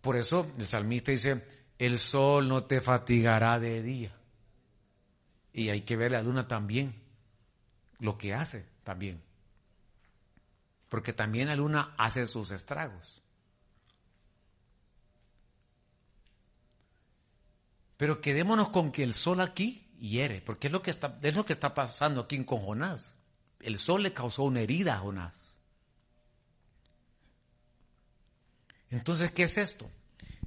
Por 0.00 0.16
eso 0.16 0.50
el 0.56 0.66
salmista 0.66 1.10
dice, 1.10 1.44
el 1.78 1.98
sol 1.98 2.48
no 2.48 2.64
te 2.64 2.80
fatigará 2.80 3.58
de 3.58 3.82
día. 3.82 4.12
Y 5.52 5.70
hay 5.70 5.82
que 5.82 5.96
ver 5.96 6.12
la 6.12 6.22
luna 6.22 6.46
también, 6.46 6.94
lo 7.98 8.16
que 8.16 8.34
hace 8.34 8.66
también. 8.84 9.20
Porque 10.88 11.12
también 11.12 11.48
la 11.48 11.56
luna 11.56 11.94
hace 11.98 12.26
sus 12.26 12.50
estragos. 12.50 13.22
Pero 17.96 18.20
quedémonos 18.20 18.70
con 18.70 18.92
que 18.92 19.02
el 19.02 19.12
sol 19.12 19.40
aquí 19.40 19.90
hiere, 19.98 20.40
porque 20.40 20.68
es 20.68 20.72
lo 20.72 20.82
que 20.82 20.92
está, 20.92 21.18
es 21.20 21.34
lo 21.34 21.44
que 21.44 21.52
está 21.52 21.74
pasando 21.74 22.20
aquí 22.22 22.42
con 22.44 22.64
Jonás. 22.64 23.14
El 23.58 23.78
sol 23.78 24.04
le 24.04 24.12
causó 24.12 24.44
una 24.44 24.60
herida 24.60 24.94
a 24.94 25.00
Jonás. 25.00 25.47
Entonces, 28.90 29.30
¿qué 29.32 29.44
es 29.44 29.58
esto? 29.58 29.90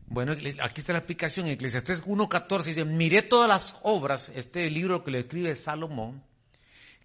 Bueno, 0.07 0.33
aquí 0.61 0.81
está 0.81 0.93
la 0.93 0.99
explicación. 0.99 1.47
En 1.47 1.53
Eclesiastés 1.53 2.05
1.14 2.05 2.63
dice, 2.63 2.85
miré 2.85 3.21
todas 3.21 3.47
las 3.47 3.75
obras, 3.83 4.31
este 4.35 4.69
libro 4.69 5.03
que 5.03 5.11
le 5.11 5.19
escribe 5.19 5.55
Salomón, 5.55 6.23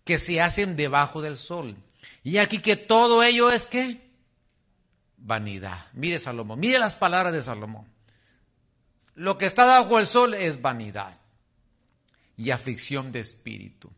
que 0.04 0.18
se 0.18 0.40
hacen 0.40 0.76
debajo 0.76 1.22
del 1.22 1.36
sol. 1.36 1.76
Y 2.24 2.38
aquí 2.38 2.58
que 2.58 2.76
todo 2.76 3.22
ello 3.22 3.50
es 3.50 3.66
que 3.66 4.00
vanidad. 5.18 5.86
Mire 5.92 6.18
Salomón, 6.18 6.58
mire 6.58 6.78
las 6.78 6.94
palabras 6.94 7.32
de 7.32 7.42
Salomón. 7.42 7.86
Lo 9.14 9.38
que 9.38 9.46
está 9.46 9.64
debajo 9.64 9.96
del 9.96 10.06
sol 10.06 10.34
es 10.34 10.60
vanidad 10.60 11.18
y 12.36 12.50
aflicción 12.50 13.12
de 13.12 13.20
espíritu. 13.20 13.90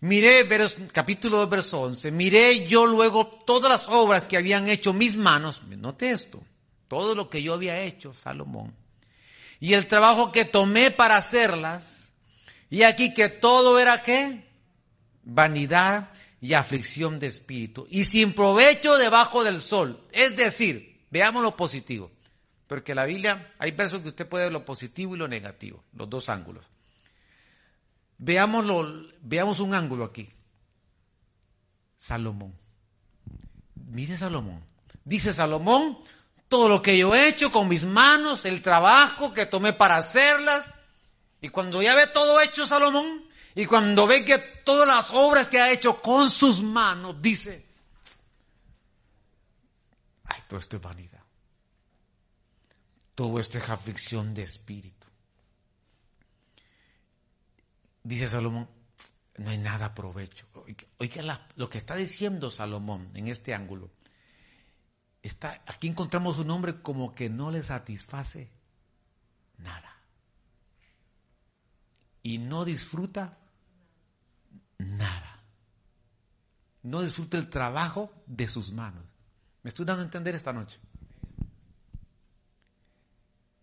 Miré, 0.00 0.46
capítulo 0.92 1.38
2, 1.38 1.50
verso 1.50 1.80
11, 1.82 2.10
miré 2.10 2.66
yo 2.66 2.86
luego 2.86 3.26
todas 3.26 3.70
las 3.70 3.88
obras 3.88 4.24
que 4.24 4.36
habían 4.36 4.68
hecho 4.68 4.92
mis 4.92 5.16
manos, 5.16 5.62
note 5.64 6.10
esto, 6.10 6.42
todo 6.88 7.14
lo 7.14 7.30
que 7.30 7.42
yo 7.42 7.54
había 7.54 7.80
hecho, 7.80 8.12
Salomón, 8.12 8.74
y 9.60 9.74
el 9.74 9.86
trabajo 9.86 10.32
que 10.32 10.44
tomé 10.44 10.90
para 10.90 11.16
hacerlas, 11.16 12.12
y 12.70 12.82
aquí 12.82 13.14
que 13.14 13.28
todo 13.28 13.78
era 13.78 14.02
qué? 14.02 14.44
Vanidad 15.22 16.10
y 16.40 16.54
aflicción 16.54 17.18
de 17.18 17.28
espíritu, 17.28 17.86
y 17.90 18.04
sin 18.04 18.32
provecho 18.32 18.96
debajo 18.96 19.44
del 19.44 19.62
sol. 19.62 20.04
Es 20.12 20.36
decir, 20.36 21.04
veamos 21.10 21.42
lo 21.42 21.56
positivo, 21.56 22.10
porque 22.66 22.94
la 22.94 23.04
Biblia, 23.04 23.54
hay 23.58 23.70
versos 23.70 24.00
que 24.02 24.08
usted 24.08 24.28
puede 24.28 24.44
ver 24.44 24.52
lo 24.52 24.64
positivo 24.64 25.14
y 25.14 25.18
lo 25.18 25.28
negativo, 25.28 25.82
los 25.94 26.08
dos 26.10 26.28
ángulos. 26.28 26.66
Veámoslo, 28.18 29.08
veamos 29.20 29.60
un 29.60 29.74
ángulo 29.74 30.04
aquí. 30.04 30.28
Salomón. 31.96 32.54
Mire 33.74 34.16
Salomón. 34.16 34.62
Dice 35.04 35.32
Salomón, 35.32 35.98
todo 36.48 36.68
lo 36.68 36.82
que 36.82 36.96
yo 36.96 37.14
he 37.14 37.28
hecho 37.28 37.50
con 37.50 37.68
mis 37.68 37.84
manos, 37.84 38.44
el 38.44 38.62
trabajo 38.62 39.32
que 39.32 39.46
tomé 39.46 39.72
para 39.72 39.96
hacerlas. 39.96 40.64
Y 41.40 41.48
cuando 41.48 41.82
ya 41.82 41.94
ve 41.94 42.06
todo 42.08 42.40
hecho 42.40 42.66
Salomón, 42.66 43.26
y 43.54 43.66
cuando 43.66 44.06
ve 44.06 44.24
que 44.24 44.38
todas 44.38 44.86
las 44.86 45.10
obras 45.12 45.48
que 45.48 45.58
ha 45.58 45.70
hecho 45.70 46.00
con 46.02 46.30
sus 46.30 46.62
manos, 46.62 47.20
dice, 47.22 47.66
ay, 50.24 50.42
todo 50.46 50.60
esto 50.60 50.76
es 50.76 50.82
vanidad. 50.82 51.22
Todo 53.14 53.40
esto 53.40 53.56
es 53.56 53.68
aflicción 53.70 54.34
de 54.34 54.42
espíritu. 54.42 55.06
Dice 58.02 58.28
Salomón, 58.28 58.68
no 59.38 59.50
hay 59.50 59.58
nada 59.58 59.94
provecho. 59.94 60.46
Oiga, 60.98 61.48
lo 61.56 61.70
que 61.70 61.78
está 61.78 61.96
diciendo 61.96 62.50
Salomón 62.50 63.10
en 63.14 63.28
este 63.28 63.54
ángulo, 63.54 63.90
está, 65.26 65.62
aquí 65.66 65.88
encontramos 65.88 66.38
un 66.38 66.50
hombre 66.50 66.80
como 66.80 67.14
que 67.14 67.28
no 67.28 67.50
le 67.50 67.62
satisface 67.62 68.50
nada. 69.58 69.96
Y 72.22 72.38
no 72.38 72.64
disfruta 72.64 73.38
nada. 74.78 75.42
No 76.82 77.02
disfruta 77.02 77.38
el 77.38 77.50
trabajo 77.50 78.12
de 78.26 78.48
sus 78.48 78.72
manos. 78.72 79.04
¿Me 79.62 79.68
estoy 79.68 79.84
dando 79.84 80.02
a 80.02 80.04
entender 80.04 80.34
esta 80.34 80.52
noche? 80.52 80.78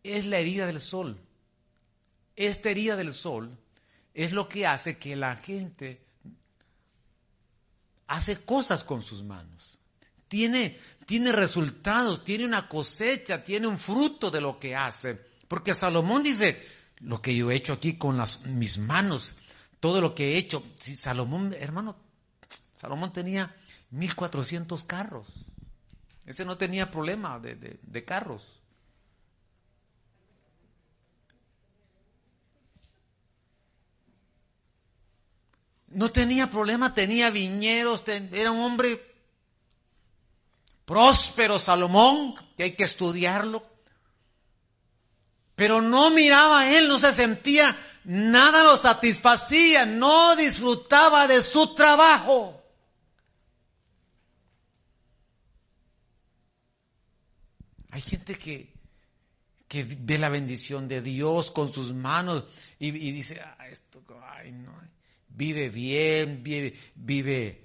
Es 0.03 0.25
la 0.25 0.37
herida 0.37 0.65
del 0.65 0.81
sol. 0.81 1.19
Esta 2.35 2.69
herida 2.69 2.95
del 2.95 3.13
sol 3.13 3.57
es 4.13 4.31
lo 4.31 4.49
que 4.49 4.67
hace 4.67 4.97
que 4.97 5.15
la 5.15 5.35
gente 5.35 6.05
hace 8.07 8.43
cosas 8.43 8.83
con 8.83 9.01
sus 9.01 9.23
manos. 9.23 9.79
Tiene, 10.33 10.79
tiene 11.05 11.31
resultados, 11.31 12.23
tiene 12.23 12.43
una 12.43 12.67
cosecha, 12.67 13.43
tiene 13.43 13.67
un 13.67 13.77
fruto 13.77 14.31
de 14.31 14.41
lo 14.41 14.57
que 14.57 14.75
hace. 14.75 15.13
Porque 15.47 15.75
Salomón 15.75 16.23
dice, 16.23 16.59
lo 17.01 17.21
que 17.21 17.35
yo 17.35 17.51
he 17.51 17.55
hecho 17.55 17.73
aquí 17.73 17.99
con 17.99 18.19
mis 18.45 18.79
manos, 18.79 19.35
todo 19.79 20.01
lo 20.01 20.15
que 20.15 20.33
he 20.33 20.37
hecho. 20.39 20.63
Salomón, 20.79 21.55
hermano, 21.59 21.95
Salomón 22.75 23.13
tenía 23.13 23.55
1400 23.91 24.83
carros. 24.85 25.27
Ese 26.25 26.45
no 26.45 26.57
tenía 26.57 26.89
problema 26.89 27.39
de 27.39 28.03
carros. 28.03 28.43
No 35.89 36.09
tenía 36.09 36.49
problema, 36.49 36.95
tenía 36.95 37.29
viñeros, 37.29 38.03
era 38.07 38.49
un 38.49 38.61
hombre 38.61 39.12
próspero, 40.85 41.59
Salomón, 41.59 42.35
que 42.55 42.63
hay 42.63 42.71
que 42.71 42.83
estudiarlo. 42.83 43.65
Pero 45.55 45.81
no 45.81 46.09
miraba 46.09 46.61
a 46.61 46.77
él, 46.77 46.87
no 46.87 46.97
se 46.97 47.13
sentía, 47.13 47.77
nada 48.05 48.63
lo 48.63 48.77
satisfacía, 48.77 49.85
no 49.85 50.35
disfrutaba 50.35 51.27
de 51.27 51.41
su 51.41 51.73
trabajo. 51.75 52.59
Hay 57.91 58.01
gente 58.01 58.35
que, 58.35 58.73
que 59.67 59.83
ve 59.83 60.17
la 60.17 60.29
bendición 60.29 60.87
de 60.87 61.01
Dios 61.01 61.51
con 61.51 61.71
sus 61.71 61.93
manos 61.93 62.45
y, 62.79 62.89
dice, 62.89 63.39
ah, 63.39 63.67
esto, 63.67 64.03
ay, 64.35 64.51
no, 64.51 64.73
vive 65.29 65.69
bien, 65.69 66.41
vive, 66.41 66.73
vive, 66.95 67.62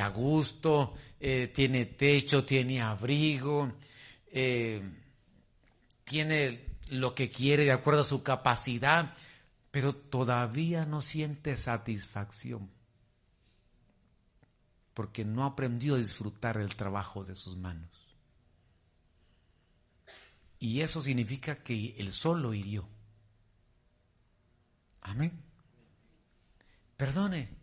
a 0.00 0.08
gusto, 0.08 0.94
eh, 1.18 1.50
tiene 1.54 1.86
techo, 1.86 2.44
tiene 2.44 2.80
abrigo, 2.82 3.72
eh, 4.30 4.82
tiene 6.04 6.66
lo 6.88 7.14
que 7.14 7.30
quiere 7.30 7.64
de 7.64 7.72
acuerdo 7.72 8.02
a 8.02 8.04
su 8.04 8.22
capacidad, 8.22 9.14
pero 9.70 9.94
todavía 9.94 10.84
no 10.84 11.00
siente 11.00 11.56
satisfacción 11.56 12.70
porque 14.94 15.24
no 15.24 15.44
aprendió 15.44 15.94
a 15.94 15.98
disfrutar 15.98 16.58
el 16.58 16.76
trabajo 16.76 17.24
de 17.24 17.34
sus 17.34 17.56
manos. 17.56 17.90
Y 20.58 20.80
eso 20.80 21.02
significa 21.02 21.56
que 21.56 21.96
el 21.98 22.12
sol 22.12 22.42
lo 22.42 22.54
hirió. 22.54 22.86
Amén. 25.00 25.32
Perdone. 26.96 27.61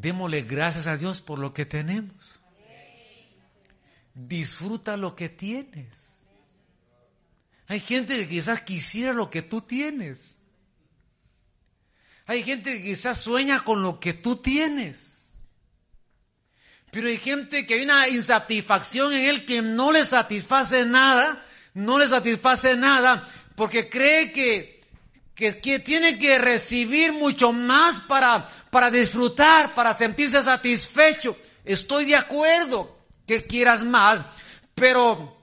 Démosle 0.00 0.42
gracias 0.42 0.86
a 0.86 0.96
Dios 0.96 1.20
por 1.20 1.38
lo 1.38 1.52
que 1.52 1.66
tenemos. 1.66 2.40
Disfruta 4.14 4.96
lo 4.96 5.14
que 5.14 5.28
tienes. 5.28 6.28
Hay 7.66 7.80
gente 7.80 8.16
que 8.16 8.28
quizás 8.28 8.62
quisiera 8.62 9.12
lo 9.12 9.30
que 9.30 9.42
tú 9.42 9.60
tienes. 9.60 10.38
Hay 12.26 12.42
gente 12.42 12.72
que 12.72 12.84
quizás 12.84 13.20
sueña 13.20 13.62
con 13.64 13.82
lo 13.82 14.00
que 14.00 14.14
tú 14.14 14.36
tienes. 14.36 15.46
Pero 16.90 17.08
hay 17.08 17.18
gente 17.18 17.66
que 17.66 17.74
hay 17.74 17.82
una 17.82 18.08
insatisfacción 18.08 19.12
en 19.12 19.28
él 19.28 19.46
que 19.46 19.62
no 19.62 19.92
le 19.92 20.04
satisface 20.04 20.84
nada 20.86 21.44
no 21.74 21.98
le 21.98 22.08
satisface 22.08 22.76
nada 22.76 23.28
porque 23.54 23.88
cree 23.88 24.32
que, 24.32 24.80
que, 25.34 25.78
tiene 25.78 26.18
que 26.18 26.38
recibir 26.38 27.12
mucho 27.12 27.52
más 27.52 28.00
para, 28.00 28.48
para 28.70 28.90
disfrutar, 28.90 29.74
para 29.74 29.92
sentirse 29.92 30.42
satisfecho. 30.42 31.36
Estoy 31.64 32.06
de 32.06 32.16
acuerdo 32.16 32.98
que 33.26 33.46
quieras 33.46 33.84
más, 33.84 34.20
pero, 34.74 35.42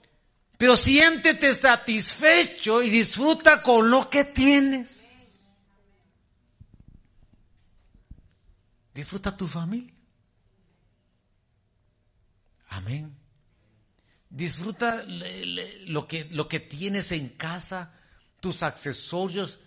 pero 0.57 0.75
siéntete 0.75 1.53
satisfecho 1.53 2.82
y 2.82 2.89
disfruta 2.89 3.61
con 3.61 3.89
lo 3.89 4.09
que 4.09 4.23
tienes. 4.23 5.07
Disfruta 8.93 9.36
tu 9.36 9.47
familia. 9.47 9.93
Amén. 12.69 13.15
Disfruta 14.30 15.03
lo 15.05 16.07
que, 16.07 16.25
lo 16.25 16.47
que 16.47 16.59
tienes 16.59 17.11
en 17.11 17.30
casa, 17.30 17.93
tus 18.39 18.63
accesorios, 18.63 19.59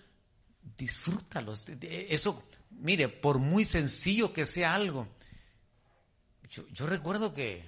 disfrútalos. 0.76 1.66
Eso, 1.80 2.42
mire, 2.80 3.08
por 3.08 3.38
muy 3.38 3.64
sencillo 3.64 4.32
que 4.32 4.46
sea 4.46 4.74
algo. 4.74 5.08
Yo, 6.72 6.86
recuerdo 6.86 7.32
que 7.32 7.64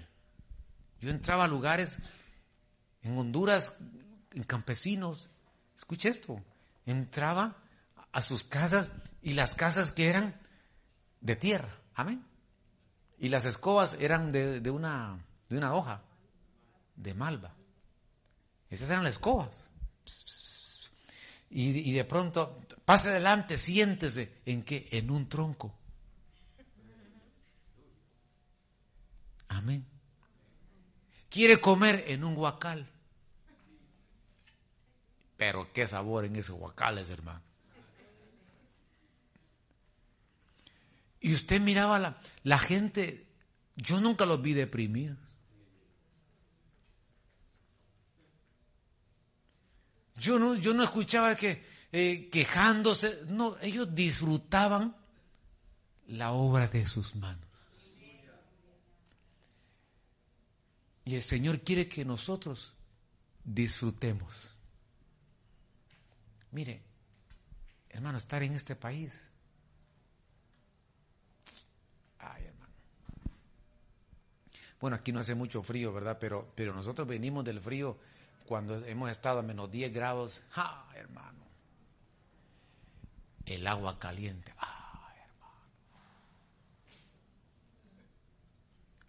yo 1.01 1.11
entraba 1.11 1.45
a 1.45 1.49
lugares 1.49 1.99
en 3.03 3.17
Honduras, 3.17 3.75
en 4.33 4.43
campesinos, 4.43 5.29
escuche 5.77 6.09
esto, 6.09 6.43
entraba 6.85 7.57
a 8.11 8.23
sus 8.23 8.43
casas 8.43 8.91
y 9.23 9.35
las 9.35 9.55
casas 9.55 9.93
que 9.93 10.09
eran 10.09 10.41
de 11.21 11.37
tierra, 11.37 11.79
amén. 11.95 12.25
Y 13.19 13.29
las 13.29 13.45
escobas 13.45 13.97
eran 14.01 14.33
de, 14.33 14.69
una, 14.71 15.25
de 15.49 15.57
una 15.57 15.75
hoja 15.75 16.03
de 16.97 17.15
malva. 17.15 17.55
Esas 18.69 18.91
eran 18.91 19.05
las 19.05 19.13
escobas. 19.13 19.71
Y, 21.51 21.93
de 21.93 22.05
pronto, 22.05 22.59
pase 22.93 23.09
adelante, 23.09 23.57
siéntese 23.57 24.43
en 24.45 24.65
qué? 24.65 24.87
En 24.93 25.11
un 25.11 25.27
tronco. 25.27 25.75
Amén. 29.49 29.87
Quiere 31.31 31.59
comer 31.59 32.05
en 32.09 32.23
un 32.23 32.35
guacal. 32.35 32.87
Pero 35.39 35.73
qué 35.73 35.87
sabor 35.87 36.27
en 36.27 36.37
esos 36.37 36.59
guacales, 36.59 37.09
hermano. 37.09 37.41
Y 41.21 41.33
usted 41.33 41.63
miraba 41.63 41.99
la, 41.99 42.21
la 42.43 42.59
gente, 42.59 43.27
yo 43.75 44.03
nunca 44.03 44.27
los 44.27 44.43
vi 44.43 44.53
deprimidos. 44.53 45.17
Yo 50.17 50.39
no, 50.39 50.57
yo 50.57 50.75
no 50.75 50.83
escuchaba 50.83 51.35
que 51.35 51.72
eh, 51.93 52.31
quejándose, 52.31 53.21
no, 53.29 53.57
ellos 53.61 53.95
disfrutaban 53.95 54.97
la 56.07 56.33
obra 56.33 56.67
de 56.67 56.87
sus 56.87 57.15
manos. 57.17 57.47
Y 61.05 61.15
el 61.15 61.23
Señor 61.23 61.61
quiere 61.61 61.89
que 61.89 62.05
nosotros 62.05 62.75
disfrutemos. 63.45 64.51
Mire, 66.53 66.81
hermano, 67.91 68.19
estar 68.19 68.43
en 68.43 68.55
este 68.55 68.77
país. 68.77 69.31
Ay, 72.21 72.45
hermano. 72.45 72.73
Bueno, 74.81 74.97
aquí 74.97 75.13
no 75.13 75.21
hace 75.21 75.35
mucho 75.35 75.63
frío, 75.63 75.93
¿verdad? 75.93 76.19
Pero, 76.21 76.53
pero 76.55 76.73
nosotros 76.73 77.07
venimos 77.07 77.45
del 77.45 77.61
frío 77.61 77.99
cuando 78.47 78.77
hemos 78.87 79.11
estado 79.11 79.41
a 79.41 79.43
menos 79.43 79.71
10 79.71 79.93
grados. 79.93 80.43
¡Ah, 80.55 80.89
hermano! 80.95 81.42
El 83.47 83.67
agua 83.67 83.99
caliente. 83.99 84.53
¡Ah, 84.59 85.13
hermano! 85.25 85.63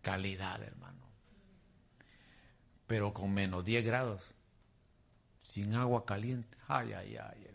Calidad, 0.02 0.62
hermano. 0.62 1.04
Pero 2.88 3.14
con 3.14 3.34
menos 3.34 3.64
10 3.64 3.86
grados 3.86 4.34
sin 5.54 5.76
agua 5.76 6.06
caliente. 6.06 6.58
Ay, 6.68 6.94
ay, 6.94 7.16
ay, 7.18 7.46
hermano. 7.46 7.54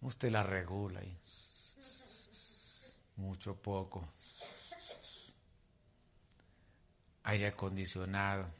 Usted 0.00 0.30
la 0.30 0.44
regula 0.44 1.02
y 1.02 1.18
mucho 3.16 3.56
poco. 3.60 4.08
Aire 7.26 7.48
acondicionado. 7.48 8.50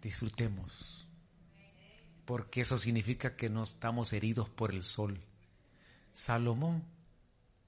Disfrutemos 0.00 1.00
porque 2.30 2.60
eso 2.60 2.78
significa 2.78 3.34
que 3.34 3.50
no 3.50 3.64
estamos 3.64 4.12
heridos 4.12 4.48
por 4.48 4.70
el 4.70 4.82
sol. 4.82 5.18
Salomón, 6.12 6.84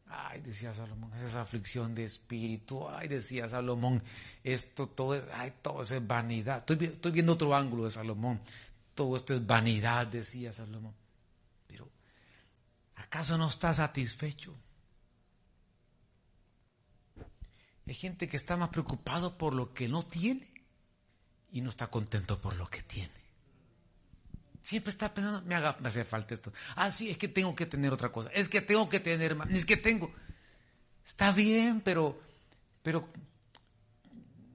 ay, 0.06 0.40
decía 0.40 0.72
Salomón, 0.72 1.12
esa 1.14 1.42
aflicción 1.42 1.96
de 1.96 2.04
espíritu, 2.04 2.88
ay, 2.88 3.08
decía 3.08 3.48
Salomón, 3.48 4.00
esto 4.44 4.86
todo 4.86 5.16
es, 5.16 5.24
ay, 5.34 5.52
todo 5.62 5.82
es 5.82 6.06
vanidad. 6.06 6.58
Estoy 6.58 7.10
viendo 7.10 7.32
otro 7.32 7.56
ángulo 7.56 7.86
de 7.86 7.90
Salomón, 7.90 8.40
todo 8.94 9.16
esto 9.16 9.34
es 9.34 9.44
vanidad, 9.44 10.06
decía 10.06 10.52
Salomón. 10.52 10.94
¿Acaso 13.02 13.36
no 13.36 13.48
está 13.48 13.74
satisfecho? 13.74 14.54
Hay 17.86 17.94
gente 17.94 18.28
que 18.28 18.36
está 18.36 18.56
más 18.56 18.70
preocupado 18.70 19.36
por 19.36 19.54
lo 19.54 19.74
que 19.74 19.88
no 19.88 20.02
tiene 20.02 20.50
y 21.50 21.60
no 21.60 21.70
está 21.70 21.88
contento 21.88 22.40
por 22.40 22.56
lo 22.56 22.66
que 22.66 22.82
tiene. 22.82 23.22
Siempre 24.62 24.90
está 24.90 25.12
pensando, 25.12 25.42
me, 25.42 25.56
haga, 25.56 25.76
hace 25.82 26.04
falta 26.04 26.34
esto. 26.34 26.52
Ah, 26.76 26.92
sí, 26.92 27.10
es 27.10 27.18
que 27.18 27.28
tengo 27.28 27.54
que 27.54 27.66
tener 27.66 27.92
otra 27.92 28.12
cosa. 28.12 28.30
Es 28.32 28.48
que 28.48 28.60
tengo 28.60 28.88
que 28.88 29.00
tener 29.00 29.34
más. 29.34 29.50
Es 29.50 29.66
que 29.66 29.76
tengo. 29.76 30.12
Está 31.04 31.32
bien, 31.32 31.80
pero, 31.80 32.22
pero 32.82 33.08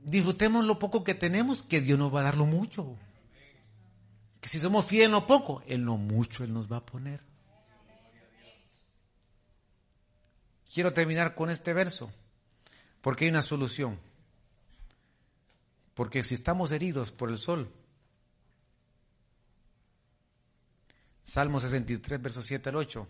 disfrutemos 0.01 0.65
lo 0.65 0.79
poco 0.79 1.03
que 1.03 1.13
tenemos, 1.13 1.61
que 1.61 1.81
Dios 1.81 1.99
nos 1.99 2.13
va 2.15 2.21
a 2.21 2.23
dar 2.23 2.37
lo 2.37 2.45
mucho. 2.45 2.95
Que 4.39 4.47
si 4.47 4.59
somos 4.59 4.85
fieles 4.85 5.07
en 5.07 5.11
lo 5.11 5.27
poco, 5.27 5.61
en 5.67 5.83
lo 5.83 5.97
mucho 5.97 6.45
Él 6.45 6.53
nos 6.53 6.71
va 6.71 6.77
a 6.77 6.85
poner. 6.85 7.26
Quiero 10.77 10.93
terminar 10.93 11.33
con 11.33 11.49
este 11.49 11.73
verso, 11.73 12.11
porque 13.01 13.25
hay 13.25 13.31
una 13.31 13.41
solución. 13.41 13.97
Porque 15.95 16.23
si 16.23 16.35
estamos 16.35 16.71
heridos 16.71 17.11
por 17.11 17.31
el 17.31 17.39
sol, 17.39 17.67
Salmo 21.23 21.59
63, 21.59 22.21
verso 22.21 22.43
7 22.43 22.69
al 22.69 22.75
8. 22.75 23.07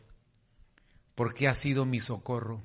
Porque 1.14 1.50
has 1.50 1.58
sido 1.58 1.86
mi 1.86 2.00
socorro, 2.00 2.62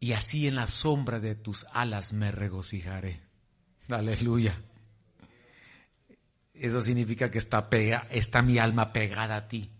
y 0.00 0.14
así 0.14 0.48
en 0.48 0.56
la 0.56 0.66
sombra 0.66 1.20
de 1.20 1.36
tus 1.36 1.64
alas 1.70 2.12
me 2.12 2.32
regocijaré. 2.32 3.20
Aleluya. 3.88 4.60
Eso 6.54 6.80
significa 6.80 7.30
que 7.30 7.38
está, 7.38 7.70
pega, 7.70 8.08
está 8.10 8.42
mi 8.42 8.58
alma 8.58 8.92
pegada 8.92 9.36
a 9.36 9.46
ti, 9.46 9.70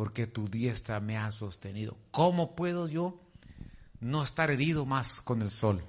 porque 0.00 0.26
tu 0.26 0.48
diestra 0.48 0.98
me 0.98 1.18
ha 1.18 1.30
sostenido. 1.30 1.94
¿Cómo 2.10 2.56
puedo 2.56 2.88
yo 2.88 3.20
no 4.00 4.22
estar 4.22 4.50
herido 4.50 4.86
más 4.86 5.20
con 5.20 5.42
el 5.42 5.50
sol 5.50 5.84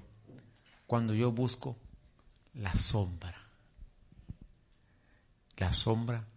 cuando 0.86 1.14
yo 1.14 1.32
busco 1.32 1.78
la 2.56 2.76
sombra? 2.76 3.38
La 5.56 5.72
sombra 5.72 6.28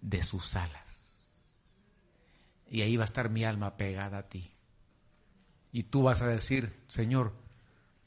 de 0.00 0.24
sus 0.24 0.56
alas. 0.56 1.20
Y 2.68 2.82
ahí 2.82 2.96
va 2.96 3.04
a 3.04 3.06
estar 3.06 3.30
mi 3.30 3.44
alma 3.44 3.76
pegada 3.76 4.18
a 4.18 4.28
ti. 4.28 4.50
Y 5.70 5.84
tú 5.84 6.02
vas 6.02 6.20
a 6.20 6.26
decir, 6.26 6.82
Señor, 6.88 7.32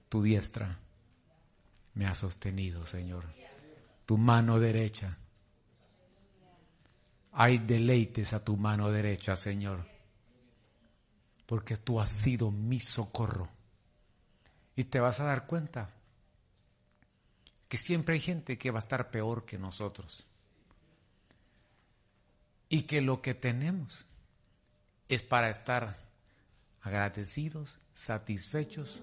tu 0.09 0.21
diestra 0.21 0.81
me 1.93 2.07
ha 2.07 2.13
sostenido, 2.13 2.85
Señor. 2.85 3.23
Tu 4.05 4.17
mano 4.17 4.59
derecha. 4.59 5.17
Hay 7.33 7.57
deleites 7.57 8.33
a 8.33 8.43
tu 8.43 8.57
mano 8.57 8.91
derecha, 8.91 9.35
Señor. 9.35 9.85
Porque 11.45 11.77
tú 11.77 11.99
has 11.99 12.11
sido 12.11 12.51
mi 12.51 12.79
socorro. 12.79 13.49
Y 14.75 14.85
te 14.85 14.99
vas 14.99 15.19
a 15.19 15.25
dar 15.25 15.45
cuenta 15.45 15.89
que 17.67 17.77
siempre 17.77 18.15
hay 18.15 18.21
gente 18.21 18.57
que 18.57 18.69
va 18.69 18.77
a 18.77 18.85
estar 18.85 19.09
peor 19.09 19.45
que 19.45 19.57
nosotros 19.57 20.27
y 22.69 22.83
que 22.83 23.01
lo 23.01 23.19
que 23.19 23.33
tenemos 23.33 24.05
es 25.09 25.23
para 25.23 25.49
estar 25.49 25.97
agradecidos, 26.81 27.79
satisfechos, 27.93 29.01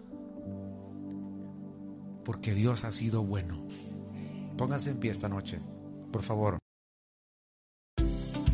porque 2.24 2.55
Dios 2.55 2.85
ha 2.85 2.93
sido 2.93 3.22
bueno. 3.22 3.66
Pónganse 4.57 4.91
en 4.91 5.01
pie 5.01 5.11
esta 5.11 5.28
noche, 5.28 5.61
por 6.12 6.22
favor. 6.22 6.59